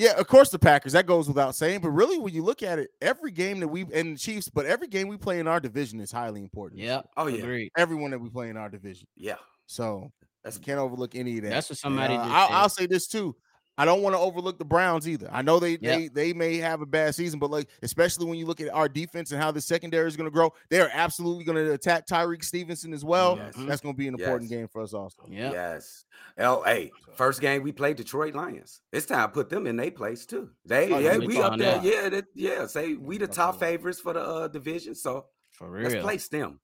yeah, 0.00 0.18
of 0.18 0.26
course 0.26 0.48
the 0.48 0.58
Packers. 0.58 0.92
That 0.94 1.06
goes 1.06 1.28
without 1.28 1.54
saying. 1.54 1.80
But 1.80 1.90
really, 1.90 2.18
when 2.18 2.32
you 2.32 2.42
look 2.42 2.62
at 2.62 2.78
it, 2.78 2.90
every 3.02 3.30
game 3.30 3.60
that 3.60 3.68
we 3.68 3.82
and 3.92 4.14
the 4.14 4.18
Chiefs, 4.18 4.48
but 4.48 4.64
every 4.64 4.88
game 4.88 5.08
we 5.08 5.18
play 5.18 5.38
in 5.40 5.46
our 5.46 5.60
division 5.60 6.00
is 6.00 6.10
highly 6.10 6.40
important. 6.40 6.80
Yeah. 6.80 7.02
Oh, 7.18 7.26
yeah. 7.26 7.42
Agreed. 7.42 7.70
everyone 7.76 8.10
that 8.12 8.18
we 8.18 8.30
play 8.30 8.48
in 8.48 8.56
our 8.56 8.70
division. 8.70 9.06
Yeah. 9.14 9.36
So 9.66 10.10
That's 10.42 10.56
can't 10.56 10.78
overlook 10.78 11.14
any 11.14 11.36
of 11.36 11.44
that. 11.44 11.50
That's 11.50 11.68
what 11.68 11.78
somebody 11.78 12.14
uh, 12.14 12.24
just 12.24 12.30
I'll. 12.30 12.48
I'll 12.50 12.68
say 12.70 12.86
this 12.86 13.06
too. 13.06 13.36
I 13.80 13.86
don't 13.86 14.02
want 14.02 14.14
to 14.14 14.18
overlook 14.20 14.58
the 14.58 14.64
Browns 14.64 15.08
either. 15.08 15.28
I 15.32 15.40
know 15.40 15.58
they 15.58 15.70
Yep. 15.72 15.80
they 15.80 16.08
they 16.08 16.32
may 16.34 16.58
have 16.58 16.82
a 16.82 16.86
bad 16.86 17.14
season, 17.14 17.38
but 17.38 17.50
like 17.50 17.68
especially 17.82 18.26
when 18.26 18.38
you 18.38 18.44
look 18.44 18.60
at 18.60 18.68
our 18.74 18.88
defense 18.90 19.32
and 19.32 19.40
how 19.40 19.50
the 19.50 19.60
secondary 19.60 20.06
is 20.06 20.16
going 20.16 20.26
to 20.26 20.30
grow, 20.30 20.52
they 20.68 20.80
are 20.80 20.90
absolutely 20.92 21.44
going 21.44 21.56
to 21.56 21.72
attack 21.72 22.06
Tyrique 22.06 22.44
Stevenson 22.44 22.92
as 22.92 23.04
well. 23.04 23.36
Yes. 23.38 23.54
That's 23.56 23.80
going 23.80 23.94
to 23.94 23.98
be 23.98 24.06
an 24.08 24.14
important 24.14 24.50
Yes. 24.50 24.58
game 24.58 24.68
for 24.68 24.82
us 24.82 24.92
also. 24.92 25.22
Yep. 25.28 25.52
Yes. 25.54 26.04
Oh, 26.38 26.62
hey, 26.64 26.90
first 27.14 27.40
game 27.40 27.62
we 27.62 27.72
played 27.72 27.96
Detroit 27.96 28.34
Lions. 28.34 28.80
It's 28.92 29.06
time 29.06 29.28
to 29.28 29.32
put 29.32 29.48
them 29.48 29.66
in 29.66 29.76
their 29.76 29.90
place 29.90 30.26
too. 30.26 30.50
They 30.66 30.92
Oh, 30.92 30.98
yeah, 30.98 31.12
yeah, 31.12 31.18
we 31.18 31.26
we 31.28 31.40
up 31.40 31.56
there. 31.56 31.76
that. 31.78 31.82
Yeah, 31.84 32.08
that, 32.10 32.24
yeah. 32.34 32.66
Say 32.66 32.94
we 32.94 33.16
the 33.16 33.26
top 33.28 33.58
favorites 33.58 33.98
for 34.00 34.12
the 34.12 34.20
uh, 34.22 34.48
division. 34.48 34.94
So 34.94 35.24
For 35.52 35.70
real. 35.70 35.84
let's 35.84 35.94
real. 35.94 36.02
place 36.02 36.28
them. 36.28 36.60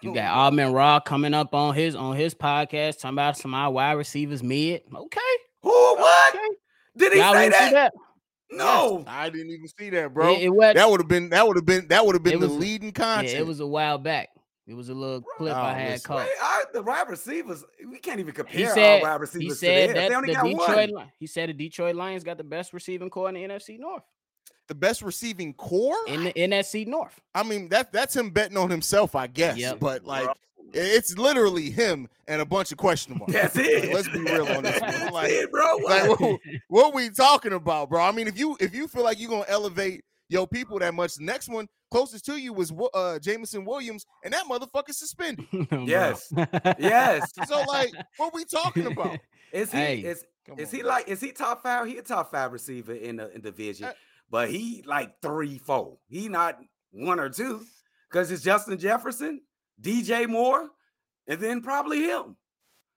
You 0.00 0.14
got 0.14 0.32
Amon-Ra 0.32 1.00
coming 1.00 1.34
up 1.34 1.54
on 1.54 1.74
his 1.74 1.96
on 1.96 2.14
his 2.16 2.34
podcast 2.34 3.00
talking 3.00 3.14
about 3.16 3.36
some 3.36 3.52
of 3.52 3.58
our 3.58 3.70
wide 3.72 3.92
receivers 3.92 4.42
mid. 4.42 4.82
Okay. 4.94 5.20
Who 5.62 5.70
what? 5.70 6.34
Okay. 6.96 7.04
Did 7.08 7.12
he 7.14 7.18
Y'all 7.18 7.32
say 7.34 7.48
didn't 7.48 7.54
see 7.54 7.70
that? 7.74 7.92
that? 7.92 7.92
No. 8.56 9.04
I 9.06 9.30
didn't 9.30 9.50
even 9.50 9.68
see 9.68 9.90
that, 9.90 10.12
bro. 10.12 10.34
It, 10.34 10.42
it 10.42 10.48
was 10.50 10.74
that 10.74 10.90
would 10.90 11.00
have 11.00 11.08
been 11.08 11.30
that 11.30 11.46
would 11.46 11.56
have 11.56 11.64
been 11.64 11.88
that 11.88 12.04
would 12.04 12.14
have 12.14 12.22
been 12.22 12.40
the 12.40 12.48
was- 12.48 12.56
leading 12.56 12.88
yeah, 12.88 12.92
content. 12.92 13.38
it 13.38 13.46
was 13.46 13.60
a 13.60 13.66
while 13.66 13.98
back. 13.98 14.28
It 14.66 14.74
was 14.74 14.90
a 14.90 14.94
little 14.94 15.22
clip 15.22 15.56
Oh, 15.56 15.60
I 15.60 15.72
had 15.72 15.90
listen. 15.92 16.06
caught. 16.06 16.18
Wait, 16.18 16.28
I, 16.40 16.62
the 16.72 16.82
wide 16.82 17.08
receivers, 17.08 17.64
we 17.90 17.98
can't 17.98 18.20
even 18.20 18.32
compare 18.32 18.56
He 18.56 18.64
our 18.64 18.72
said 18.74 19.02
wide 19.02 19.20
he 19.40 19.50
said 19.50 19.88
to 19.88 19.94
that 19.94 20.08
They 20.08 20.14
only 20.14 20.28
the 20.28 20.34
got 20.34 20.44
Detroit 20.44 20.90
one. 20.92 21.12
He 21.18 21.26
said 21.26 21.48
the 21.48 21.52
Detroit 21.54 21.96
Lions 21.96 22.22
got 22.22 22.36
the 22.38 22.44
best 22.44 22.72
receiving 22.72 23.10
corps 23.10 23.28
in 23.30 23.34
the 23.34 23.40
NFC 23.42 23.78
North. 23.80 24.04
the 24.68 24.74
best 24.76 25.02
receiving 25.02 25.52
corps. 25.54 25.96
In 26.06 26.22
the 26.24 26.32
NFC 26.34 26.86
North. 26.86 27.18
I 27.34 27.42
mean, 27.42 27.68
that 27.70 27.92
that's 27.92 28.14
him 28.14 28.30
betting 28.30 28.56
on 28.56 28.70
himself, 28.70 29.16
I 29.16 29.26
guess. 29.26 29.56
Yep. 29.58 29.80
But 29.80 30.04
like, 30.04 30.24
Bro. 30.26 30.34
It's 30.74 31.16
literally 31.18 31.70
him 31.70 32.08
and 32.28 32.40
a 32.40 32.46
bunch 32.46 32.72
of 32.72 32.78
question 32.78 33.18
marks. 33.18 33.32
That's 33.32 33.56
Like, 33.56 33.66
it. 33.66 33.94
let's 33.94 34.08
be 34.08 34.20
real 34.20 34.46
on 34.46 34.62
this 34.62 34.80
one. 34.80 34.90
That's 34.90 35.12
Like, 35.12 35.30
it, 35.30 35.50
bro. 35.50 35.76
like 35.84 36.08
What? 36.08 36.20
what, 36.20 36.40
what 36.68 36.94
we 36.94 37.10
talking 37.10 37.52
about, 37.52 37.90
bro? 37.90 38.02
I 38.02 38.12
mean, 38.12 38.26
if 38.28 38.38
you 38.38 38.56
if 38.60 38.74
you 38.74 38.88
feel 38.88 39.04
like 39.04 39.18
you're 39.20 39.30
gonna 39.30 39.44
elevate 39.48 40.02
your 40.28 40.46
people 40.46 40.78
that 40.78 40.94
much, 40.94 41.14
the 41.16 41.24
next 41.24 41.48
one 41.48 41.68
closest 41.90 42.24
to 42.26 42.36
you 42.36 42.52
was 42.52 42.72
Wo- 42.72 42.90
uh 42.94 43.18
Jameson 43.18 43.64
Williams, 43.64 44.06
and 44.24 44.32
that 44.32 44.44
motherfucker 44.46 44.92
suspended. 44.92 45.46
Bro. 45.68 45.84
Yes. 45.84 46.32
yes. 46.78 47.30
So 47.46 47.62
like, 47.68 47.92
what 48.16 48.32
we 48.32 48.44
talking 48.44 48.86
about? 48.86 49.18
Is 49.52 49.70
he 49.72 49.78
Hey. 49.78 49.98
is 50.00 50.24
is 50.58 50.68
on, 50.70 50.74
he 50.76 50.80
bro. 50.80 50.88
like 50.88 51.08
is 51.08 51.20
he 51.20 51.32
top 51.32 51.62
five? 51.62 51.86
He 51.86 51.98
a 51.98 52.02
top 52.02 52.30
five 52.30 52.52
receiver 52.52 52.94
in 52.94 53.16
the 53.16 53.26
in 53.34 53.42
the 53.42 53.50
division, 53.50 53.86
Uh, 53.86 53.92
but 54.30 54.50
he 54.50 54.82
like 54.86 55.20
three, 55.20 55.58
four. 55.58 55.98
He 56.08 56.28
not 56.28 56.58
one 56.92 57.20
or 57.20 57.28
two 57.28 57.62
because 58.10 58.30
it's 58.30 58.42
Justin 58.42 58.78
Jefferson, 58.78 59.40
DJ 59.80 60.28
Moore, 60.28 60.68
and 61.26 61.40
then 61.40 61.62
probably 61.62 62.02
him. 62.02 62.36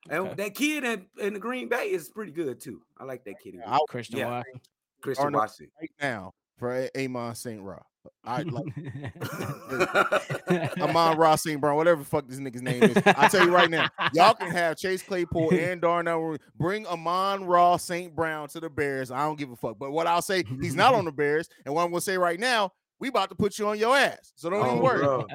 And 0.09 0.38
that 0.38 0.53
kid 0.53 0.83
in, 0.83 1.05
in 1.19 1.33
the 1.33 1.39
Green 1.39 1.67
Bay 1.67 1.89
is 1.91 2.09
pretty 2.09 2.31
good 2.31 2.61
too. 2.61 2.81
I 2.97 3.05
like 3.05 3.23
that 3.25 3.39
kid. 3.43 3.55
in 3.55 3.63
I- 3.65 3.79
Christian 3.89 4.19
Yeah. 4.19 4.29
Watson. 4.29 4.61
Christian 5.01 5.25
Arnold- 5.25 5.41
Washington. 5.41 5.71
right 5.81 5.91
now 6.01 6.33
for 6.57 6.89
Amon 6.97 7.35
St. 7.35 7.61
Ra. 7.61 7.79
I 8.23 8.43
like 8.43 8.65
Amon-Ra 10.79 11.35
St. 11.35 11.59
Brown, 11.59 11.75
whatever 11.75 12.03
the 12.03 12.07
fuck 12.07 12.27
this 12.27 12.39
nigga's 12.39 12.61
name 12.61 12.83
is. 12.83 12.97
I 13.05 13.27
tell 13.29 13.43
you 13.45 13.51
right 13.53 13.69
now, 13.69 13.88
y'all 14.13 14.33
can 14.35 14.51
have 14.51 14.77
Chase 14.77 15.01
Claypool 15.01 15.51
and 15.53 15.81
Darnell. 15.81 16.38
Bring 16.55 16.85
Amon-Ra 16.85 17.77
St. 17.77 18.15
Brown 18.15 18.47
to 18.49 18.59
the 18.59 18.69
Bears. 18.69 19.09
I 19.09 19.23
don't 19.23 19.38
give 19.39 19.49
a 19.51 19.55
fuck. 19.55 19.79
But 19.79 19.91
what 19.91 20.05
I'll 20.07 20.21
say, 20.21 20.43
he's 20.61 20.75
not 20.75 20.93
on 20.93 21.05
the 21.05 21.11
Bears. 21.11 21.49
And 21.65 21.73
what 21.73 21.83
I'm 21.83 21.89
gonna 21.89 22.01
say 22.01 22.15
right 22.17 22.39
now, 22.39 22.71
we 22.99 23.07
about 23.09 23.29
to 23.29 23.35
put 23.35 23.57
you 23.57 23.67
on 23.67 23.79
your 23.79 23.95
ass. 23.97 24.33
So 24.35 24.49
don't 24.51 24.63
even 24.65 24.79
Oh, 24.79 24.83
worry. 24.83 25.03
bro. 25.03 25.25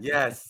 yes. 0.00 0.48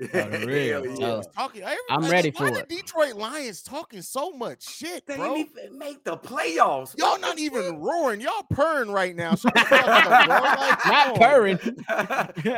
The 0.00 0.44
real. 0.46 0.84
Hell 0.84 0.96
So. 1.22 1.30
Talking, 1.34 1.64
I'm 1.90 2.02
like, 2.02 2.10
ready 2.12 2.30
why 2.30 2.48
for 2.48 2.54
the 2.54 2.60
it. 2.60 2.68
Detroit 2.68 3.14
Lions 3.14 3.62
talking 3.62 4.02
so 4.02 4.30
much 4.32 4.62
shit, 4.68 5.06
They 5.06 5.16
bro. 5.16 5.34
didn't 5.36 5.50
even 5.58 5.78
make 5.78 6.02
the 6.04 6.16
playoffs. 6.16 6.96
Y'all 6.98 7.10
What 7.10 7.20
not 7.20 7.38
even 7.38 7.62
fuck? 7.74 7.80
roaring. 7.80 8.20
Y'all 8.20 8.42
purring 8.50 8.90
right 8.90 9.14
now. 9.14 9.34
Shut 9.34 9.54
the 9.54 9.60
fuck. 9.68 10.28
Like, 10.28 10.86
Not 10.86 11.08
on, 11.08 11.16
purring. 11.16 11.58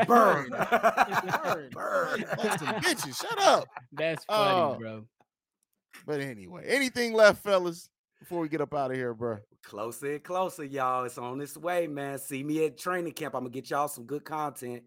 Burn. 0.07 0.51
Burn. 0.51 1.71
Burn. 1.73 2.25
Like 2.39 2.59
some 2.59 2.69
bitches. 2.77 3.21
Shut 3.21 3.39
up. 3.41 3.69
That's 3.93 4.25
funny, 4.25 4.75
Oh. 4.75 4.77
bro. 4.79 5.05
But 6.07 6.21
anyway, 6.21 6.65
anything 6.67 7.13
left, 7.13 7.43
fellas, 7.43 7.89
before 8.19 8.41
we 8.41 8.49
get 8.49 8.61
up 8.61 8.75
out 8.75 8.91
of 8.91 8.97
here, 8.97 9.15
bro? 9.15 9.39
Closer 9.65 10.15
and 10.15 10.23
closer, 10.25 10.65
y'all. 10.65 11.05
It's 11.05 11.19
on 11.19 11.41
its 11.41 11.57
way, 11.57 11.87
man. 11.87 12.19
See 12.19 12.43
me 12.43 12.65
at 12.67 12.79
training 12.79 13.13
camp. 13.13 13.35
I'm 13.35 13.43
gonna 13.43 13.51
get 13.51 13.71
y'all 13.71 13.87
some 13.89 14.05
good 14.07 14.25
content. 14.25 14.83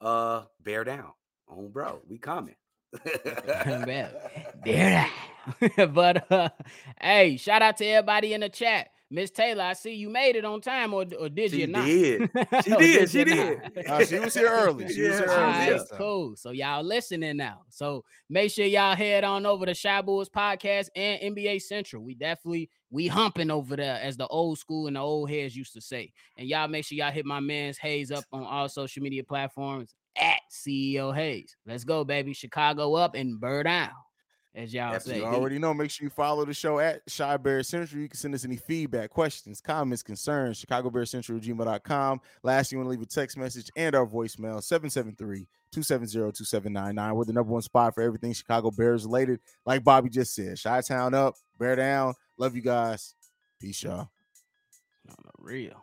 Uh, 0.00 0.42
bear 0.62 0.84
down 0.84 1.10
on 1.48 1.68
bro. 1.68 2.00
We 2.08 2.18
coming. 2.18 2.56
There 4.64 5.08
but 5.90 6.30
uh, 6.30 6.48
hey, 7.00 7.36
shout 7.36 7.62
out 7.62 7.76
to 7.78 7.84
everybody 7.86 8.34
in 8.34 8.40
the 8.40 8.48
chat. 8.48 8.88
Miss 9.08 9.30
Taylor, 9.30 9.62
I 9.62 9.74
see 9.74 9.94
you 9.94 10.08
made 10.10 10.34
it 10.34 10.44
on 10.44 10.60
time, 10.60 10.92
or, 10.92 11.04
or 11.20 11.28
did 11.28 11.52
she 11.52 11.60
you 11.60 11.66
not? 11.68 11.84
did. 11.84 12.28
She 12.64 12.72
Or 12.72 12.78
did. 12.78 13.10
She 13.10 13.22
did. 13.22 13.86
Uh, 13.88 14.04
she 14.04 14.18
was 14.18 14.34
here 14.34 14.48
early. 14.48 14.88
She 14.92 15.02
was 15.02 15.10
Yeah, 15.10 15.18
here 15.18 15.26
early. 15.28 15.28
was 15.28 15.36
Alright, 15.36 15.68
here. 15.68 15.78
this 15.78 15.88
time. 15.90 15.98
cool. 15.98 16.34
So 16.36 16.50
y'all 16.50 16.82
listening 16.82 17.36
now. 17.36 17.60
So 17.68 18.04
make 18.28 18.50
sure 18.50 18.64
y'all 18.66 18.96
head 18.96 19.22
on 19.22 19.46
over 19.46 19.64
to 19.66 19.74
Chi 19.80 20.02
Bulls 20.02 20.28
Podcast 20.28 20.88
and 20.96 21.36
NBA 21.36 21.62
Central. 21.62 22.02
We 22.02 22.16
definitely 22.16 22.68
we 22.90 23.06
humping 23.06 23.52
over 23.52 23.76
there, 23.76 24.00
as 24.02 24.16
the 24.16 24.26
old 24.26 24.58
school 24.58 24.88
and 24.88 24.96
the 24.96 25.00
old 25.00 25.30
heads 25.30 25.54
used 25.54 25.74
to 25.74 25.80
say. 25.80 26.12
And 26.36 26.48
y'all 26.48 26.66
make 26.66 26.84
sure 26.84 26.98
y'all 26.98 27.12
hit 27.12 27.26
my 27.26 27.38
man's 27.38 27.78
Haize 27.78 28.10
up 28.10 28.24
on 28.32 28.42
all 28.42 28.68
social 28.68 29.04
media 29.04 29.22
platforms 29.22 29.94
at 30.20 30.40
CEO 30.50 31.14
Haize. 31.14 31.56
Let's 31.66 31.84
go, 31.84 32.04
baby. 32.04 32.32
Chicago 32.34 32.94
up 32.94 33.14
and 33.14 33.40
burr 33.40 33.62
down, 33.62 33.90
as 34.54 34.72
y'all 34.72 34.94
You 34.94 35.00
say. 35.00 35.20
already 35.22 35.58
know. 35.58 35.74
Make 35.74 35.90
sure 35.90 36.04
you 36.04 36.10
follow 36.10 36.44
the 36.44 36.54
show 36.54 36.78
at 36.78 37.00
Chi 37.14 37.36
Bear 37.38 37.62
Central. 37.62 38.00
You 38.00 38.08
can 38.08 38.16
send 38.16 38.34
us 38.34 38.44
any 38.44 38.56
feedback, 38.56 39.10
questions, 39.10 39.60
comments, 39.60 40.02
concerns. 40.02 40.58
Chicago 40.58 40.90
Bear 40.90 41.04
Central 41.06 41.38
gmail.com. 41.38 42.20
Last, 42.42 42.72
you 42.72 42.78
want 42.78 42.86
to 42.86 42.90
leave 42.90 43.02
a 43.02 43.06
text 43.06 43.36
message 43.36 43.70
and 43.76 43.94
our 43.94 44.06
voicemail 44.06 44.62
773 44.62 45.46
270 45.72 46.32
2799. 46.32 47.14
We're 47.14 47.24
the 47.24 47.32
number 47.32 47.52
one 47.52 47.62
spot 47.62 47.94
for 47.94 48.02
everything 48.02 48.32
Chicago 48.32 48.70
Bears 48.70 49.04
related. 49.04 49.40
Like 49.64 49.84
Bobby 49.84 50.08
just 50.08 50.34
said, 50.34 50.58
Chi-Town 50.62 51.14
up, 51.14 51.34
Bear 51.58 51.76
down. 51.76 52.14
Love 52.38 52.54
you 52.54 52.62
guys. 52.62 53.14
Peace, 53.60 53.82
y'all. 53.82 54.10
On 55.08 55.16
the 55.24 55.30
real. 55.38 55.82